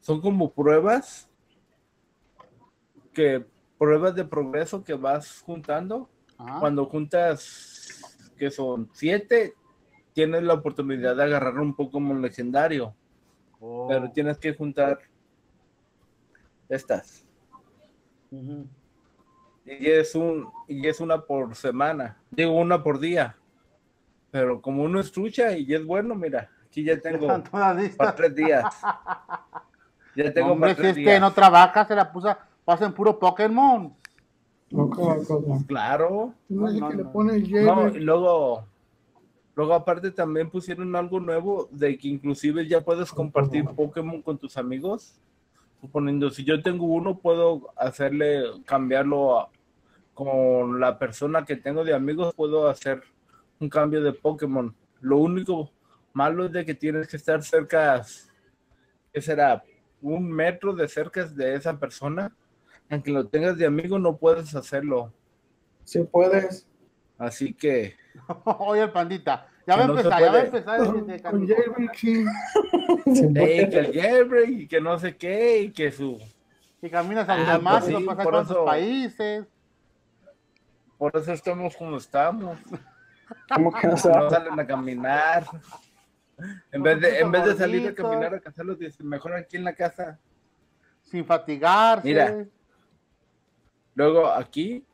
Son 0.02 0.22
como 0.22 0.52
pruebas. 0.52 1.30
Que. 3.14 3.46
Pruebas 3.78 4.14
de 4.14 4.26
progreso 4.26 4.84
que 4.84 4.94
vas 4.94 5.42
juntando. 5.42 6.10
Ajá. 6.38 6.60
Cuando 6.60 6.86
juntas. 6.86 8.30
Que 8.38 8.52
son 8.52 8.90
siete. 8.94 9.56
Tienes 10.14 10.44
la 10.44 10.56
oportunidad 10.56 11.16
de 11.16 11.24
agarrar 11.24 11.60
un 11.60 11.76
Pokémon 11.76 12.22
legendario. 12.22 12.94
Oh. 13.60 13.88
Pero 13.88 14.12
tienes 14.12 14.38
que 14.38 14.54
juntar. 14.54 15.00
Estas. 16.68 17.26
Y 19.66 19.88
es 19.90 20.16
un 20.16 20.50
y 20.68 20.88
es 20.88 21.00
una 21.00 21.22
por 21.22 21.56
semana, 21.56 22.18
digo 22.32 22.54
una 22.54 22.82
por 22.82 23.00
día. 23.00 23.38
Pero 24.32 24.62
como 24.62 24.84
uno 24.84 25.00
es 25.00 25.12
trucha 25.12 25.58
y 25.58 25.74
es 25.74 25.86
bueno, 25.86 26.16
mira, 26.16 26.50
aquí 26.66 26.84
ya 26.84 26.98
tengo 27.02 27.28
para 27.98 28.16
tres 28.16 28.36
días. 28.36 28.66
Ya 30.16 30.34
tengo 30.34 30.52
Hombre, 30.54 30.76
para 30.76 30.94
si 30.94 31.02
este 31.02 31.20
no 31.20 31.32
trabaja, 31.32 31.86
se 31.86 31.96
la 31.96 32.12
puso, 32.12 32.36
pasa 32.66 32.86
en 32.86 32.94
puro 32.94 33.18
Pokémon. 33.18 33.94
Cosa. 34.72 35.66
Claro. 35.68 36.34
No 36.48 36.90
que 36.90 36.96
le 36.96 37.06
pone 37.06 37.38
y 37.40 38.00
luego 38.00 38.66
luego 39.54 39.74
aparte 39.74 40.12
también 40.12 40.50
pusieron 40.50 40.96
algo 40.96 41.20
nuevo 41.20 41.68
de 41.72 41.98
que 41.98 42.08
inclusive 42.08 42.66
ya 42.68 42.82
puedes 42.82 43.12
compartir 43.12 43.66
Pokémon 43.66 44.22
con 44.22 44.38
tus 44.38 44.58
amigos. 44.58 45.20
Suponiendo 45.82 46.30
si 46.30 46.44
yo 46.46 46.62
tengo 46.62 46.86
uno 46.86 47.18
puedo 47.18 47.70
hacerle 47.76 48.44
cambiarlo 48.66 49.40
a- 49.40 49.50
con 50.14 50.80
la 50.80 50.98
persona 51.00 51.44
que 51.44 51.56
tengo 51.56 51.84
de 51.84 51.94
amigos 51.94 52.34
puedo 52.36 52.68
hacer 52.70 53.02
un 53.60 53.68
cambio 53.70 54.02
de 54.02 54.14
Pokémon. 54.14 54.74
Lo 55.02 55.18
único 55.18 55.70
malo 56.14 56.46
es 56.46 56.52
de 56.52 56.64
que 56.66 56.76
tienes 56.76 57.08
que 57.08 57.18
estar 57.18 57.42
cerca, 57.44 58.04
¿qué 59.12 59.22
será? 59.22 59.64
Un 60.02 60.32
metro 60.32 60.74
de 60.74 60.88
cerca 60.88 61.26
de 61.26 61.56
esa 61.56 61.78
persona. 61.78 62.36
Aunque 62.90 63.12
lo 63.12 63.28
tengas 63.28 63.58
de 63.58 63.66
amigo, 63.66 64.00
no 64.00 64.18
puedes 64.18 64.54
hacerlo. 64.56 65.14
Si 65.84 66.04
puedes. 66.04 66.68
Así 67.18 67.54
que, 67.54 67.96
Oye, 68.60 68.82
el 68.84 68.92
pandita. 68.92 69.48
Ya 69.68 69.76
va 69.76 69.84
a 69.84 69.88
no 69.88 69.94
empezar, 69.98 70.20
ya 70.22 70.32
va 70.32 70.38
a 70.40 70.44
empezar. 70.44 70.78
Con, 70.80 71.06
con 71.20 71.48
jailbreak, 71.48 71.96
sí. 71.96 72.26
Ey, 73.36 73.70
que 73.70 73.80
el 73.80 73.94
jailbreak 74.02 74.50
y 74.50 74.68
que 74.68 74.82
no 74.82 74.98
sé 74.98 75.16
qué, 75.16 75.62
y 75.62 75.72
que 75.72 75.92
su. 75.92 76.18
Y 76.82 76.90
caminas 76.90 77.30
Ah, 77.30 77.54
automático, 77.54 77.92
pues 77.92 78.00
sí, 78.02 78.06
pasas 78.08 78.24
por 78.26 78.36
eso. 78.36 78.66
países. 78.66 79.46
Por 80.98 81.16
eso 81.16 81.32
estamos 81.34 81.78
como 81.78 81.98
estamos. 81.98 82.58
¿Cómo 83.54 83.72
que 83.72 83.88
no 83.88 83.94
No 83.94 84.30
salen 84.30 84.60
a 84.60 84.66
caminar. 84.68 85.46
En 86.72 86.84
vez 86.84 87.00
de, 87.02 87.20
en 87.20 87.32
vez 87.32 87.46
de 87.46 87.56
salir 87.56 87.88
a 87.88 87.94
caminar 87.94 88.34
a 88.36 88.40
cazarlos, 88.40 88.80
dicen, 88.80 89.08
mejor 89.08 89.34
aquí 89.34 89.58
en 89.58 89.64
la 89.64 89.74
casa. 89.74 90.20
Sin 91.04 91.26
fatigarse. 91.26 92.08
Mira. 92.08 92.46
Luego 93.96 94.28
aquí, 94.28 94.86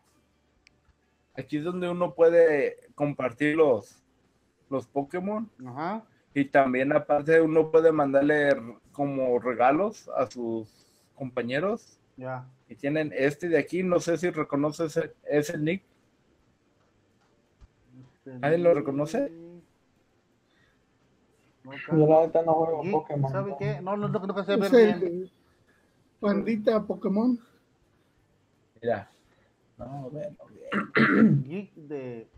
aquí 1.36 1.58
es 1.58 1.64
donde 1.64 1.89
uno 1.89 2.14
puede 2.14 2.89
compartir 2.95 3.56
los, 3.56 4.04
los 4.70 4.88
Pokémon. 4.88 5.50
Ajá. 5.66 6.04
Y 6.34 6.45
también 6.45 6.91
aparte 6.93 7.41
uno 7.41 7.72
puede 7.72 7.91
mandarle 7.91 8.56
como 8.91 9.39
regalos 9.39 10.10
a 10.16 10.30
sus 10.30 10.95
compañeros. 11.16 12.00
Ya. 12.16 12.48
Y 12.68 12.76
tienen 12.76 13.14
este 13.16 13.50
de 13.50 13.58
aquí, 13.58 13.84
no 13.84 14.00
sé 14.00 14.18
si 14.18 14.30
reconoces 14.30 14.98
ese, 14.98 15.14
ese 15.24 15.58
nick. 15.58 15.84
¿Alguien 18.41 18.64
lo 18.64 18.74
reconoce? 18.74 19.32
No, 21.68 21.97
Yo 21.97 22.07
la 22.07 22.22
neta 22.22 22.41
no 22.43 22.53
juego 22.53 22.82
Geek, 22.82 22.91
Pokémon. 22.93 23.32
¿Sabe 23.32 23.55
qué? 23.59 23.82
No, 23.82 23.97
no, 23.97 24.07
no, 24.07 24.20
no 24.20 24.43
sé 24.43 24.55
ver 24.55 24.72
bien. 24.72 25.03
el 25.03 25.32
pandita 26.20 26.82
Pokémon. 26.84 27.38
Mira. 28.82 29.09
No, 29.78 30.09
bueno, 30.09 30.36
bien. 30.49 31.43
Geek 31.43 31.74
de. 31.76 32.30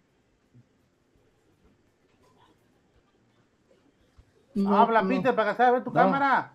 No, 4.56 4.76
Habla, 4.78 5.02
no. 5.04 5.10
Peter, 5.10 5.36
para 5.36 5.52
que 5.56 5.64
se 5.64 5.72
ver 5.72 5.84
tu 5.84 5.92
No. 5.92 5.94
cámara. 5.94 6.54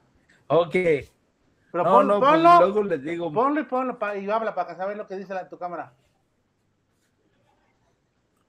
Ok. 0.48 0.72
Pero 0.72 1.84
No, 1.84 1.90
pon- 1.90 2.06
no, 2.06 2.18
pues 2.20 2.30
ponlo, 2.32 2.58
luego 2.58 2.82
les 2.82 3.02
digo. 3.02 3.32
ponlo 3.32 3.60
y 3.60 3.64
ponlo 3.64 3.98
pa- 3.98 4.16
y 4.16 4.28
habla 4.30 4.54
para 4.54 4.68
que 4.68 4.80
se 4.80 4.86
vea 4.86 4.96
lo 4.96 5.06
que 5.06 5.16
dice 5.16 5.32
la, 5.32 5.48
tu 5.48 5.58
cámara. 5.58 5.92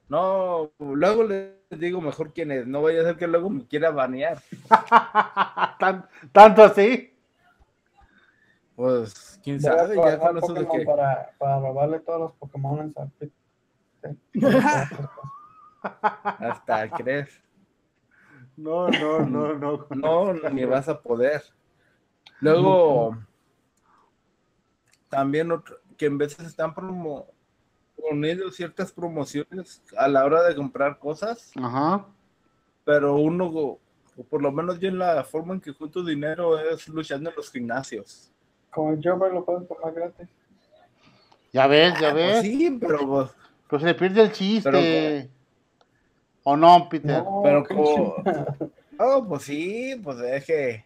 No, 0.08 0.70
luego 0.78 1.24
les 1.24 1.52
digo 1.70 2.00
mejor 2.00 2.32
quién 2.32 2.52
es. 2.52 2.66
No 2.66 2.82
vaya 2.82 3.00
a 3.00 3.04
ser 3.04 3.16
que 3.16 3.26
luego 3.26 3.50
me 3.50 3.66
quiera 3.66 3.90
banear. 3.90 4.40
Tan- 5.78 6.08
tanto 6.32 6.62
así. 6.62 7.12
Pues, 8.76 9.40
quién 9.42 9.60
sabe, 9.60 9.96
ya 9.96 10.18
con 10.18 10.38
eso 10.38 10.52
de 10.52 10.68
que. 10.68 10.84
para, 10.84 11.30
para 11.38 11.58
robarle 11.60 12.00
todos 12.00 12.20
los 12.20 12.32
Pokémon 12.34 12.92
a 12.96 13.06
Pete. 13.06 13.32
Hasta 15.82 16.90
crees. 16.90 17.40
No, 18.56 18.88
no, 18.88 19.20
no, 19.20 19.54
no. 19.54 19.86
No, 19.90 20.32
ni 20.50 20.64
vas 20.64 20.88
a 20.88 21.00
poder. 21.00 21.42
Luego, 22.40 23.16
también 25.08 25.50
otro- 25.52 25.78
que 25.96 26.06
en 26.06 26.18
veces 26.18 26.46
están 26.46 26.74
promo 26.74 27.26
poniendo 27.96 28.50
ciertas 28.50 28.92
promociones 28.92 29.82
a 29.96 30.08
la 30.08 30.24
hora 30.24 30.42
de 30.42 30.54
comprar 30.54 30.98
cosas, 30.98 31.52
Ajá. 31.56 32.06
pero 32.84 33.16
uno, 33.16 33.46
o 33.48 33.78
por 34.30 34.42
lo 34.42 34.52
menos 34.52 34.78
yo 34.80 34.88
en 34.88 34.98
la 34.98 35.24
forma 35.24 35.54
en 35.54 35.60
que 35.60 35.72
junto 35.72 36.04
dinero 36.04 36.58
es 36.58 36.86
luchando 36.88 37.30
en 37.30 37.36
los 37.36 37.50
gimnasios. 37.50 38.30
Como 38.70 38.94
yo 39.00 39.16
me 39.16 39.28
lo 39.30 39.44
puedo 39.44 39.62
tomar 39.62 39.92
gratis. 39.94 40.28
Ya 41.52 41.66
ves, 41.66 41.94
ya 42.00 42.12
Pues 42.12 42.14
ves. 42.14 42.42
sí, 42.42 42.78
pero, 42.80 43.06
pues, 43.06 43.30
Pero 43.68 43.80
se 43.80 43.86
le 43.86 43.94
pierde 43.94 44.22
el 44.22 44.32
chiste. 44.32 44.70
Pero- 44.70 45.30
¿O 46.44 46.56
no, 46.56 46.88
Peter? 46.88 47.24
No, 47.24 47.40
pero 47.42 47.64
qué 47.64 47.74
como- 47.74 48.14
oh, 48.98 49.26
pues 49.28 49.42
sí, 49.42 50.00
pues 50.04 50.18
es 50.20 50.44
que 50.44 50.84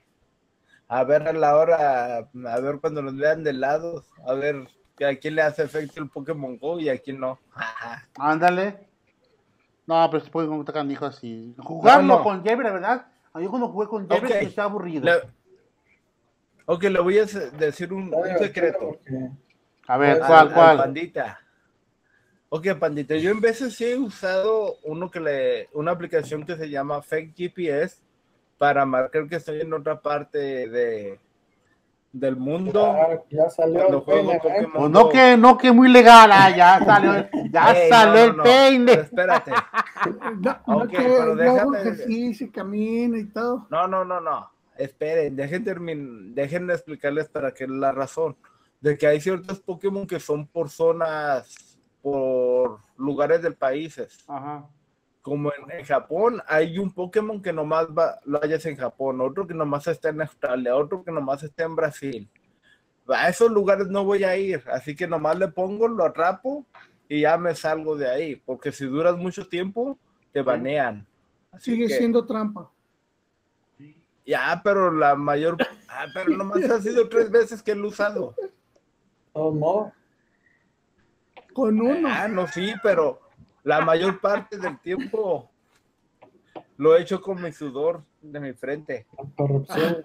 a 0.88 1.04
ver 1.04 1.28
a 1.28 1.32
la 1.32 1.56
hora, 1.56 2.16
a 2.46 2.60
ver 2.60 2.78
cuando 2.80 3.02
nos 3.02 3.14
vean 3.16 3.44
de 3.44 3.52
lado, 3.52 4.02
a 4.26 4.32
ver 4.34 4.66
a 5.06 5.16
quién 5.18 5.34
le 5.34 5.42
hace 5.42 5.62
efecto 5.62 6.00
el 6.02 6.08
Pokémon 6.08 6.56
Go 6.58 6.78
y 6.80 6.88
a 6.88 6.98
quién 6.98 7.20
no. 7.20 7.38
Ándale. 8.18 8.88
No, 9.86 10.08
pero 10.10 10.24
se 10.24 10.30
puede 10.30 10.46
encontrar 10.46 10.74
canijo 10.74 11.06
así. 11.06 11.54
Jugarlo 11.58 12.06
No, 12.06 12.18
no. 12.18 12.22
con 12.24 12.38
Javier, 12.44 12.58
la 12.64 12.72
verdad. 12.72 13.06
A 13.32 13.38
mí 13.38 13.46
cuando 13.48 13.68
jugué 13.68 13.88
con 13.88 14.08
Javier 14.08 14.24
Ok. 14.24 14.30
me 14.42 14.42
está 14.48 14.64
aburrido. 14.64 15.04
Le- 15.04 15.40
Ok, 16.66 16.84
le 16.84 17.00
voy 17.00 17.18
a 17.18 17.24
decir 17.24 17.92
un, 17.92 18.14
un 18.14 18.38
secreto. 18.38 18.78
Porque- 18.78 19.30
A 19.88 19.96
ver, 19.96 20.22
Al- 20.22 20.26
¿cuál, 20.28 20.48
al 20.48 20.54
cuál? 20.54 20.76
Pandita. 20.78 21.40
Ok, 22.48 22.66
Pandita, 22.78 23.16
yo 23.16 23.30
en 23.30 23.40
veces 23.40 23.74
sí 23.74 23.84
he 23.84 23.96
usado 23.98 24.76
uno 24.84 25.10
que 25.10 25.18
le, 25.20 25.68
una 25.72 25.90
aplicación 25.92 26.44
que 26.44 26.56
se 26.56 26.68
llama 26.70 27.02
Fake 27.02 27.34
GPS 27.36 27.96
para 28.58 28.84
marcar 28.86 29.28
que 29.28 29.36
estoy 29.36 29.60
en 29.62 29.72
otra 29.72 30.00
parte 30.00 30.38
de, 30.68 31.18
del 32.12 32.36
mundo. 32.36 32.94
Ya, 33.30 33.44
ya 33.44 33.50
salió 33.50 33.86
el 33.88 34.02
peine, 34.02 34.34
¿eh? 34.34 34.40
Pokémon 34.42 34.72
Pues 34.72 34.90
no 34.90 35.08
que, 35.08 35.36
no 35.36 35.56
que 35.58 35.72
muy 35.72 35.88
legal, 35.88 36.30
ah, 36.32 36.50
ya 36.54 36.84
salió, 36.84 37.28
ya 37.50 37.72
Ey, 37.72 37.88
salió 37.88 38.12
no, 38.14 38.20
el 38.24 38.30
no, 38.30 38.36
no, 38.36 38.42
peine. 38.42 38.92
pero 38.92 39.02
espérate. 39.02 39.52
No, 40.40 40.58
no 40.66 40.78
Ok, 40.78 40.88
que 40.88 40.96
pero 40.96 41.36
yo 41.36 41.42
hago 41.42 41.72
déjame- 41.72 41.80
ejercicio, 41.80 42.48
camino 42.52 43.16
y 43.18 43.26
todo. 43.26 43.66
No, 43.70 43.86
no, 43.86 44.04
no, 44.04 44.20
no. 44.20 44.50
Esperen, 44.76 45.36
dejen 45.36 45.62
termin 45.62 46.34
dejen 46.34 46.66
de 46.66 46.74
explicarles 46.74 47.28
para 47.28 47.52
qué 47.52 47.64
es 47.64 47.70
la 47.70 47.92
razón. 47.92 48.34
De 48.80 48.96
que 48.96 49.06
hay 49.06 49.20
ciertos 49.20 49.60
Pokémon 49.60 50.06
que 50.06 50.18
son 50.18 50.46
por 50.46 50.70
zonas, 50.70 51.78
por 52.00 52.78
lugares 52.96 53.42
del 53.42 53.54
países. 53.56 54.24
Ajá. 54.26 54.64
Como 55.22 55.52
en, 55.52 55.78
en 55.78 55.84
Japón, 55.84 56.40
hay 56.46 56.78
un 56.78 56.92
Pokémon 56.92 57.42
que 57.42 57.52
nomás 57.52 57.86
va, 57.88 58.18
lo 58.24 58.42
hayas 58.42 58.64
en 58.66 58.76
Japón, 58.76 59.20
otro 59.20 59.46
que 59.46 59.52
nomás 59.54 59.86
está 59.86 60.08
en 60.08 60.22
Australia, 60.22 60.74
otro 60.76 61.04
que 61.04 61.12
nomás 61.12 61.42
está 61.42 61.64
en 61.64 61.76
Brasil. 61.76 62.28
A 63.06 63.28
esos 63.28 63.50
lugares 63.50 63.88
no 63.88 64.04
voy 64.04 64.24
a 64.24 64.36
ir, 64.36 64.62
así 64.72 64.94
que 64.96 65.06
nomás 65.06 65.38
le 65.38 65.48
pongo, 65.48 65.88
lo 65.88 66.04
atrapo 66.04 66.64
y 67.08 67.22
ya 67.22 67.36
me 67.36 67.54
salgo 67.54 67.96
de 67.96 68.08
ahí, 68.08 68.36
porque 68.36 68.72
si 68.72 68.86
duras 68.86 69.16
mucho 69.16 69.46
tiempo, 69.46 69.98
te 70.32 70.40
banean. 70.42 71.06
Así 71.52 71.72
Sigue 71.72 71.88
que- 71.88 71.96
siendo 71.98 72.24
trampa. 72.24 72.70
Ya, 74.24 74.60
pero 74.62 74.92
la 74.92 75.16
mayor. 75.16 75.56
Ah, 75.88 76.06
pero 76.14 76.30
nomás 76.36 76.62
ha 76.70 76.80
sido 76.80 77.08
tres 77.08 77.30
veces 77.30 77.62
que 77.62 77.74
lo 77.74 77.86
he 77.86 77.88
usado. 77.88 78.34
Todos 79.32 79.54
modos, 79.56 79.92
Con 81.52 81.80
uno. 81.80 82.08
Ah, 82.08 82.28
no, 82.28 82.46
sí, 82.46 82.72
pero 82.82 83.20
la 83.64 83.80
mayor 83.82 84.20
parte 84.20 84.56
del 84.58 84.78
tiempo 84.80 85.50
lo 86.76 86.96
he 86.96 87.02
hecho 87.02 87.20
con 87.20 87.40
mi 87.42 87.52
sudor 87.52 88.02
de 88.22 88.40
mi 88.40 88.52
frente. 88.54 89.06
corrupción. 89.36 90.02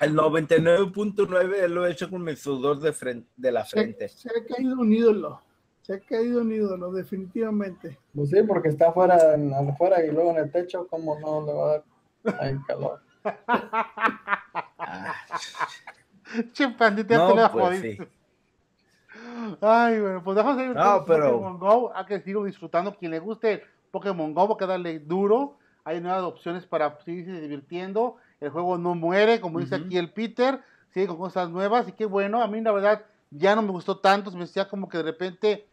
El 0.00 0.14
99.9 0.16 1.68
lo 1.68 1.86
he 1.86 1.90
hecho 1.92 2.08
con 2.08 2.22
mi 2.24 2.34
sudor 2.34 2.80
de, 2.80 2.92
frente, 2.92 3.28
de 3.36 3.52
la 3.52 3.64
Se, 3.64 3.70
frente. 3.76 4.08
se 4.08 4.28
ha 4.30 4.44
caído 4.54 4.80
un 4.80 4.92
ídolo. 4.92 5.40
Se 5.82 5.94
ha 5.94 6.00
caído 6.00 6.40
un 6.40 6.52
ídolo, 6.52 6.90
definitivamente. 6.92 7.98
Pues 8.14 8.30
sí, 8.30 8.42
porque 8.42 8.68
está 8.70 8.88
afuera, 8.88 9.34
en- 9.34 9.52
afuera 9.52 10.04
y 10.04 10.10
luego 10.10 10.30
en 10.30 10.38
el 10.38 10.50
techo, 10.50 10.86
¿cómo 10.88 11.18
no 11.20 11.44
le 11.46 11.52
va 11.52 11.72
a 11.74 11.82
dar 12.24 12.42
ahí 12.42 12.56
calor? 12.66 13.00
Ah, 14.82 15.14
Che, 16.52 16.68
pandita, 16.70 17.14
ya 17.14 17.18
No, 17.18 17.28
te 17.34 17.40
la 17.40 17.52
pues, 17.52 17.64
jodiste. 17.80 18.08
Ay, 19.60 20.00
bueno, 20.00 20.22
pues 20.22 20.36
dejamos 20.36 20.58
ahí 20.58 20.68
No, 20.68 21.04
pero- 21.06 21.30
Pokémon 21.32 21.58
Go. 21.58 21.92
Hay 21.94 22.04
que 22.06 22.20
sigo 22.20 22.44
disfrutando. 22.44 22.94
Quien 22.96 23.10
le 23.10 23.18
guste 23.18 23.62
Pokémon 23.90 24.32
Go, 24.34 24.48
va 24.48 24.56
a 24.60 24.66
darle 24.66 24.98
duro. 25.00 25.56
Hay 25.84 26.00
nuevas 26.00 26.22
opciones 26.22 26.66
para 26.66 26.98
seguirse 27.04 27.40
divirtiendo. 27.40 28.16
El 28.40 28.50
juego 28.50 28.78
no 28.78 28.94
muere, 28.94 29.40
como 29.40 29.58
dice 29.60 29.76
Ujú. 29.76 29.84
aquí 29.86 29.98
el 29.98 30.12
Peter. 30.12 30.60
Sigue 30.92 31.06
con 31.06 31.16
cosas 31.18 31.50
nuevas. 31.50 31.88
Y 31.88 31.92
qué 31.92 32.06
bueno. 32.06 32.42
A 32.42 32.46
mí, 32.46 32.60
la 32.60 32.72
verdad, 32.72 33.02
ya 33.30 33.54
no 33.56 33.62
me 33.62 33.70
gustó 33.70 33.98
tanto. 33.98 34.30
Se 34.30 34.36
me 34.36 34.44
decía 34.44 34.68
como 34.68 34.88
que 34.88 34.98
de 34.98 35.04
repente 35.04 35.66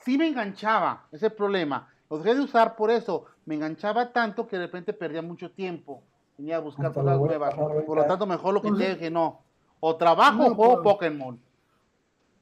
sí 0.00 0.18
me 0.18 0.28
enganchaba. 0.28 1.04
Ese 1.08 1.26
es 1.26 1.32
el 1.32 1.36
problema. 1.36 1.88
Lo 2.10 2.18
dejé 2.18 2.34
de 2.34 2.40
usar 2.42 2.76
por 2.76 2.90
eso. 2.90 3.24
Me 3.46 3.54
enganchaba 3.54 4.12
tanto 4.12 4.46
que 4.46 4.56
de 4.56 4.66
repente 4.66 4.92
perdía 4.92 5.22
mucho 5.22 5.50
tiempo. 5.50 6.02
Tenía 6.36 6.58
que 6.58 6.64
buscar 6.64 6.92
cosas 6.92 7.18
nuevas. 7.18 7.54
Por 7.54 7.96
lo 7.98 8.04
tanto, 8.04 8.26
mejor 8.26 8.54
lo 8.54 8.62
Pues, 8.62 8.74
quité 8.74 8.98
que 8.98 9.10
no. 9.10 9.40
O 9.80 9.96
trabajo 9.96 10.44
o 10.44 10.48
no, 10.50 10.54
juego 10.54 10.82
pues, 10.82 10.94
Pokémon. 10.94 11.40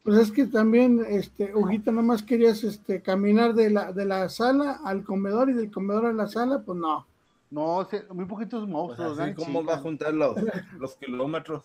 Pues 0.06 0.20
es 0.20 0.30
que 0.30 0.46
también, 0.46 1.04
este, 1.08 1.52
Huguito, 1.52 1.90
nomás 1.90 2.22
querías 2.22 2.62
este, 2.62 3.02
caminar 3.02 3.54
de 3.54 3.70
la, 3.70 3.90
de 3.90 4.04
la 4.04 4.28
sala 4.28 4.78
al 4.84 5.02
comedor 5.02 5.50
y 5.50 5.52
del 5.52 5.68
comedor 5.68 6.06
a 6.06 6.12
la 6.12 6.28
sala, 6.28 6.62
pues 6.64 6.78
no. 6.78 7.04
No, 7.50 7.88
muy 8.10 8.24
poquitos 8.26 8.60
pues 8.60 8.70
monstruos. 8.70 9.18
así 9.18 9.32
¿no? 9.32 9.36
como 9.36 9.64
va 9.64 9.74
a 9.74 9.78
juntar 9.78 10.14
los, 10.14 10.36
los 10.78 10.94
kilómetros. 10.94 11.64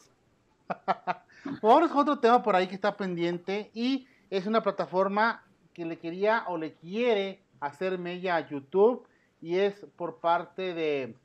Ahora 1.61 1.85
es 1.85 1.91
otro 1.91 2.17
tema 2.17 2.41
por 2.41 2.55
ahí 2.55 2.67
que 2.67 2.73
está 2.73 2.97
pendiente 2.97 3.69
y 3.75 4.07
es 4.31 4.47
una 4.47 4.63
plataforma 4.63 5.43
que 5.75 5.85
le 5.85 5.99
quería 5.99 6.45
o 6.47 6.57
le 6.57 6.73
quiere 6.73 7.43
hacer 7.59 7.99
mella 7.99 8.37
a 8.37 8.49
YouTube 8.49 9.05
y 9.39 9.57
es 9.57 9.85
por 9.95 10.17
parte 10.17 10.73
de... 10.73 11.15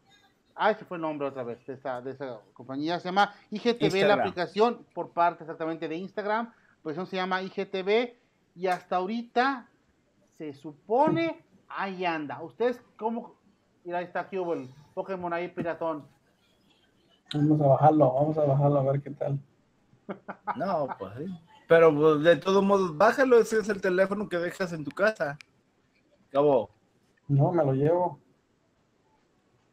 Ah, 0.55 0.71
ese 0.71 0.85
fue 0.85 0.99
el 0.99 1.01
nombre 1.01 1.29
otra 1.29 1.45
vez 1.45 1.65
de 1.67 1.73
esa, 1.73 2.03
de 2.03 2.11
esa 2.11 2.41
compañía. 2.53 3.01
Se 3.01 3.09
llama 3.09 3.33
IGTV, 3.51 3.81
la 3.81 3.87
Instagram. 3.87 4.21
aplicación 4.21 4.87
por 4.93 5.13
parte 5.13 5.45
exactamente 5.45 5.89
de 5.89 5.97
Instagram. 5.97 6.53
Aplicación 6.87 7.09
se 7.09 7.17
llama 7.17 7.43
IGTV 7.43 8.15
y 8.55 8.69
hasta 8.69 8.95
ahorita 8.95 9.69
se 10.39 10.55
supone 10.55 11.45
ahí 11.69 12.05
anda. 12.05 12.41
¿Ustedes 12.41 12.81
cómo? 12.97 13.35
Mira, 13.83 13.99
ahí 13.99 14.05
está 14.05 14.21
aquí 14.21 14.37
el 14.37 14.73
Pokémon 14.95 15.33
ahí, 15.33 15.49
piratón. 15.49 16.07
Vamos 17.35 17.61
a 17.61 17.67
bajarlo, 17.67 18.15
vamos 18.15 18.39
a 18.39 18.45
bajarlo 18.45 18.79
a 18.79 18.93
ver 18.93 19.03
qué 19.03 19.11
tal. 19.11 19.41
No, 20.57 20.87
pues 20.97 21.13
sí. 21.19 21.27
Pero 21.67 21.93
pues, 21.93 22.23
de 22.23 22.37
todos 22.37 22.63
modos, 22.63 22.97
bájalo, 22.97 23.41
ese 23.41 23.59
es 23.59 23.69
el 23.69 23.81
teléfono 23.81 24.29
que 24.29 24.39
dejas 24.39 24.73
en 24.73 24.85
tu 24.85 24.93
casa. 24.93 25.37
Cabo. 26.31 26.71
No, 27.27 27.51
me 27.51 27.65
lo 27.65 27.73
llevo. 27.73 28.21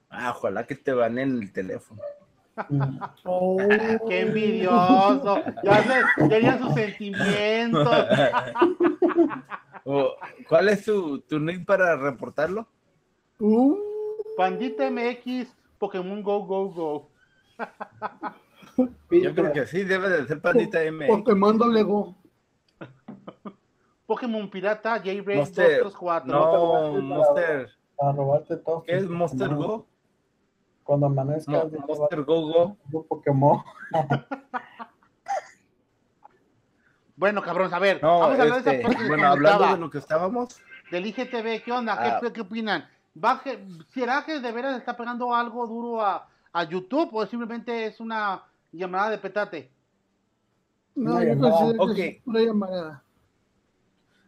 Ah, 0.10 0.34
ojalá 0.36 0.66
que 0.66 0.74
te 0.74 0.92
baneen 0.92 1.44
el 1.44 1.54
teléfono. 1.54 2.02
Oh, 3.26 3.58
¡Qué 4.08 4.22
envidioso! 4.22 5.42
Ya 5.64 5.84
se 5.84 6.30
querían 6.30 6.60
sus 6.60 6.74
sentimientos. 6.74 7.88
O, 9.86 10.16
¿Cuál 10.48 10.70
es 10.70 10.86
tu, 10.86 11.20
tu 11.22 11.40
nick 11.40 11.66
para 11.66 11.96
reportarlo? 11.98 12.68
uh, 13.40 13.78
Pandita 14.38 14.90
MX, 14.90 15.48
Pokémon 15.78 16.24
Go, 16.24 16.46
Go, 16.46 16.70
Go. 16.70 17.10
Yo 19.12 19.36
creo 19.36 19.52
que 19.52 19.68
sí, 19.68 19.84
debe 19.84 20.10
de 20.10 20.28
ser 20.28 20.42
Pandita 20.42 20.84
M. 20.84 21.06
Pokémon 21.08 21.58
doble 21.58 21.84
go. 21.84 22.16
Pokémon 24.06 24.50
Pirata, 24.50 25.02
Monster. 25.04 25.84
234. 25.84 26.32
No, 26.32 27.02
Monster. 27.02 27.70
Para 27.96 28.12
robarte 28.14 28.58
todo. 28.58 28.84
¿Qué 28.84 28.98
es 28.98 29.08
Monster 29.08 29.54
Go? 29.54 29.88
Cuando 30.84 31.06
amanezca, 31.08 31.52
No, 31.52 31.70
Monster 31.88 32.24
Go 32.24 32.78
Go. 32.92 33.04
Pokémon. 33.08 33.62
Bueno, 37.16 37.42
cabrón, 37.44 37.74
a 37.74 37.80
ver. 37.80 38.02
No, 38.02 38.20
vamos 38.20 38.40
a 38.40 38.42
hablar 38.42 38.64
de 38.64 38.72
este, 38.72 38.80
esa 38.82 38.88
parte 38.88 39.04
que 39.04 39.08
bueno, 39.08 39.28
hablando 39.28 39.68
de 39.68 39.78
lo 39.78 39.90
que 39.90 39.98
estábamos, 40.00 40.60
del 40.92 41.06
IGTV. 41.06 41.64
¿Qué 41.64 41.72
onda? 41.72 41.96
¿Qué, 42.20 42.28
Ah. 42.28 42.32
qué 42.34 42.42
opinan? 42.42 42.90
Baje, 43.14 43.64
¿Será 43.94 44.26
que 44.26 44.40
de 44.40 44.52
veras 44.52 44.78
está 44.78 44.98
pegando 44.98 45.34
algo 45.34 45.68
duro 45.68 46.02
a, 46.02 46.28
a 46.52 46.64
YouTube 46.64 47.10
o 47.14 47.26
simplemente 47.28 47.86
es 47.86 48.00
una 48.00 48.44
llamada 48.72 49.12
de 49.12 49.20
petate? 49.20 49.72
No, 50.96 51.16
Una 51.16 51.24
yo 51.24 51.30
llamada. 51.30 51.52
considero 51.58 51.94
que 51.96 52.08
es 52.08 52.24
pura 52.24 52.42
llamarada. 52.42 53.04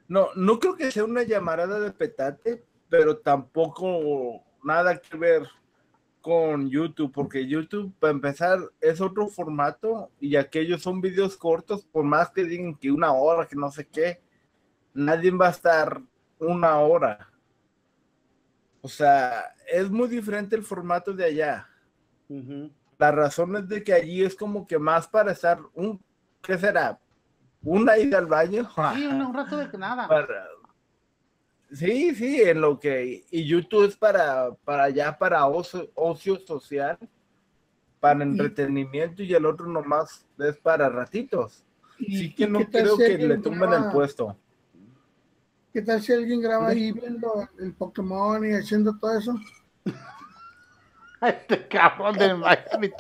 no, 0.08 0.28
no 0.36 0.60
creo 0.60 0.76
que 0.76 0.92
sea 0.92 1.04
una 1.04 1.24
llamarada 1.24 1.80
de 1.80 1.92
petate, 1.92 2.64
pero 2.88 3.18
tampoco 3.18 4.44
nada 4.64 4.96
que 5.00 5.18
ver 5.18 5.48
con 6.26 6.72
YouTube, 6.72 7.12
porque 7.12 7.46
YouTube, 7.46 7.94
para 8.00 8.10
empezar, 8.10 8.58
es 8.82 9.00
otro 9.00 9.28
formato 9.28 10.10
y 10.20 10.38
aquellos 10.38 10.82
son 10.82 11.00
videos 11.00 11.38
cortos, 11.38 11.86
por 11.86 12.04
más 12.04 12.32
que 12.32 12.44
digan 12.44 12.74
que 12.74 12.92
una 12.92 13.14
hora, 13.14 13.48
que 13.48 13.56
no 13.56 13.70
sé 13.70 13.86
qué, 13.88 14.24
nadie 14.96 15.30
va 15.30 15.50
a 15.50 15.52
estar 15.52 16.02
una 16.40 16.80
hora. 16.80 17.30
O 18.82 18.88
sea, 18.88 19.54
es 19.72 19.88
muy 19.92 20.08
diferente 20.08 20.56
el 20.56 20.64
formato 20.64 21.14
de 21.14 21.26
allá. 21.26 21.70
Ujú. 22.28 22.72
La 22.98 23.12
razón 23.12 23.56
es 23.58 23.68
de 23.70 23.84
que 23.84 23.94
allí 23.94 24.24
es 24.24 24.34
como 24.34 24.66
que 24.66 24.80
más 24.80 25.08
para 25.08 25.32
estar 25.32 25.60
un, 25.76 26.04
¿qué 26.42 26.58
será? 26.58 27.00
Una 27.62 28.00
ida 28.00 28.18
al 28.18 28.26
baño. 28.26 28.68
Sí, 28.96 29.06
un, 29.06 29.22
un 29.22 29.32
rato 29.36 29.58
de 29.58 29.70
que 29.70 29.78
nada. 29.78 30.08
Para- 30.08 30.48
Sí, 31.76 32.16
sí, 32.16 32.42
en 32.42 32.62
lo 32.62 32.80
que 32.80 33.26
y 33.30 33.46
YouTube 33.46 33.86
es 33.86 33.96
para 33.98 34.52
para 34.64 34.90
ya 34.90 35.18
para 35.18 35.46
ocio, 35.46 35.90
ocio 35.96 36.38
social, 36.40 36.98
para 38.00 38.24
entretenimiento 38.24 39.22
y 39.24 39.34
el 39.34 39.46
otro 39.46 39.68
nomás 39.68 40.26
es 40.40 40.58
para 40.58 40.90
ratitos. 40.90 41.64
¿Y- 41.98 42.18
Sí 42.18 42.34
que 42.34 42.48
no 42.48 42.60
creo 42.70 42.96
si 42.98 43.04
que 43.04 43.18
le 43.18 43.38
tumben 43.38 43.70
graba- 43.70 43.86
el 43.88 43.92
puesto. 43.92 44.38
¿Qué 45.74 45.82
tal 45.82 46.02
si 46.02 46.14
alguien 46.14 46.40
graba 46.40 46.70
ahí 46.70 46.94
viendo 46.94 47.50
el 47.60 47.74
Pokémon 47.74 48.46
y 48.46 48.54
haciendo 48.54 48.98
todo 48.98 49.18
eso? 49.18 49.36
Este 51.22 51.68
cabrón 51.68 52.18
de 52.18 52.34
Miami. 52.36 52.92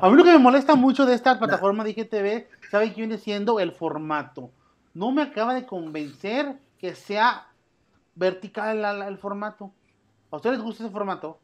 A 0.00 0.08
mí 0.08 0.16
lo 0.16 0.22
que 0.24 0.32
me 0.32 0.38
molesta 0.38 0.74
mucho 0.74 1.06
de 1.06 1.14
esta 1.14 1.38
plataforma 1.38 1.82
de 1.82 1.90
IGTV, 1.90 2.46
¿saben 2.70 2.90
qué 2.90 3.00
viene 3.00 3.18
siendo? 3.18 3.58
El 3.58 3.72
formato. 3.72 4.50
No 4.94 5.10
me 5.10 5.22
acaba 5.22 5.54
de 5.54 5.66
convencer 5.66 6.56
que 6.78 6.94
sea 6.94 7.48
vertical 8.16 9.02
el 9.02 9.18
formato. 9.18 9.72
¿A 10.30 10.36
ustedes 10.36 10.58
gusta 10.58 10.84
ese 10.84 10.92
formato? 10.92 11.38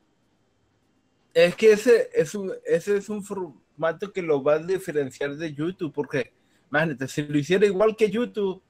Es 1.33 1.55
que 1.55 1.73
ese 1.73 2.11
es 2.12 2.35
un, 2.35 2.53
ese 2.64 2.97
es 2.97 3.09
un 3.09 3.23
formato 3.23 4.12
que 4.12 4.23
lo 4.23 4.43
va 4.43 4.55
a 4.55 4.59
diferenciar 4.59 5.37
de 5.37 5.55
YouTube, 5.55 5.93
porque, 5.93 6.33
imagínate, 6.68 7.07
si 7.07 7.23
lo 7.23 7.39
hiciera 7.39 7.64
igual 7.64 7.95
que 7.97 8.11
YouTube, 8.11 8.61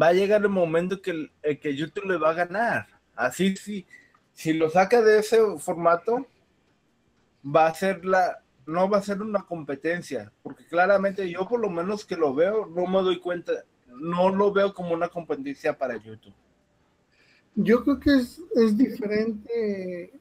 va 0.00 0.08
a 0.08 0.12
llegar 0.12 0.42
el 0.42 0.48
momento 0.48 1.02
que, 1.02 1.28
el, 1.42 1.58
que 1.60 1.76
YouTube 1.76 2.06
le 2.06 2.18
va 2.18 2.30
a 2.30 2.34
ganar. 2.34 2.86
Así, 3.14 3.56
sí, 3.56 3.86
si 4.32 4.52
lo 4.52 4.70
saca 4.70 5.02
de 5.02 5.18
ese 5.18 5.38
formato, 5.58 6.26
va 7.44 7.66
a 7.66 7.74
ser 7.74 8.04
la, 8.04 8.42
no 8.66 8.88
va 8.88 8.98
a 8.98 9.02
ser 9.02 9.20
una 9.20 9.42
competencia, 9.42 10.32
porque 10.42 10.66
claramente 10.66 11.28
yo 11.30 11.46
por 11.48 11.60
lo 11.60 11.70
menos 11.70 12.04
que 12.04 12.16
lo 12.16 12.34
veo, 12.34 12.66
no 12.66 12.86
me 12.86 13.02
doy 13.02 13.20
cuenta, 13.20 13.52
no 13.86 14.30
lo 14.30 14.52
veo 14.52 14.74
como 14.74 14.92
una 14.92 15.08
competencia 15.08 15.76
para 15.76 15.96
YouTube. 15.96 16.34
Yo 17.56 17.82
creo 17.82 17.98
que 17.98 18.14
es, 18.16 18.40
es 18.54 18.76
diferente 18.76 20.12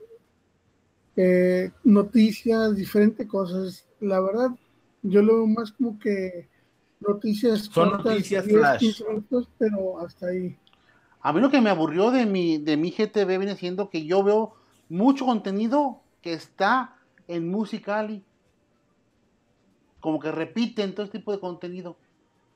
eh, 1.16 1.72
noticias, 1.84 2.76
diferentes 2.76 3.28
cosas. 3.28 3.86
La 4.00 4.20
verdad, 4.20 4.50
yo 5.04 5.22
lo 5.22 5.36
veo 5.36 5.48
más 5.48 5.72
como 5.72 6.00
que 6.00 6.50
noticias 7.00 7.70
Son 7.72 7.92
noticias 7.92 8.46
flash. 8.46 9.02
pero 9.58 10.00
hasta 10.00 10.28
ahí. 10.28 10.58
A 11.22 11.34
mí 11.34 11.42
lo 11.42 11.50
que 11.50 11.62
me 11.62 11.70
aburrió 11.70 12.12
de 12.12 12.26
mi, 12.26 12.58
de 12.58 12.78
mi 12.78 12.92
GTV 12.92 13.38
viene 13.38 13.56
siendo 13.56 13.90
que 13.90 14.06
yo 14.06 14.24
veo 14.24 14.54
mucho 14.90 15.26
contenido 15.26 16.02
que 16.22 16.34
está 16.34 16.96
en 17.28 17.50
Musicali. 17.50 18.24
Como 20.00 20.20
que 20.20 20.32
repiten 20.32 20.94
todo 20.94 21.06
este 21.06 21.20
tipo 21.20 21.32
de 21.32 21.40
contenido. 21.40 21.98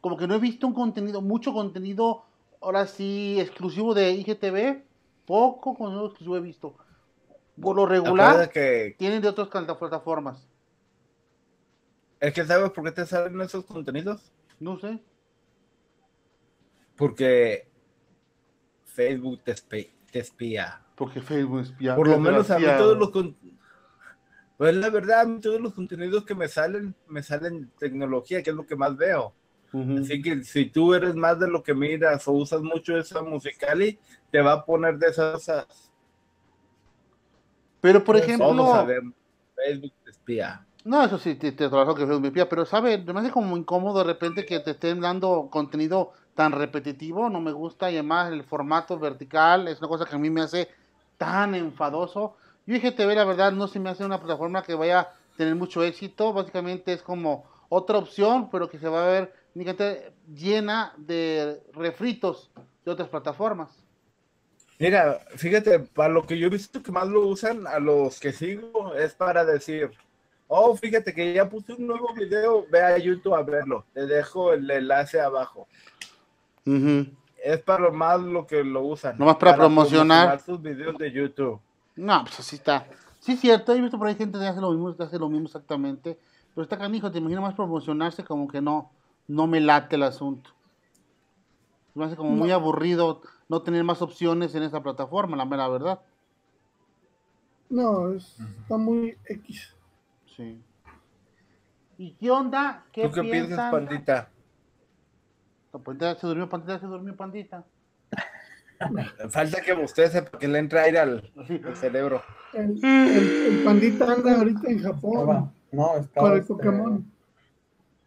Como 0.02 0.18
que 0.18 0.28
no 0.28 0.36
he 0.36 0.40
visto 0.40 0.68
un 0.68 0.74
contenido, 0.74 1.22
mucho 1.22 1.52
contenido, 1.52 2.24
ahora 2.62 2.88
sí, 2.88 3.40
exclusivo 3.40 3.94
de 3.94 4.12
IGTV. 4.12 4.84
Poco 5.26 5.76
contenido 5.76 6.08
exclusivo 6.08 6.38
he 6.38 6.42
visto. 6.42 6.76
Por 7.62 7.76
lo 7.76 7.86
regular, 7.86 8.50
que 8.52 8.96
tienen 8.98 9.22
de 9.22 9.28
otras 9.28 9.50
plataformas. 9.50 10.48
¿Es 12.20 12.34
que 12.34 12.46
sabes 12.46 12.72
por 12.72 12.84
qué 12.84 12.92
te 12.92 13.06
salen 13.06 13.40
esos 13.42 13.66
contenidos? 13.66 14.32
No 14.60 14.80
sé. 14.80 15.02
Porque 16.96 17.70
Facebook 18.86 19.42
te, 19.44 19.54
espía. 20.14 20.82
Porque 20.96 21.22
Facebook 21.22 21.62
espía. 21.62 21.96
Por 21.96 22.08
lo 22.08 22.20
menos 22.20 22.50
a 22.52 22.60
mí 22.60 22.66
todos 22.78 22.98
los 22.98 23.12
pues 24.60 24.76
la 24.76 24.90
verdad, 24.90 25.22
a 25.22 25.26
mí 25.26 25.40
todos 25.40 25.62
los 25.62 25.74
contenidos 25.74 26.26
que 26.26 26.36
me 26.36 26.50
salen, 26.50 26.94
me 27.08 27.24
salen 27.24 27.72
tecnología, 27.80 28.44
que 28.44 28.50
es 28.50 28.56
lo 28.58 28.66
que 28.66 28.76
más 28.76 28.98
veo. 28.98 29.34
Así 30.00 30.22
que 30.22 30.44
si 30.44 30.66
tú 30.66 30.94
eres 30.94 31.16
más 31.16 31.40
de 31.40 31.48
lo 31.48 31.62
que 31.62 31.74
miras 31.74 32.28
o 32.28 32.32
usas 32.32 32.62
mucho 32.62 32.98
esa 32.98 33.22
musical, 33.22 33.98
te 34.32 34.42
va 34.42 34.54
a 34.54 34.66
poner 34.66 34.98
de 34.98 35.08
esas. 35.08 35.92
Pero 37.82 38.04
por 38.04 38.16
pues 38.16 38.28
ejemplo. 38.28 38.88
Facebook 39.56 39.94
te 40.04 40.12
espía. 40.12 40.66
No, 40.86 41.04
eso 41.04 41.18
sí, 41.18 41.36
te, 41.36 41.52
te 41.52 41.68
trabajo 41.68 41.94
que 41.94 42.04
Facebook 42.04 42.22
me 42.22 42.28
espía, 42.30 42.48
pero 42.48 42.66
¿sabes? 42.66 43.06
Me 43.06 43.20
hace 43.20 43.32
como 43.32 43.58
incómodo 43.58 44.00
de 44.00 44.06
repente 44.06 44.46
que 44.46 44.60
te 44.60 44.72
estén 44.72 45.02
dando 45.02 45.50
contenido 45.52 46.14
tan 46.36 46.54
repetitivo, 46.54 47.30
no 47.30 47.42
me 47.42 47.52
gusta 47.52 47.92
y 47.92 47.96
además 47.96 48.32
el 48.32 48.44
formato 48.44 48.98
vertical 48.98 49.68
es 49.68 49.80
una 49.80 49.90
cosa 49.90 50.06
que 50.06 50.16
a 50.16 50.20
mí 50.20 50.30
me 50.30 50.42
hace 50.42 50.70
tan 51.18 51.54
enfadoso 51.54 52.38
yo 52.70 52.76
IGTV, 52.76 53.16
la 53.16 53.26
verdad, 53.26 53.52
no 53.52 53.68
se 53.68 53.80
me 53.80 53.90
hace 53.90 54.06
una 54.06 54.20
plataforma 54.20 54.62
que 54.62 54.76
vaya 54.76 55.00
a 55.00 55.14
tener 55.36 55.56
mucho 55.56 55.84
éxito. 55.84 56.34
Básicamente 56.34 56.94
es 56.94 57.02
como 57.02 57.46
otra 57.68 57.98
opción, 57.98 58.48
pero 58.52 58.70
que 58.70 58.78
se 58.78 58.88
va 58.88 59.04
a 59.04 59.08
ver 59.08 59.34
llena 60.34 60.94
de 60.98 61.62
refritos 61.74 62.52
de 62.86 62.92
otras 62.92 63.10
plataformas. 63.10 63.84
Mira, 64.80 65.20
fíjate, 65.36 65.80
para 65.80 66.14
lo 66.14 66.26
que 66.26 66.38
yo 66.38 66.48
he 66.48 66.50
visto 66.50 66.82
que 66.82 66.92
más 66.92 67.08
lo 67.08 67.28
usan 67.28 67.68
a 67.68 67.80
los 67.80 68.20
que 68.20 68.32
sigo 68.32 68.96
es 68.96 69.14
para 69.14 69.44
decir, 69.44 69.92
oh, 70.48 70.76
fíjate 70.76 71.14
que 71.14 71.34
ya 71.34 71.50
puse 71.50 71.74
un 71.74 71.86
nuevo 71.86 72.14
video, 72.14 72.66
ve 72.72 72.82
a 72.82 72.98
YouTube 72.98 73.36
a 73.36 73.44
verlo, 73.44 73.86
te 73.94 74.08
dejo 74.08 74.54
el 74.54 74.72
enlace 74.72 75.20
abajo. 75.20 75.68
Es 77.44 77.62
para 77.62 77.84
lo 77.84 77.92
más 77.92 78.22
lo 78.22 78.48
que 78.48 78.64
lo 78.64 78.84
usan. 78.84 79.18
Nomás 79.18 79.36
para, 79.36 79.52
para 79.52 79.64
promocionar. 79.64 80.38
promocionar 80.38 80.40
sus 80.46 80.62
videos 80.62 80.98
de 80.98 81.12
YouTube. 81.12 81.60
No, 81.96 82.24
pues 82.24 82.40
así 82.40 82.56
está. 82.56 82.88
Sí, 83.20 83.34
es 83.34 83.42
cierto, 83.42 83.74
he 83.74 83.82
visto 83.82 83.98
por 83.98 84.08
ahí 84.08 84.16
gente 84.16 84.40
que 84.40 84.46
hace 84.46 84.62
lo 84.62 84.72
mismo, 84.72 84.96
que 84.96 85.04
hace 85.04 85.20
lo 85.20 85.28
mismo 85.28 85.48
exactamente. 85.48 86.18
Pero 86.56 86.64
está 86.64 86.78
canijo, 86.78 87.12
te 87.12 87.18
imagino 87.18 87.42
más 87.42 87.54
promocionarse 87.54 88.24
como 88.24 88.48
que 88.48 88.62
no, 88.62 88.92
no 89.30 89.46
me 89.48 89.62
late 89.62 89.96
el 89.96 90.04
asunto. 90.04 90.50
Me 91.94 92.06
hace 92.06 92.16
como 92.16 92.32
muy 92.32 92.52
aburrido 92.52 93.22
no 93.48 93.62
tener 93.62 93.84
más 93.84 94.02
opciones 94.02 94.56
en 94.56 94.64
esa 94.64 94.82
plataforma, 94.82 95.38
la 95.38 95.46
mera 95.46 95.68
verdad. 95.68 96.02
No, 97.70 98.12
está 98.12 98.78
muy 98.78 99.16
X. 99.26 99.76
Sí. 100.36 100.60
¿Y 102.00 102.12
qué 102.14 102.32
onda? 102.32 102.84
¿Qué, 102.92 103.04
¿Tú 103.04 103.12
qué 103.12 103.22
piensas, 103.22 103.72
pandita? 103.72 104.30
pandita? 105.84 106.16
Se 106.16 106.26
durmió 106.26 106.50
pandita, 106.50 106.80
se 106.80 106.88
durmió 106.88 107.16
pandita. 107.16 107.64
Falta 109.30 109.62
que 109.62 109.74
bostece 109.74 110.24
porque 110.24 110.48
le 110.48 110.58
entra 110.58 110.84
aire 110.84 111.00
al, 111.00 111.32
cerebro. 111.76 112.24
El, 112.54 113.62
pandita 113.64 114.12
anda 114.12 114.38
ahorita 114.38 114.72
en 114.72 114.82
Japón. 114.82 115.52
no, 115.72 115.98
está 115.98 116.22
para 116.22 116.34
el 116.34 116.42
este, 116.42 116.54
Pokémon. 116.54 117.19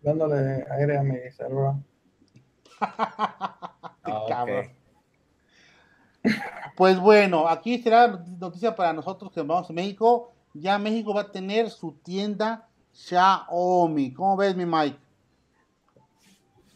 Dándole 0.03 0.65
aire 0.71 0.99
a 0.99 1.03
mi 1.03 1.17
cerebro. 1.31 1.83
Ah, 4.05 4.45
pues 6.77 6.99
bueno, 6.99 7.49
aquí 7.49 7.81
será 7.81 8.25
noticia 8.39 8.75
para 8.75 8.93
nosotros 8.93 9.31
que 9.33 9.41
vamos 9.41 9.71
a 9.71 9.73
México. 9.73 10.33
Ya 10.55 10.79
México 10.79 11.15
va 11.15 11.23
a 11.23 11.31
tener 11.31 11.71
su 11.71 11.93
tienda 11.93 12.69
Xiaomi. 12.93 14.13
¿Cómo 14.13 14.37
ves, 14.37 14.57
mi 14.57 14.67
Mike? 14.67 14.99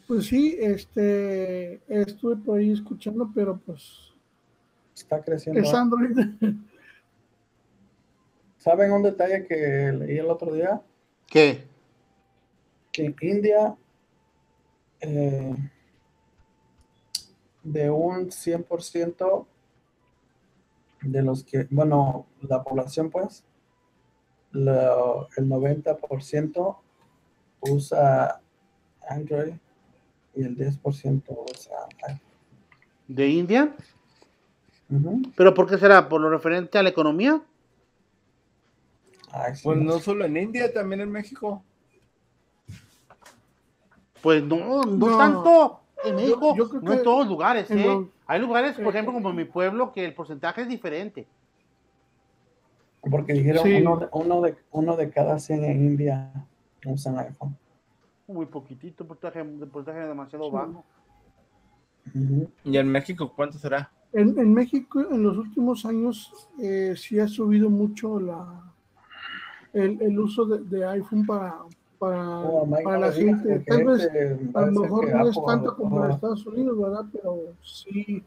Pues 0.07 0.27
sí, 0.27 0.55
este, 0.59 1.81
estuve 1.87 2.37
por 2.37 2.59
ahí 2.59 2.71
escuchando, 2.71 3.29
pero 3.35 3.57
pues... 3.57 4.13
Está 4.95 5.21
creciendo. 5.21 5.61
Es 5.61 5.73
Android. 5.73 6.17
¿Saben 8.57 8.91
un 8.91 9.03
detalle 9.03 9.45
que 9.45 9.93
leí 9.93 10.17
el 10.17 10.29
otro 10.29 10.53
día? 10.53 10.81
¿Qué? 11.27 11.67
Que 12.97 13.05
en 13.05 13.15
India, 13.21 13.77
eh, 15.01 15.55
de 17.61 17.89
un 17.91 18.31
100% 18.31 19.45
de 21.03 21.21
los 21.21 21.43
que, 21.43 21.67
bueno, 21.69 22.25
la 22.41 22.63
población 22.63 23.11
pues, 23.11 23.43
el 24.51 24.65
90% 24.65 26.77
usa 27.69 28.41
Android 29.07 29.53
y 30.33 30.41
el 30.41 30.57
10% 30.57 31.45
¿De 33.07 33.29
India? 33.29 33.75
¿Pero 35.35 35.53
por 35.53 35.69
qué 35.69 35.77
será? 35.77 36.09
¿Por 36.09 36.19
lo 36.19 36.31
referente 36.31 36.79
a 36.79 36.83
la 36.83 36.89
economía? 36.89 37.43
pues 39.61 39.77
no 39.77 39.99
solo 39.99 40.25
en 40.25 40.35
India, 40.35 40.73
también 40.73 41.01
en 41.01 41.11
México. 41.11 41.63
Pues 44.21 44.43
no, 44.43 44.83
no, 44.83 45.17
tanto 45.17 45.79
en 46.03 46.15
México, 46.15 46.55
no 46.81 46.93
en 46.93 47.03
todos 47.03 47.27
lugares. 47.27 47.69
¿eh? 47.71 48.07
Hay 48.25 48.39
lugares, 48.39 48.75
por 48.75 48.87
ejemplo, 48.87 49.13
como 49.13 49.29
en 49.29 49.35
mi 49.35 49.45
pueblo, 49.45 49.93
que 49.93 50.05
el 50.05 50.13
porcentaje 50.13 50.61
es 50.61 50.67
diferente. 50.67 51.27
Porque 53.09 53.33
dijeron 53.33 53.63
uno, 54.11 54.41
de, 54.41 54.55
uno, 54.71 54.97
de, 54.97 55.09
cada 55.09 55.39
100 55.39 55.63
en 55.63 55.85
India 55.85 56.31
usan 56.85 57.17
iPhone 57.19 57.55
muy 58.27 58.45
poquitito, 58.45 59.05
porcentaje, 59.05 59.43
porcentaje 59.43 60.07
demasiado 60.07 60.51
bajo. 60.51 60.83
¿Y 62.63 62.77
en 62.77 62.87
México 62.87 63.31
cuánto 63.35 63.57
será? 63.57 63.91
En, 64.13 64.53
México 64.53 65.01
en 65.01 65.23
los 65.23 65.37
últimos 65.37 65.85
años 65.85 66.49
eh, 66.61 66.93
sí 66.95 67.19
ha 67.19 67.27
subido 67.27 67.69
mucho 67.69 68.19
la 68.19 68.73
el, 69.73 70.17
uso 70.17 70.45
de, 70.45 70.85
iPhone 70.85 71.25
para, 71.25 71.59
para, 71.99 72.39
oh, 72.39 72.67
la 72.67 73.11
gente. 73.11 73.59
Tal 73.59 73.85
vez 73.85 74.09
a 74.53 74.61
lo 74.61 74.81
mejor 74.81 75.11
no 75.13 75.29
es 75.29 75.37
tanto 75.45 75.75
como 75.75 76.05
en 76.05 76.11
Estados 76.11 76.45
Unidos, 76.45 76.79
¿verdad? 76.79 77.05
Pero 77.11 77.39
sí, 77.61 78.23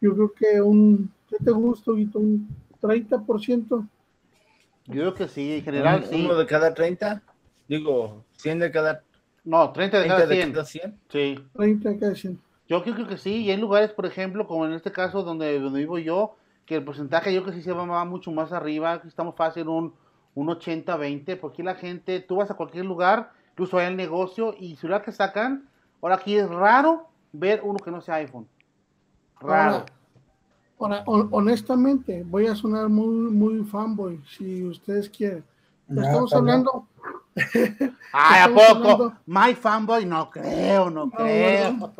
yo 0.00 0.14
creo 0.14 0.32
que 0.32 0.60
un, 0.60 1.10
¿qué 1.28 1.36
te 1.44 1.50
gusta, 1.50 1.92
Un 1.92 2.48
30%. 2.82 3.88
Yo 4.86 4.92
creo 4.92 5.14
que 5.14 5.28
sí, 5.28 5.54
en 5.54 5.62
general 5.62 6.04
sí. 6.04 6.24
¿Uno 6.24 6.34
de 6.36 6.46
cada 6.46 6.74
30? 6.74 7.22
Digo, 7.68 8.24
100 8.36 8.58
de 8.58 8.70
cada 8.70 9.02
no, 9.44 9.72
30 9.72 10.00
de 10.00 10.08
cada 10.08 10.26
100. 10.64 10.98
Sí. 11.08 11.38
30 11.54 11.88
de 11.90 11.98
cada 11.98 12.14
100. 12.14 12.40
Yo 12.66 12.82
creo 12.82 13.06
que 13.06 13.18
sí, 13.18 13.44
y 13.44 13.50
hay 13.50 13.58
lugares, 13.58 13.92
por 13.92 14.06
ejemplo, 14.06 14.46
como 14.46 14.64
en 14.64 14.72
este 14.72 14.90
caso 14.90 15.22
donde, 15.22 15.60
donde 15.60 15.80
vivo 15.80 15.98
yo, 15.98 16.36
que 16.64 16.76
el 16.76 16.84
porcentaje 16.84 17.32
yo 17.32 17.42
creo 17.42 17.52
que 17.52 17.60
sí 17.60 17.64
se 17.64 17.72
va 17.72 18.04
mucho 18.06 18.32
más 18.32 18.52
arriba, 18.52 19.02
estamos 19.06 19.36
fácil 19.36 19.68
un, 19.68 19.92
un 20.34 20.48
80-20, 20.48 21.38
porque 21.40 21.62
la 21.62 21.74
gente, 21.74 22.20
tú 22.20 22.36
vas 22.36 22.50
a 22.50 22.54
cualquier 22.54 22.84
lugar, 22.84 23.30
incluso 23.52 23.78
hay 23.78 23.86
el 23.86 23.96
negocio, 23.96 24.54
y 24.58 24.76
si 24.76 24.86
lo 24.88 25.00
que 25.02 25.12
sacan, 25.12 25.68
ahora 26.02 26.16
aquí 26.16 26.36
es 26.36 26.48
raro 26.48 27.08
ver 27.32 27.60
uno 27.62 27.78
que 27.78 27.90
no 27.90 28.00
sea 28.00 28.16
iPhone. 28.16 28.46
Raro. 29.40 29.84
Ahora, 30.78 31.02
hon- 31.06 31.28
honestamente, 31.30 32.24
voy 32.26 32.46
a 32.46 32.54
sonar 32.56 32.88
muy, 32.88 33.30
muy 33.30 33.64
fanboy, 33.64 34.20
si 34.36 34.64
ustedes 34.64 35.08
quieren. 35.08 35.44
Ya, 35.88 36.02
estamos 36.02 36.32
hablando, 36.32 36.86
Ay, 38.12 38.40
¿a 38.42 38.48
poco? 38.48 38.62
hablando- 38.90 39.14
My 39.26 39.54
fanboy, 39.54 40.04
no 40.04 40.30
creo, 40.30 40.90
no 40.90 41.10
creo. 41.10 41.92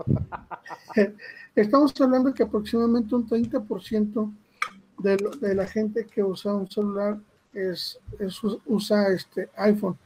estamos 1.54 1.92
hablando 2.00 2.32
que 2.34 2.42
aproximadamente 2.42 3.14
un 3.14 3.26
30% 3.28 4.32
de, 4.98 5.16
lo- 5.18 5.30
de 5.30 5.54
la 5.54 5.66
gente 5.66 6.06
que 6.06 6.22
usa 6.22 6.54
un 6.54 6.68
celular 6.70 7.18
es, 7.54 7.98
es- 8.18 8.40
usa 8.66 9.08
este 9.08 9.48
iPhone. 9.56 9.96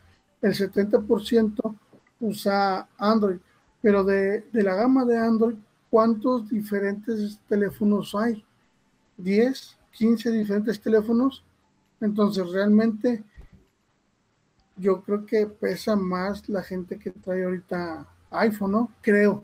El 0.42 0.54
70% 0.54 1.74
usa 2.20 2.88
Android. 2.98 3.38
Pero 3.80 4.04
de, 4.04 4.42
de 4.52 4.62
la 4.62 4.74
gama 4.74 5.04
de 5.04 5.16
Android, 5.16 5.56
¿cuántos 5.90 6.48
diferentes 6.48 7.38
teléfonos 7.48 8.14
hay? 8.14 8.44
¿10? 9.20 9.76
¿15 9.98 10.30
diferentes 10.32 10.80
teléfonos? 10.80 11.44
Entonces, 12.00 12.48
realmente, 12.50 13.24
yo 14.76 15.02
creo 15.02 15.26
que 15.26 15.46
pesa 15.46 15.96
más 15.96 16.48
la 16.48 16.62
gente 16.62 16.98
que 16.98 17.10
trae 17.10 17.44
ahorita 17.44 18.06
iPhone, 18.30 18.72
¿no? 18.72 18.92
Creo. 19.00 19.42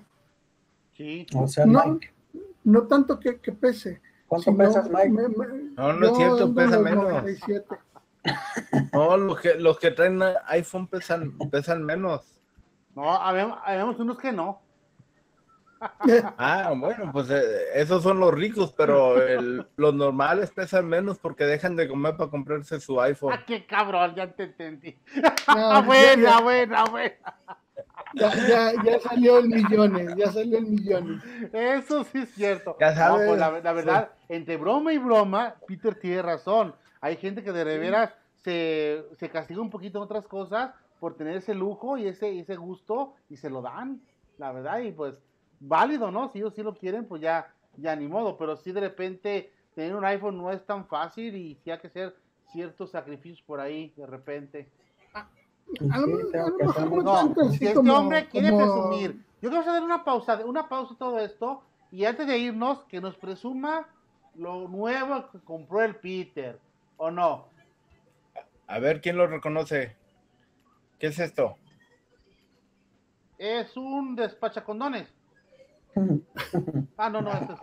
Sí. 0.97 1.27
O 1.35 1.49
sea, 1.49 1.67
No, 1.67 1.83
Mike, 1.85 2.13
no 2.65 2.83
tanto 2.83 3.19
que, 3.19 3.39
que 3.41 3.51
pese. 3.53 4.01
¿cuánto 4.29 4.53
sino 4.53 4.59
pesas, 4.59 4.89
Mike? 4.91 5.09
me- 5.09 5.29
me- 5.29 5.63
No, 5.77 5.93
no 5.93 6.07
es 6.07 6.17
cierto, 6.17 6.55
pesa 6.55 6.79
menos. 6.79 7.05
97. 7.05 7.67
No, 8.93 9.17
los 9.17 9.41
que, 9.41 9.55
los 9.57 9.79
que 9.79 9.91
traen 9.91 10.21
iPhone 10.47 10.87
pesan, 10.87 11.37
pesan 11.51 11.85
menos. 11.85 12.23
No, 12.95 13.11
habemos, 13.13 13.59
habemos 13.65 13.99
unos 13.99 14.19
que 14.19 14.33
no. 14.33 14.61
Ah, 16.39 16.73
bueno, 16.75 17.11
pues 17.13 17.29
eh, 17.31 17.43
esos 17.75 18.03
son 18.03 18.19
los 18.19 18.33
ricos, 18.33 18.73
pero 18.77 19.21
el- 19.23 19.67
los 19.77 19.95
normales 19.95 20.51
pesan 20.51 20.87
menos 20.89 21.19
porque 21.19 21.45
dejan 21.45 21.77
de 21.77 21.89
comer 21.89 22.17
para 22.17 22.31
comprarse 22.31 22.81
su 22.81 22.99
iPhone. 23.01 23.35
Ah, 23.35 23.43
qué 23.47 23.67
cabrón, 23.67 24.15
ya 24.15 24.31
te 24.33 24.45
entendí. 24.45 24.99
No, 25.49 25.83
buena, 25.83 26.23
ya, 26.23 26.41
buena, 26.41 26.85
buena. 26.85 27.15
ya, 28.15 28.35
ya, 28.49 28.73
ya 28.83 29.01
salió 29.01 29.39
el 29.41 29.49
millones, 29.49 30.15
ya 30.17 30.33
salió 30.33 30.57
el 30.59 30.67
millones. 30.67 31.23
Eso 31.53 32.05
sí 32.05 32.19
es 32.19 32.31
cierto. 32.35 32.77
Ya 32.81 32.91
No, 32.91 32.97
sabes. 32.97 33.29
pues, 33.29 33.41
la, 33.41 33.61
la 33.61 33.73
verdad, 33.73 34.11
entre 34.31 34.57
broma 34.57 34.93
y 34.95 34.99
broma, 34.99 35.57
Peter 35.67 35.95
tiene 35.97 36.23
razón. 36.23 36.75
Hay 37.05 37.17
gente 37.19 37.43
que 37.45 37.53
de 37.53 37.65
veras 37.65 38.15
se, 38.37 39.05
se 39.19 39.29
castiga 39.29 39.61
un 39.61 39.69
poquito 39.69 39.99
en 39.99 40.05
otras 40.05 40.27
cosas 40.27 40.71
por 41.01 41.15
tener 41.19 41.37
ese 41.37 41.55
lujo 41.55 41.99
y 41.99 42.07
ese, 42.07 42.39
ese 42.41 42.57
gusto 42.57 43.13
y 43.29 43.37
se 43.37 43.51
lo 43.51 43.61
dan, 43.61 44.01
la 44.39 44.53
verdad, 44.53 44.79
y 44.79 44.91
pues 44.91 45.15
válido, 45.61 46.11
¿no? 46.11 46.31
Si 46.31 46.39
ellos 46.39 46.55
sí 46.55 46.63
lo 46.63 46.75
quieren, 46.75 47.05
pues 47.07 47.21
ya, 47.21 47.53
ya 47.77 47.95
ni 47.95 48.09
modo, 48.09 48.39
pero 48.39 48.57
si 48.57 48.73
de 48.73 48.81
repente 48.81 49.53
tener 49.75 49.95
un 49.95 50.05
iPhone 50.07 50.39
no 50.39 50.51
es 50.51 50.65
tan 50.65 50.87
fácil 50.87 51.37
y 51.37 51.57
sí 51.63 51.71
hay 51.71 51.79
que 51.79 51.89
hacer 51.89 52.17
ciertos 52.53 52.91
sacrificios 52.93 53.43
por 53.43 53.61
ahí 53.61 53.93
de 53.99 54.07
repente. 54.07 54.71
Y 55.79 55.91
A 55.93 55.99
lo, 55.99 56.07
sí, 56.07 56.23
a 56.29 56.31
tengo 56.33 56.49
lo 56.49 56.57
que 56.57 56.65
hacer 56.65 56.85
mejor 56.85 56.89
mucho. 56.89 57.03
no 57.03 57.13
No, 57.13 57.19
tanto 57.19 57.41
así 57.43 57.59
si 57.59 57.65
este 57.67 57.75
como- 57.77 57.99
hombre 57.99 58.29
quiere 58.31 58.49
como- 58.51 58.63
presumir, 58.89 59.13
yo 59.43 59.51
quiero 59.51 59.59
hacer 59.61 59.83
una 59.83 60.05
pausa, 60.05 60.41
una 60.47 60.69
pausa 60.71 60.95
todo 60.99 61.19
esto, 61.19 61.61
y 61.93 62.07
antes 62.07 62.27
de 62.27 62.39
irnos, 62.39 62.83
que 62.85 63.03
nos 63.03 63.15
presuma 63.19 63.87
lo 64.37 64.69
nuevo 64.69 65.29
que 65.31 65.39
compró 65.41 65.83
el 65.83 65.97
Peter, 65.97 66.59
¿o 66.97 67.11
no? 67.11 67.49
A 68.67 68.79
ver 68.79 69.01
quién 69.01 69.17
lo 69.17 69.27
reconoce. 69.27 69.97
¿Qué 70.99 71.09
es 71.09 71.19
esto? 71.19 71.57
Es 73.39 73.77
un 73.77 74.15
despachacondones. 74.17 75.09
Ah, 76.97 77.11
no, 77.11 77.21
no, 77.23 77.33
este 77.33 77.53
es 77.53 77.61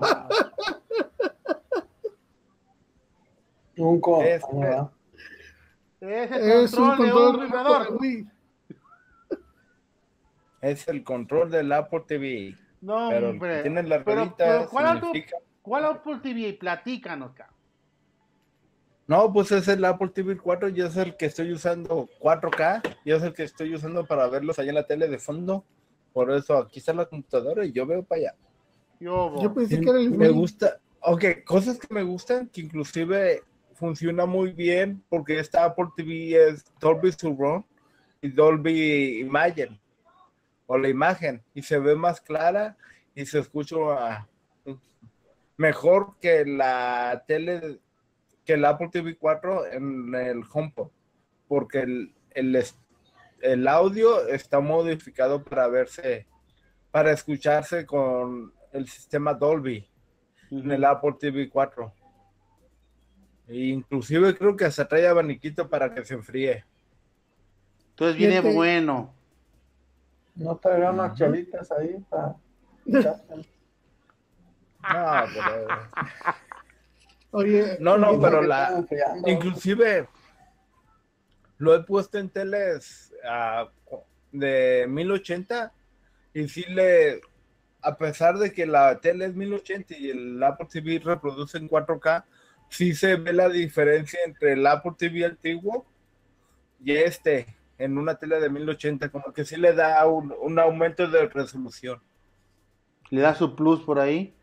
Un 3.77 3.99
co- 4.01 4.21
Es- 4.21 4.43
ah. 4.43 4.91
Es 6.01 6.31
el 6.31 6.41
Es 6.63 6.73
un 6.73 6.87
control, 6.89 7.05
de 7.07 7.11
control 7.11 7.35
un 7.35 7.41
vibrador. 7.45 7.89
de 7.91 7.95
Wii. 7.95 8.27
Es 10.61 10.87
el 10.87 11.03
control 11.03 11.49
del 11.51 11.71
Apple 11.71 12.03
TV. 12.07 12.55
No, 12.81 13.09
Pero 13.09 13.29
hombre. 13.29 13.61
tiene 13.61 13.83
la 13.83 14.03
Pero- 14.03 14.33
pero 14.37 14.67
¿cuál, 14.69 14.87
Apple, 14.87 15.01
significa- 15.01 15.37
¿Cuál 15.61 15.85
Apple 15.85 16.17
TV? 16.21 16.53
Platícanos, 16.59 17.33
cabrón. 17.33 17.55
No, 19.11 19.33
pues 19.33 19.51
es 19.51 19.67
el 19.67 19.83
Apple 19.83 20.07
TV 20.07 20.37
4, 20.37 20.69
yo 20.69 20.85
es 20.85 20.95
el 20.95 21.17
que 21.17 21.25
estoy 21.25 21.51
usando 21.51 22.07
4K, 22.21 22.95
yo 23.03 23.17
es 23.17 23.23
el 23.23 23.33
que 23.33 23.43
estoy 23.43 23.75
usando 23.75 24.05
para 24.05 24.29
verlos 24.29 24.57
allá 24.57 24.69
en 24.69 24.75
la 24.75 24.87
tele 24.87 25.09
de 25.09 25.19
fondo. 25.19 25.65
Por 26.13 26.31
eso 26.31 26.57
aquí 26.57 26.79
está 26.79 26.93
la 26.93 27.05
computadora 27.05 27.65
y 27.65 27.73
yo 27.73 27.85
veo 27.85 28.03
para 28.03 28.21
allá. 28.21 28.35
Yo, 29.01 29.35
Yo 29.43 29.53
pensé 29.53 29.81
que 29.81 29.89
era 29.89 29.99
el 29.99 30.11
Me 30.11 30.29
gusta, 30.29 30.79
ok, 31.01 31.43
cosas 31.43 31.77
que 31.77 31.93
me 31.93 32.03
gustan, 32.03 32.47
que 32.47 32.61
inclusive 32.61 33.43
funciona 33.73 34.25
muy 34.25 34.53
bien 34.53 35.03
porque 35.09 35.39
esta 35.39 35.65
Apple 35.65 35.89
TV 35.97 36.47
es 36.47 36.63
Dolby 36.79 37.11
Surround 37.11 37.65
y 38.21 38.29
Dolby 38.29 39.19
Imagen, 39.19 39.77
o 40.67 40.77
la 40.77 40.87
imagen, 40.87 41.43
y 41.53 41.63
se 41.63 41.79
ve 41.79 41.95
más 41.95 42.21
clara 42.21 42.77
y 43.13 43.25
se 43.25 43.39
escucha 43.39 43.75
ah, 43.89 44.27
mejor 45.57 46.15
que 46.21 46.45
la 46.45 47.25
tele, 47.27 47.81
que 48.45 48.53
el 48.53 48.65
Apple 48.65 48.89
TV 48.91 49.17
4 49.17 49.67
en 49.67 50.13
el 50.15 50.43
HomePod, 50.51 50.89
porque 51.47 51.79
el, 51.79 52.13
el, 52.31 52.63
el 53.41 53.67
audio 53.67 54.27
está 54.27 54.59
modificado 54.59 55.43
para 55.43 55.67
verse, 55.67 56.27
para 56.91 57.11
escucharse 57.11 57.85
con 57.85 58.53
el 58.71 58.87
sistema 58.87 59.33
Dolby 59.33 59.87
en 60.49 60.71
el 60.71 60.83
Apple 60.83 61.15
TV 61.19 61.49
4. 61.49 61.93
E 63.47 63.57
inclusive 63.57 64.37
creo 64.37 64.55
que 64.55 64.65
hasta 64.65 64.87
trae 64.87 65.07
abaniquito 65.07 65.69
para 65.69 65.93
que 65.93 66.05
se 66.05 66.13
enfríe. 66.13 66.65
Entonces 67.89 68.15
viene 68.15 68.39
bueno. 68.39 69.13
No 70.35 70.55
traerá 70.55 70.91
unas 70.91 71.09
Ujú. 71.11 71.17
chelitas 71.17 71.71
ahí 71.71 72.03
para. 72.09 72.35
No, 74.91 75.25
pero, 75.35 75.67
Oye, 77.31 77.77
no, 77.79 77.97
no, 77.97 78.19
pero 78.19 78.41
la, 78.41 78.85
inclusive 79.25 80.07
lo 81.57 81.75
he 81.75 81.83
puesto 81.83 82.17
en 82.17 82.29
teles 82.29 83.13
ah, 83.25 83.69
de 84.31 84.85
1080 84.89 85.71
y 86.33 86.47
sí 86.47 86.65
le, 86.67 87.21
a 87.81 87.97
pesar 87.97 88.37
de 88.37 88.51
que 88.51 88.65
la 88.65 88.99
tele 88.99 89.25
es 89.25 89.35
1080 89.35 89.97
y 89.97 90.09
el 90.09 90.43
Apple 90.43 90.67
TV 90.69 90.99
reproduce 90.99 91.57
en 91.57 91.69
4K, 91.69 92.25
sí 92.69 92.93
se 92.93 93.15
ve 93.15 93.31
la 93.31 93.47
diferencia 93.47 94.19
entre 94.25 94.53
el 94.53 94.67
Apple 94.67 94.93
TV 94.97 95.25
antiguo 95.25 95.85
y 96.83 96.93
este 96.93 97.47
en 97.77 97.97
una 97.97 98.15
tele 98.15 98.39
de 98.39 98.49
1080, 98.49 99.09
como 99.09 99.33
que 99.33 99.43
sí 99.43 99.55
le 99.55 99.73
da 99.73 100.05
un, 100.05 100.33
un 100.39 100.59
aumento 100.59 101.07
de 101.07 101.27
resolución. 101.27 101.99
Le 103.09 103.21
da 103.21 103.33
su 103.33 103.55
plus 103.55 103.81
por 103.81 103.99
ahí. 103.99 104.35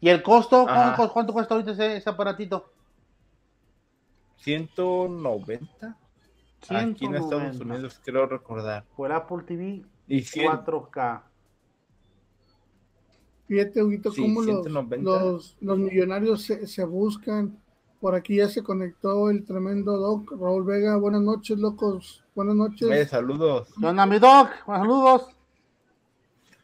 ¿Y 0.00 0.08
el 0.08 0.22
costo? 0.22 0.64
¿Cuánto, 0.64 1.12
cuánto 1.12 1.32
cuesta 1.32 1.54
ahorita 1.54 1.72
ese, 1.72 1.96
ese 1.96 2.10
aparatito? 2.10 2.70
190 4.38 5.96
aquí 6.70 7.04
en 7.04 7.14
Estados 7.14 7.56
190. 7.56 7.64
Unidos, 7.64 8.00
creo 8.04 8.26
recordar. 8.26 8.84
Por 8.96 9.12
Apple 9.12 9.42
TV 9.46 9.84
Y 10.06 10.22
100, 10.22 10.50
4K. 10.64 11.22
Fíjate, 13.46 13.82
Huguito, 13.82 14.12
Sí, 14.12 14.22
cómo 14.22 14.42
los, 14.42 14.62
190. 14.62 15.02
los, 15.10 15.56
los 15.60 15.78
millonarios 15.78 16.42
se, 16.42 16.66
se 16.66 16.84
buscan. 16.84 17.58
Por 18.00 18.14
aquí 18.14 18.36
ya 18.36 18.48
se 18.48 18.62
conectó 18.62 19.28
el 19.30 19.44
tremendo 19.44 19.96
Doc, 19.96 20.30
Raúl 20.38 20.64
Vega. 20.64 20.96
Buenas 20.96 21.22
noches, 21.22 21.58
locos. 21.58 22.24
Buenas 22.34 22.54
noches. 22.54 22.88
eh, 22.90 23.06
saludos. 23.06 23.68
¿Qué 23.80 23.86
onda, 23.86 24.06
mi 24.06 24.18
doc? 24.18 24.50
Buenos 24.66 24.86
saludos. 24.86 25.36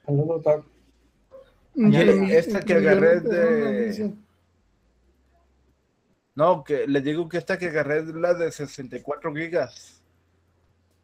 Saludos, 0.06 0.42
Doc. 0.44 0.64
Esta 1.76 2.60
que 2.60 2.74
agarré 2.74 3.20
de-. 3.20 4.14
No, 6.34 6.64
que 6.64 6.86
les 6.86 7.04
digo 7.04 7.28
que 7.28 7.38
esta 7.38 7.58
que 7.58 7.66
agarré 7.68 7.98
es 8.00 8.06
la 8.08 8.34
de 8.34 8.50
64 8.50 9.34
gigas. 9.34 10.00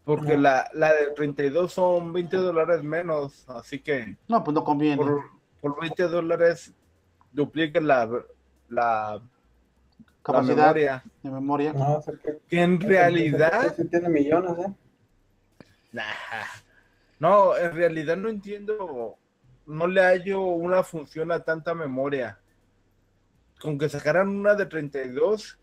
Porque 0.04 0.36
la, 0.36 0.68
la 0.74 0.92
de 0.92 1.08
32 1.14 1.72
son 1.72 2.12
20 2.12 2.36
dólares 2.38 2.82
menos. 2.82 3.48
Así 3.48 3.78
que 3.80 4.16
No, 4.28 4.42
pues 4.42 4.54
no 4.54 4.64
conviene. 4.64 4.96
por, 4.96 5.22
por 5.60 5.80
20 5.80 6.02
dólares 6.04 6.72
duplica 7.32 7.80
la, 7.80 8.06
la, 8.06 8.22
la 8.68 9.22
Capacidad 10.22 10.56
memoria. 10.74 11.04
de 11.22 11.30
memoria. 11.30 11.72
No, 11.72 11.98
o 11.98 12.02
sea 12.02 12.14
que. 12.14 12.38
Que 12.48 12.60
en 12.62 12.80
realidad 12.80 13.74
Sí 13.76 13.84
tiene 13.86 14.08
millones, 14.08 14.58
¿eh? 14.66 14.72
Nah. 15.92 16.02
No, 17.20 17.56
en 17.56 17.72
realidad 17.74 18.16
no 18.16 18.30
entiendo, 18.30 19.16
no 19.70 19.86
le 19.86 20.02
hallo 20.02 20.42
una 20.42 20.82
función 20.82 21.30
a 21.32 21.40
tanta 21.40 21.74
memoria. 21.74 22.38
Con 23.60 23.78
que 23.78 23.88
sacaran 23.88 24.28
una 24.28 24.54
de 24.54 24.66
32 24.66 25.58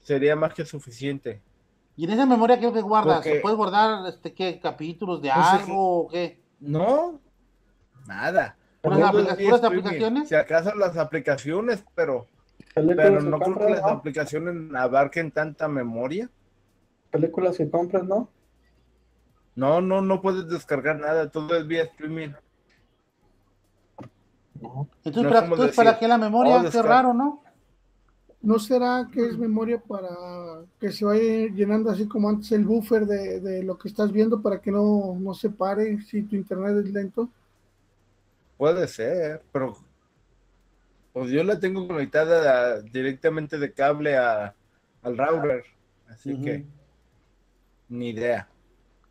sería 0.00 0.36
más 0.36 0.54
que 0.54 0.64
suficiente. 0.64 1.42
¿Y 1.96 2.04
en 2.04 2.10
esa 2.10 2.26
memoria 2.26 2.58
qué 2.58 2.66
es 2.66 2.72
que 2.72 2.80
guardas? 2.80 3.16
Porque- 3.16 3.40
¿Puedes 3.40 3.56
guardar 3.56 4.06
este, 4.08 4.32
qué, 4.34 4.58
capítulos 4.60 5.20
de 5.22 5.30
Pues 5.32 5.46
es 5.46 5.52
algo 5.52 6.00
o 6.00 6.08
qué? 6.08 6.40
No, 6.60 7.20
nada. 8.06 8.56
¿Puras 8.80 8.98
Todo 8.98 9.08
aplica- 9.08 9.32
es 9.32 9.36
puras 9.38 9.54
streaming. 9.62 9.78
aplicaciones? 9.78 10.28
Si 10.28 10.34
acaso 10.34 10.74
las 10.74 10.96
aplicaciones, 10.96 11.84
pero, 11.94 12.26
pero 12.74 13.20
no 13.22 13.38
creo 13.38 13.58
que 13.58 13.70
las 13.70 13.82
¿no? 13.82 13.88
aplicaciones 13.88 14.74
abarquen 14.74 15.30
tanta 15.30 15.68
memoria. 15.68 16.28
Películas 17.10 17.56
que 17.56 17.70
compras, 17.70 18.04
¿no? 18.04 18.28
No, 19.54 19.80
no, 19.80 20.00
no 20.02 20.20
puedes 20.20 20.48
descargar 20.48 20.98
nada, 20.98 21.30
todo 21.30 21.56
es 21.56 21.66
vía 21.66 21.84
streaming. 21.84 22.30
No. 24.60 24.88
Entonces, 25.04 25.22
No 25.22 25.28
¿para, 25.28 25.40
como 25.40 25.54
entonces, 25.54 25.76
¿para 25.76 25.90
decir, 25.90 26.00
qué 26.00 26.08
la 26.08 26.18
memoria? 26.18 26.56
oh, 26.56 26.60
qué 26.62 26.64
descarga. 26.64 26.88
raro, 26.88 27.14
¿no? 27.14 27.42
¿No 28.42 28.58
será 28.58 29.08
que 29.12 29.26
es 29.26 29.38
memoria 29.38 29.80
para 29.80 30.08
que 30.78 30.92
se 30.92 31.04
vaya 31.04 31.48
llenando 31.48 31.90
así 31.90 32.06
como 32.06 32.28
antes 32.28 32.52
el 32.52 32.64
buffer 32.64 33.06
de, 33.06 33.40
de 33.40 33.62
lo 33.64 33.76
que 33.78 33.88
estás 33.88 34.12
viendo 34.12 34.40
para 34.42 34.60
que 34.60 34.70
no, 34.70 35.16
no 35.18 35.34
se 35.34 35.50
pare 35.50 36.00
si 36.02 36.22
tu 36.24 36.36
internet 36.36 36.84
es 36.86 36.92
lento? 36.92 37.28
Puede 38.56 38.88
ser, 38.88 39.44
pero 39.52 39.76
pues 41.12 41.30
yo 41.30 41.44
la 41.44 41.58
tengo 41.60 41.86
conectada 41.86 42.74
a- 42.76 42.80
directamente 42.80 43.58
de 43.58 43.72
cable 43.72 44.16
a, 44.16 44.54
al 45.02 45.16
router, 45.18 45.64
así 46.08 46.40
que 46.40 46.66
ni 47.88 48.10
idea. 48.10 48.48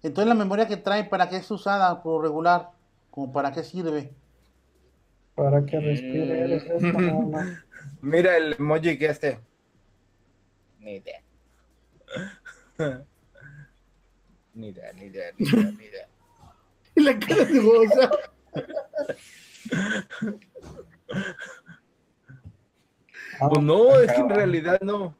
Entonces, 0.03 0.27
la 0.29 0.35
memoria 0.35 0.67
que 0.67 0.77
trae, 0.77 1.05
¿para 1.05 1.29
qué 1.29 1.37
es 1.37 1.49
usada 1.49 2.03
por 2.03 2.21
regular? 2.21 2.69
¿Como 3.09 3.31
para 3.33 3.51
qué 3.51 3.63
sirve? 3.63 4.13
Para 5.36 5.65
que 5.65 5.79
respire. 5.79 6.61
no, 6.79 6.99
no. 7.31 7.57
Mira 8.01 8.38
el 8.38 8.53
emoji 8.53 8.97
que 8.97 9.05
este. 9.07 9.39
Ni 10.79 10.95
idea. 10.97 11.21
ni 14.53 14.67
idea, 14.67 14.93
ni 14.93 15.05
idea, 15.05 15.31
ni 15.38 15.47
idea, 15.47 15.71
ni 15.71 15.86
idea. 15.86 16.07
Y 16.95 17.01
la 17.01 17.17
cara 17.19 17.45
de 17.45 17.59
goza. 17.59 18.11
Ah, 23.39 23.49
Pues 23.49 23.61
no, 23.63 23.99
es 23.99 24.11
que 24.11 24.19
en 24.21 24.29
realidad 24.29 24.79
no. 24.81 25.15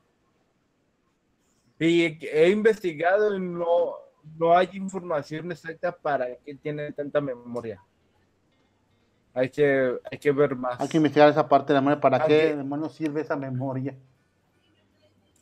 Y 1.80 2.04
he, 2.04 2.20
he 2.32 2.50
investigado 2.50 3.36
y 3.36 3.40
no, 3.40 3.96
no 4.38 4.56
hay 4.56 4.70
información 4.74 5.52
exacta 5.52 5.96
para 5.96 6.36
qué 6.38 6.56
tiene 6.56 6.92
tanta 6.92 7.20
memoria. 7.22 7.82
Hay 9.36 9.50
que, 9.50 9.98
hay 10.12 10.18
que 10.20 10.32
ver 10.32 10.56
más. 10.56 10.80
Hay 10.80 10.88
que 10.88 10.98
investigar 10.98 11.30
esa 11.30 11.48
parte 11.48 11.74
de 11.74 11.76
la 11.76 11.82
memoria. 11.82 12.00
¿Para 12.02 12.18
Aunque- 12.18 12.38
qué 12.50 12.56
demonios 12.56 12.94
sirve 12.94 13.22
esa 13.22 13.36
memoria? 13.36 13.96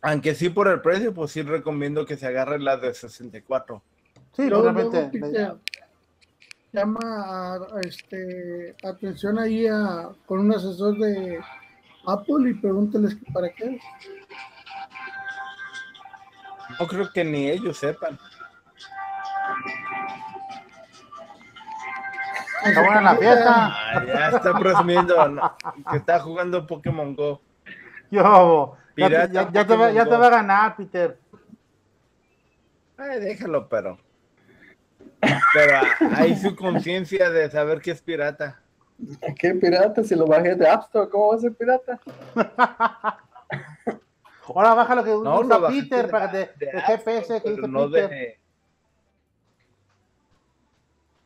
Aunque 0.01 0.33
sí 0.33 0.49
por 0.49 0.67
el 0.67 0.81
precio, 0.81 1.13
pues 1.13 1.31
sí 1.31 1.41
recomiendo 1.43 2.05
que 2.05 2.17
se 2.17 2.25
agarre 2.25 2.57
la 2.59 2.77
de 2.77 2.93
64. 2.93 3.81
Sí, 4.35 4.49
realmente. 4.49 5.11
Llama 6.73 6.99
a, 7.03 7.55
a 7.55 7.81
este, 7.81 8.75
atención 8.83 9.37
ahí 9.37 9.67
a, 9.67 10.09
con 10.25 10.39
un 10.39 10.53
asesor 10.53 10.97
de 10.97 11.39
Apple 12.07 12.49
y 12.49 12.53
pregúntales 12.53 13.13
que 13.15 13.31
para 13.33 13.49
qué. 13.49 13.75
es. 13.75 13.81
No 16.79 16.87
creo 16.87 17.11
que 17.11 17.23
ni 17.25 17.49
ellos 17.49 17.77
sepan. 17.77 18.17
Está 22.64 22.82
buena 22.82 23.01
la 23.01 23.16
fiesta. 23.16 23.74
Ya 24.05 24.30
está 24.30 24.57
presumiendo 24.59 25.28
¿no? 25.30 25.55
que 25.91 25.97
está 25.97 26.20
jugando 26.20 26.66
Pokémon 26.68 27.16
Go. 27.16 27.41
Yo, 28.09 28.78
ya, 28.95 29.07
te- 29.07 29.07
Pirata 29.07 29.32
ya- 29.34 29.51
ya 29.51 29.66
te 29.66 29.76
va, 29.76 29.91
ya 29.91 30.03
te 30.03 30.09
Pokémon 30.09 30.22
va 30.22 30.28
a 30.28 30.30
ganar, 30.30 30.76
Peter. 30.76 31.18
Ay, 32.97 33.20
déjalo, 33.20 33.68
pero. 33.70 33.97
Pero 35.53 35.80
hay 36.18 36.36
su 36.36 36.55
conciencia 36.55 37.30
de 37.30 37.49
saber 37.49 37.80
que 37.82 37.91
es 37.91 38.01
pirata. 38.01 38.59
¿Qué 39.39 39.53
pirata? 39.55 40.03
Si 40.03 40.16
lo 40.16 40.28
bajé 40.28 40.55
de 40.55 40.68
App 40.70 40.84
Store, 40.84 41.09
¿cómo 41.09 41.30
va 41.30 41.36
a 41.36 41.39
ser 41.39 41.53
pirata? 41.53 41.99
Ahora 44.53 44.74
baja 44.74 44.95
lo 44.95 45.03
que 45.03 45.12
No, 45.12 45.39
usa 45.39 45.59
lo 45.59 45.68
Peter 45.68 46.05
de- 46.05 46.12
para 46.12 46.30
que 46.32 46.38
de 46.57 46.82
GPS 46.82 47.20
Store, 47.22 47.41
que 47.41 47.49
dice 47.49 47.62
pero 47.62 47.68
no 47.68 47.89
Peter. 47.89 48.09
de. 48.09 48.39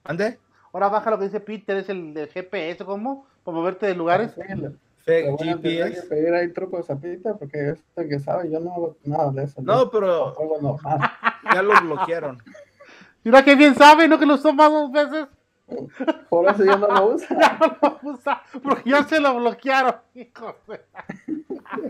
¿Ande? 0.04 0.40
Ahora 0.76 0.90
baja 0.90 1.10
lo 1.10 1.18
que 1.18 1.24
dice 1.24 1.40
Peter, 1.40 1.78
es 1.78 1.88
el 1.88 2.14
de 2.14 2.28
GPS, 2.28 2.84
¿cómo? 2.84 3.26
Para 3.46 3.56
moverte 3.56 3.86
de 3.86 3.96
lugares. 3.96 4.34
Sí, 4.36 4.42
le- 4.46 4.56
le 4.58 4.72
Fake 5.06 5.32
voy 5.32 5.50
a 5.50 5.56
tener 5.58 5.62
que 5.62 5.70
GPS. 5.94 6.08
pedir 6.10 6.34
ahí 6.34 6.52
trucos 6.52 6.90
a 6.90 6.98
Peter 6.98 7.34
porque 7.40 7.70
es 7.70 7.84
el 7.96 8.10
que 8.10 8.20
sabe, 8.20 8.52
yo 8.52 8.60
no 8.60 8.74
hago 8.74 8.98
nada 9.06 9.32
de 9.32 9.44
eso. 9.46 9.62
No, 9.62 9.84
yo 9.86 9.90
pero 9.92 10.36
ya 11.54 11.62
lo 11.62 11.80
bloquearon. 11.80 12.44
Mira 13.24 13.42
que 13.46 13.56
bien 13.56 13.74
sabe, 13.76 14.10
¿no? 14.10 14.20
Que 14.20 14.26
lo 14.26 14.34
usó 14.34 14.52
más 14.52 14.70
dos 14.70 14.92
veces. 14.92 15.28
Por 16.28 16.50
eso 16.50 16.66
yo 16.66 16.78
no 16.78 16.88
lo 16.90 17.06
uso. 17.16 17.26
Ya 17.30 17.58
no 17.58 17.78
lo 18.04 18.12
usa, 18.12 18.42
porque 18.62 18.90
ya 18.90 19.04
se 19.06 19.22
lo 19.22 19.34
bloquearon. 19.38 19.96
Hijo 20.14 20.58
de- 20.68 20.82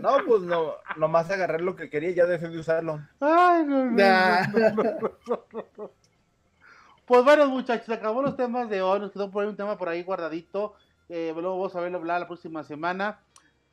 No, 0.00 0.10
pues 0.28 0.42
no, 0.42 0.74
nomás 0.96 1.28
agarré 1.28 1.58
lo 1.60 1.74
que 1.74 1.90
quería 1.90 2.10
y 2.10 2.14
ya 2.14 2.26
dejé 2.26 2.48
de 2.50 2.58
usarlo. 2.60 3.00
Ay, 3.18 3.64
no, 3.66 3.84
no, 3.86 3.90
Nah. 3.90 4.46
no, 4.46 4.58
no, 4.70 4.82
no, 5.26 5.44
no, 5.52 5.64
no. 5.76 5.90
Pues 7.06 7.22
bueno, 7.22 7.46
muchachos, 7.46 7.86
se 7.86 7.94
acabó 7.94 8.20
los 8.20 8.36
temas 8.36 8.68
de 8.68 8.82
hoy. 8.82 8.98
Nos 8.98 9.12
quedó 9.12 9.30
por 9.30 9.44
ahí 9.44 9.48
un 9.48 9.56
tema 9.56 9.78
por 9.78 9.88
ahí 9.88 10.02
guardadito. 10.02 10.74
Eh, 11.08 11.30
luego 11.32 11.56
vamos 11.56 11.76
a 11.76 11.80
verlo 11.80 11.98
hablar 11.98 12.20
la 12.20 12.26
próxima 12.26 12.64
semana. 12.64 13.20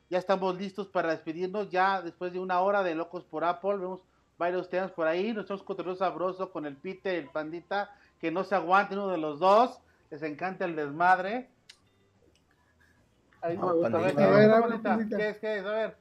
Ya 0.08 0.18
estamos 0.18 0.56
listos 0.56 0.86
para 0.86 1.10
despedirnos. 1.10 1.68
Ya 1.68 2.00
después 2.00 2.32
de 2.32 2.38
una 2.38 2.60
hora 2.60 2.84
de 2.84 2.94
Locos 2.94 3.24
por 3.24 3.42
Apple, 3.42 3.78
vemos 3.78 4.02
varios 4.38 4.68
temas 4.70 4.92
por 4.92 5.08
ahí. 5.08 5.32
Nuestro 5.32 5.58
cotorreo 5.64 5.96
sabroso 5.96 6.52
con 6.52 6.64
el 6.64 6.76
Peter, 6.76 7.16
el 7.16 7.28
Pandita, 7.28 7.90
que 8.20 8.30
no 8.30 8.44
se 8.44 8.54
aguante 8.54 8.94
uno 8.94 9.08
de 9.08 9.18
los 9.18 9.40
dos. 9.40 9.80
Les 10.10 10.22
encanta 10.22 10.64
el 10.64 10.76
desmadre. 10.76 11.50
Ahí, 13.40 13.58
No, 13.58 13.66
me 13.66 13.72
gusta 13.72 13.98
a 13.98 14.00
ver, 14.00 14.14
Pandita. 14.14 14.16
¿qué 14.16 14.24
A 14.24 14.30
ver, 14.30 14.50
a 14.52 14.96
ver. 14.96 15.08
¿Qué 15.08 15.28
es? 15.28 15.38
¿Qué 15.38 15.58
es? 15.58 15.66
A 15.66 15.72
ver. 15.72 15.96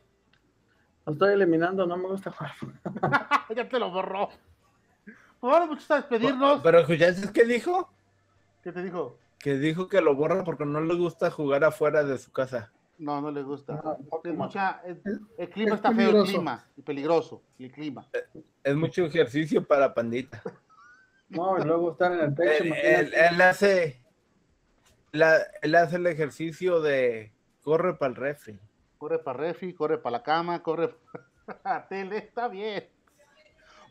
Lo 1.07 1.13
estoy 1.13 1.33
eliminando, 1.33 1.87
no 1.87 1.97
me 1.97 2.09
gusta 2.09 2.29
jugar. 2.29 2.53
ya 3.55 3.67
te 3.67 3.79
lo 3.79 3.89
borró. 3.89 4.29
Bueno, 5.43 5.67
muchachos, 5.67 5.91
a 5.91 5.95
despedirnos. 5.97 6.61
Pero 6.63 6.79
escuchaste 6.79 7.33
qué 7.33 7.43
dijo? 7.43 7.89
¿Qué 8.63 8.71
te 8.71 8.81
dijo? 8.81 9.17
Que 9.39 9.55
dijo 9.57 9.89
que 9.89 9.99
lo 9.99 10.15
borra 10.15 10.45
porque 10.45 10.63
no 10.65 10.79
le 10.79 10.95
gusta 10.95 11.29
jugar 11.29 11.65
afuera 11.65 12.01
de 12.05 12.17
su 12.17 12.31
casa. 12.31 12.71
No, 12.97 13.19
no 13.19 13.29
le 13.29 13.43
gusta. 13.43 13.73
Es 13.99 14.07
Pokémon. 14.07 14.37
mucha, 14.47 14.81
el, 14.85 15.01
el 15.37 15.49
clima 15.49 15.71
es 15.71 15.75
está 15.75 15.91
feo, 15.91 16.21
el 16.21 16.23
clima. 16.23 16.65
Y 16.77 16.81
peligroso, 16.81 17.43
el 17.59 17.71
clima. 17.73 18.07
Es 18.63 18.75
mucho 18.75 19.03
ejercicio 19.05 19.61
para 19.67 19.93
Pandita. 19.93 20.41
No, 21.27 21.57
y 21.59 21.63
luego 21.65 21.91
estar 21.91 22.13
en 22.13 22.19
el 22.21 22.35
techo. 22.35 22.63
Él, 22.63 22.73
él- 22.73 23.13
él 23.13 23.41
hace, 23.41 24.01
la- 25.11 25.41
él 25.61 25.75
hace 25.75 25.97
el 25.97 26.07
ejercicio 26.07 26.79
de 26.79 27.33
corre 27.63 27.95
para 27.95 28.11
el 28.11 28.15
refri. 28.15 28.57
Corre 28.97 29.19
para 29.19 29.39
refri, 29.39 29.73
corre 29.73 29.97
para 29.97 30.19
la 30.19 30.23
cama, 30.23 30.63
corre 30.63 30.95
para 31.63 31.85
tele, 31.89 32.17
está 32.19 32.47
bien. 32.47 32.87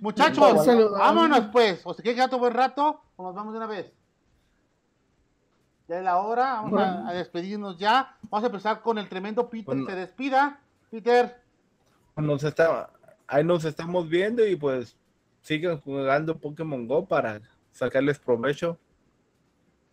Muchachos, 0.02 0.66
vámonos 0.98 1.46
pues. 1.52 1.80
¿O 1.84 1.94
se 1.94 2.02
quieren 2.02 2.16
quedar 2.16 2.28
todo 2.28 2.40
buen 2.40 2.54
rato? 2.54 3.00
¿O 3.14 3.22
nos 3.22 3.34
vamos 3.36 3.52
de 3.52 3.58
una 3.58 3.68
vez? 3.68 3.92
Ya 5.86 5.98
es 5.98 6.04
la 6.04 6.18
hora, 6.18 6.54
vamos 6.54 6.72
a, 6.72 6.92
Bueno. 6.94 7.08
a 7.08 7.12
despedirnos 7.12 7.78
ya. 7.78 8.16
Vamos 8.28 8.42
a 8.42 8.46
empezar 8.48 8.80
con 8.82 8.98
el 8.98 9.08
tremendo 9.08 9.48
Peter. 9.48 9.66
Bueno. 9.66 9.86
Se 9.86 9.94
despida. 9.94 10.58
Peter, 10.90 11.40
Nos 12.16 12.42
está, 12.42 12.90
ahí 13.28 13.44
nos 13.44 13.64
estamos 13.64 14.08
viendo 14.08 14.44
y 14.44 14.56
pues 14.56 14.96
sigan 15.40 15.80
jugando 15.80 16.36
Pokémon 16.36 16.86
Go 16.88 17.06
para 17.06 17.40
sacarles 17.70 18.18
provecho 18.18 18.78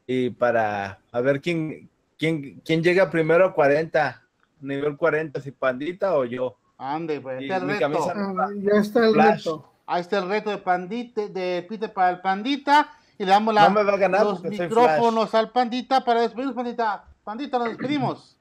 y 0.08 0.32
para 0.32 1.00
a 1.12 1.22
ver 1.22 1.40
quién, 1.40 1.88
quién, 2.18 2.60
quién 2.66 2.82
llega 2.84 3.12
primero 3.12 3.46
a 3.46 3.54
40, 3.54 4.22
nivel 4.62 4.98
40, 4.98 5.40
si 5.40 5.52
Pandita 5.52 6.16
o 6.18 6.26
yo. 6.26 6.58
ande, 6.80 7.22
pues. 7.22 7.42
Y 7.42 7.46
Este 7.46 7.56
es 7.56 7.62
el 7.62 7.68
mi 7.68 7.74
reto. 7.74 7.90
camisa- 7.92 8.14
Ah, 8.16 8.50
ya 8.58 8.80
está 8.82 9.06
el 9.08 9.14
Flash. 9.14 9.38
reto. 9.46 9.74
Ahí 9.92 10.02
está 10.02 10.20
el 10.20 10.30
reto 10.30 10.52
de 10.52 10.60
Pandita, 10.60 11.28
de 11.28 11.66
Peter 11.68 11.92
para 11.92 12.12
el 12.12 12.22
Pandita. 12.22 12.92
Y 13.18 13.26
le 13.26 13.32
damos 13.32 13.56
la- 13.56 13.68
No 13.68 13.74
me 13.74 13.84
va 13.84 13.94
a 13.94 13.98
ganar 13.98 14.24
los 14.24 14.44
micrófonos 14.44 15.34
al 15.34 15.52
Pandita 15.52 16.06
para 16.06 16.22
despedirnos, 16.22 16.56
Pandita. 16.56 17.06
Pandita, 17.24 17.58
nos 17.58 17.70
despedimos. 17.70 18.38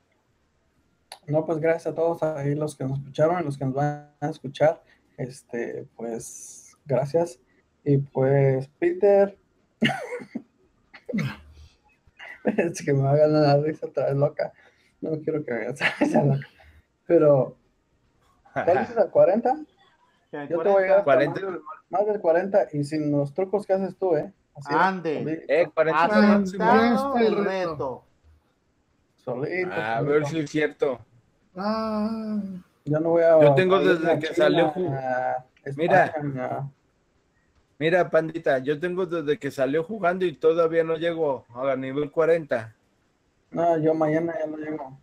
No, 1.26 1.46
pues 1.46 1.58
gracias 1.58 1.86
a 1.86 1.94
todos 1.94 2.22
ahí 2.22 2.54
los 2.54 2.76
que 2.76 2.84
nos 2.84 2.98
escucharon 2.98 3.40
y 3.40 3.44
los 3.44 3.56
que 3.56 3.64
nos 3.64 3.72
van 3.72 4.10
a 4.20 4.28
escuchar. 4.28 4.82
Este, 5.16 5.86
pues 5.96 6.76
gracias. 6.84 7.38
Y 7.82 7.96
pues, 7.96 8.68
Peter. 8.78 9.38
es 12.44 12.84
que 12.84 12.92
me 12.92 13.02
va 13.04 13.12
a 13.12 13.16
ganar 13.16 13.42
la 13.42 13.56
risa 13.56 13.86
otra 13.86 14.04
vez 14.06 14.16
loca. 14.16 14.52
No 15.00 15.18
quiero 15.20 15.42
que 15.44 15.52
me 15.52 15.60
hagas 15.62 15.80
risa 15.98 16.22
loca. 16.22 16.46
Pero, 17.06 17.56
¿cuál 18.52 18.78
es 18.78 18.94
la 18.94 19.10
40? 19.10 19.56
Yo 20.32 20.46
te 20.62 20.68
voy 20.68 20.84
a 20.84 20.90
hasta 20.90 21.04
40. 21.04 21.40
Más, 21.40 21.50
del, 21.52 21.60
más 21.90 22.06
del 22.06 22.20
40 22.20 22.68
y 22.72 22.84
sin 22.84 23.10
los 23.10 23.32
trucos 23.32 23.66
que 23.66 23.72
haces 23.72 23.96
tú, 23.96 24.14
¿eh? 24.16 24.32
Así, 24.54 24.68
Ande. 24.74 25.44
Eh, 25.48 25.68
40 25.72 26.02
Ah, 26.04 26.08
máximo. 26.08 26.64
ya 26.64 26.74
Aceptado 26.94 27.16
está 27.16 27.26
el 27.26 27.36
reto. 27.44 27.70
reto. 27.72 28.04
solito, 29.16 29.72
A 29.72 29.96
solito. 29.98 30.12
ver 30.12 30.26
si 30.26 30.38
es 30.40 30.50
cierto. 30.50 30.98
Ah, 31.56 32.40
Yo 32.84 33.00
no 33.00 33.10
voy 33.10 33.22
a. 33.22 33.40
Yo 33.40 33.54
tengo 33.54 33.76
a 33.76 33.80
desde 33.80 34.10
a 34.12 34.18
que 34.18 34.26
China, 34.28 34.36
salió 34.36 34.66
a 34.66 35.44
Mira. 35.76 36.04
España, 36.06 36.44
a- 36.46 36.70
Mira, 37.78 38.10
Pandita, 38.10 38.58
yo 38.58 38.80
tengo 38.80 39.06
desde 39.06 39.38
que 39.38 39.50
salió 39.52 39.84
jugando 39.84 40.24
y 40.24 40.32
todavía 40.32 40.82
no 40.82 40.96
llego 40.96 41.44
a 41.54 41.76
nivel 41.76 42.10
40. 42.10 42.74
No, 43.52 43.78
yo 43.78 43.94
mañana 43.94 44.34
ya 44.38 44.46
no 44.46 44.56
llego. 44.56 44.98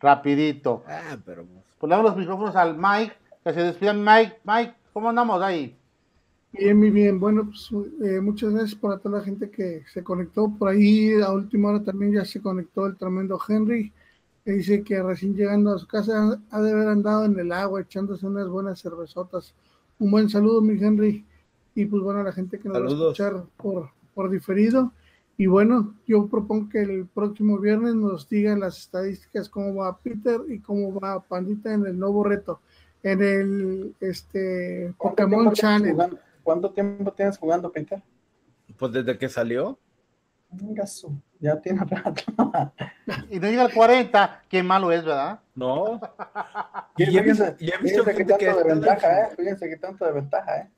Rapidito. 0.00 0.82
Ah, 0.86 1.16
pero 1.26 1.44
pues, 1.78 1.90
damos 1.90 2.06
los 2.06 2.16
micrófonos 2.16 2.56
al 2.56 2.76
Mike, 2.78 3.14
que 3.48 3.60
se 3.60 3.66
despida 3.66 3.94
Mike. 3.94 4.40
Mike, 4.44 4.74
¿cómo 4.92 5.08
andamos 5.08 5.40
ahí? 5.42 5.74
Bien, 6.52 6.78
muy 6.78 6.90
bien. 6.90 7.18
Bueno, 7.20 7.46
pues 7.46 7.70
eh, 8.02 8.20
muchas 8.20 8.52
gracias 8.52 8.74
para 8.74 8.98
toda 8.98 9.18
la 9.18 9.24
gente 9.24 9.50
que 9.50 9.84
se 9.92 10.02
conectó. 10.02 10.50
Por 10.58 10.68
ahí 10.68 11.12
a 11.20 11.30
última 11.32 11.70
hora 11.70 11.82
también 11.82 12.12
ya 12.12 12.24
se 12.24 12.40
conectó 12.40 12.86
el 12.86 12.96
tremendo 12.96 13.38
Henry, 13.46 13.92
que 14.44 14.52
dice 14.52 14.82
que 14.82 15.02
recién 15.02 15.34
llegando 15.34 15.74
a 15.74 15.78
su 15.78 15.86
casa 15.86 16.40
ha 16.50 16.60
de 16.60 16.72
haber 16.72 16.88
andado 16.88 17.24
en 17.24 17.38
el 17.38 17.52
agua 17.52 17.80
echándose 17.80 18.26
unas 18.26 18.48
buenas 18.48 18.80
cervezotas. 18.80 19.54
Un 19.98 20.10
buen 20.10 20.28
saludo, 20.28 20.60
mi 20.60 20.82
Henry. 20.82 21.24
Y 21.74 21.84
pues 21.86 22.02
bueno, 22.02 22.20
a 22.20 22.24
la 22.24 22.32
gente 22.32 22.58
que 22.58 22.68
nos 22.68 22.76
Saludos. 22.76 23.00
va 23.00 23.06
a 23.06 23.12
escuchar 23.12 23.44
por, 23.56 23.90
por 24.14 24.30
diferido. 24.30 24.92
Y 25.40 25.46
bueno, 25.46 25.94
yo 26.06 26.26
propongo 26.26 26.68
que 26.68 26.82
el 26.82 27.06
próximo 27.06 27.58
viernes 27.58 27.94
nos 27.94 28.28
digan 28.28 28.58
las 28.58 28.76
estadísticas, 28.78 29.48
cómo 29.48 29.72
va 29.76 29.96
Peter 29.96 30.40
y 30.48 30.58
cómo 30.58 30.92
va 30.98 31.20
Pandita 31.20 31.72
en 31.72 31.86
el 31.86 31.96
nuevo 31.96 32.24
reto, 32.24 32.60
en 33.12 33.22
el 33.22 33.94
este 34.00 34.94
¿Cuánto 34.96 35.22
Pokémon 35.22 35.30
tiempo 35.30 35.52
tienes 35.52 35.60
Channel. 35.60 35.92
jugando? 35.92 36.18
¿Cuánto 36.42 36.70
tiempo 36.70 37.12
tienes 37.12 37.38
jugando, 37.38 37.70
Peter? 37.72 38.02
pues 38.78 38.92
desde 38.92 39.18
que 39.18 39.28
salió. 39.28 39.78
Venga, 40.50 40.86
su, 40.86 41.12
Ya 41.40 41.60
tiene 41.60 41.84
rato. 41.84 42.22
Y 43.30 43.38
no 43.38 43.48
llega 43.48 43.64
al 43.64 43.72
40, 43.74 44.44
qué 44.48 44.62
malo 44.62 44.90
es, 44.92 45.04
¿verdad? 45.04 45.40
No. 45.54 46.00
Y 46.96 47.04
he 47.04 47.22
visto, 47.22 47.44
Fíjense, 47.44 47.56
y 47.58 47.70
he 47.70 47.78
visto 47.78 48.04
fíjense 48.04 48.10
que 48.10 48.16
gente 48.16 48.38
que 48.38 48.46
tanto 48.46 48.64
de 48.64 48.74
está 48.74 48.74
ventaja, 48.74 49.20
¿eh? 49.20 49.28
Fíjense 49.36 49.68
que 49.68 49.76
tanto 49.76 50.04
de 50.06 50.12
ventaja, 50.12 50.58
¿eh? 50.58 50.70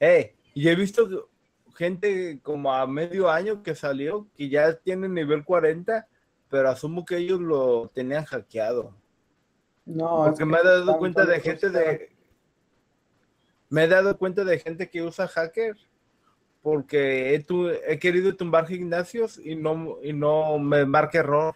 Eh, 0.00 0.36
y 0.54 0.68
he 0.68 0.74
visto 0.74 1.28
gente 1.74 2.40
como 2.42 2.72
a 2.72 2.86
medio 2.86 3.30
año 3.30 3.62
que 3.62 3.74
salió 3.74 4.28
que 4.36 4.48
ya 4.48 4.74
tiene 4.74 5.08
nivel 5.08 5.44
40, 5.44 6.06
pero 6.48 6.70
asumo 6.70 7.04
que 7.04 7.16
ellos 7.16 7.40
lo 7.40 7.88
tenían 7.94 8.24
hackeado. 8.24 8.94
No, 9.84 10.24
Porque 10.24 10.38
que 10.38 10.44
me 10.44 10.58
he 10.58 10.62
dado 10.64 10.96
cuenta 10.98 11.24
de 11.26 11.40
gente 11.40 11.70
de. 11.70 12.12
Me 13.68 13.84
he 13.84 13.88
dado 13.88 14.16
cuenta 14.16 14.44
de 14.44 14.58
gente 14.58 14.88
que 14.88 15.02
usa 15.02 15.26
hacker 15.26 15.76
porque 16.62 17.34
he, 17.34 17.40
tu- 17.42 17.68
he 17.68 17.98
querido 17.98 18.36
tumbar 18.36 18.66
gimnasios 18.68 19.38
y 19.38 19.56
no, 19.56 19.96
y 20.02 20.12
no 20.12 20.58
me 20.58 20.84
marca 20.84 21.18
error. 21.18 21.54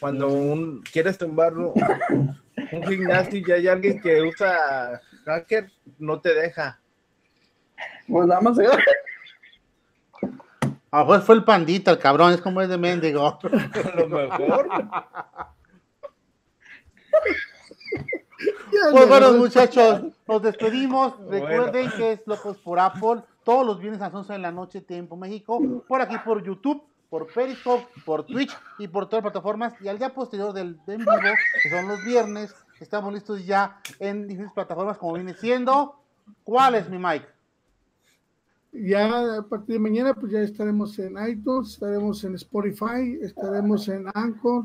Cuando 0.00 0.28
un, 0.28 0.82
quieres 0.82 1.16
tumbarlo, 1.16 1.72
un 2.72 2.82
gimnasio 2.86 3.40
y 3.46 3.50
hay 3.52 3.68
alguien 3.68 4.00
que 4.00 4.20
usa 4.22 5.00
hacker, 5.24 5.70
no 5.98 6.20
te 6.20 6.34
deja. 6.34 6.80
Pues 8.08 8.26
nada 8.26 8.40
más. 8.40 8.58
A 10.90 11.00
lo 11.00 11.06
mejor 11.06 11.22
fue 11.22 11.34
el 11.36 11.44
pandita, 11.44 11.90
el 11.92 11.98
cabrón, 11.98 12.32
es 12.32 12.40
como 12.40 12.60
es 12.62 12.68
de 12.68 12.78
mendigo. 12.78 13.26
A 13.42 13.96
lo 13.96 14.08
mejor. 14.08 14.68
Pues 18.92 19.08
bueno, 19.08 19.32
muchachos, 19.32 20.02
nos 20.26 20.42
despedimos. 20.42 21.16
Bueno. 21.18 21.46
Recuerden 21.46 21.90
que 21.92 22.12
es 22.12 22.26
Locos 22.26 22.58
por 22.58 22.78
Apple, 22.78 23.22
todos 23.44 23.66
los 23.66 23.80
viernes 23.80 24.00
a 24.00 24.06
las 24.06 24.14
11 24.14 24.32
de 24.34 24.38
la 24.38 24.52
noche, 24.52 24.80
tiempo 24.80 25.16
México, 25.16 25.60
por 25.88 26.00
aquí 26.00 26.16
por 26.24 26.44
YouTube, 26.44 26.82
por 27.08 27.26
Periscope, 27.32 27.86
por 28.04 28.26
Twitch 28.26 28.56
y 28.78 28.88
por 28.88 29.08
todas 29.08 29.24
las 29.24 29.32
plataformas. 29.32 29.74
Y 29.80 29.88
al 29.88 29.98
día 29.98 30.12
posterior 30.12 30.52
del 30.52 30.78
en 30.86 30.98
vivo, 30.98 31.12
que 31.62 31.70
son 31.70 31.88
los 31.88 32.04
viernes, 32.04 32.54
estamos 32.80 33.12
listos 33.12 33.44
ya 33.46 33.80
en 33.98 34.26
diferentes 34.26 34.54
plataformas, 34.54 34.98
como 34.98 35.14
viene 35.14 35.34
siendo. 35.34 36.00
¿Cuál 36.44 36.74
es 36.74 36.88
mi 36.90 36.98
Mike? 36.98 37.26
Ya 38.72 39.38
a 39.38 39.42
partir 39.42 39.74
de 39.74 39.78
mañana, 39.78 40.12
pues 40.12 40.32
ya 40.32 40.40
estaremos 40.40 40.98
en 40.98 41.16
iTunes, 41.26 41.74
estaremos 41.74 42.22
en 42.24 42.34
Spotify, 42.34 43.18
estaremos 43.22 43.88
en 43.88 44.06
Anchor, 44.12 44.64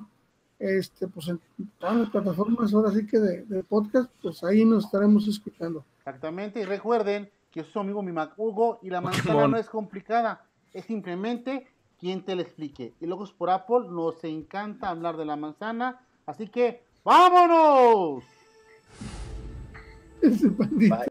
este, 0.62 1.08
pues 1.08 1.28
en 1.28 1.40
todas 1.80 1.96
las 1.96 2.10
plataformas, 2.10 2.74
ahora 2.74 2.92
sí 2.92 3.08
que 3.08 3.20
de, 3.20 3.44
de 3.46 3.64
podcast, 3.64 4.12
pues 4.22 4.44
ahí 4.44 4.64
nos 4.64 4.86
estaremos 4.86 5.28
escuchando. 5.28 5.84
Exactamente, 5.98 6.62
y 6.62 6.66
recuerden 6.66 7.30
que 7.52 7.62
es 7.62 7.68
su 7.68 7.80
amigo 7.80 8.02
mi 8.02 8.12
Mac 8.12 8.34
Hugo 8.38 8.80
y 8.82 8.90
la 8.90 9.02
manzana 9.02 9.48
no 9.48 9.58
es 9.58 9.68
complicada, 9.68 10.46
es 10.74 10.86
simplemente 10.86 11.68
quien 12.00 12.24
te 12.24 12.36
la 12.36 12.44
explique. 12.44 12.94
Y 13.00 13.06
Locos 13.06 13.34
por 13.34 13.50
Apple 13.50 13.88
nos 13.90 14.24
encanta 14.24 14.90
hablar 14.90 15.18
de 15.18 15.26
la 15.26 15.36
manzana, 15.36 16.00
así 16.26 16.48
que 16.48 16.84
¡vámonos! 17.04 18.24
Ese 20.22 20.50
pandita. 20.52 20.98
Bye. 20.98 21.11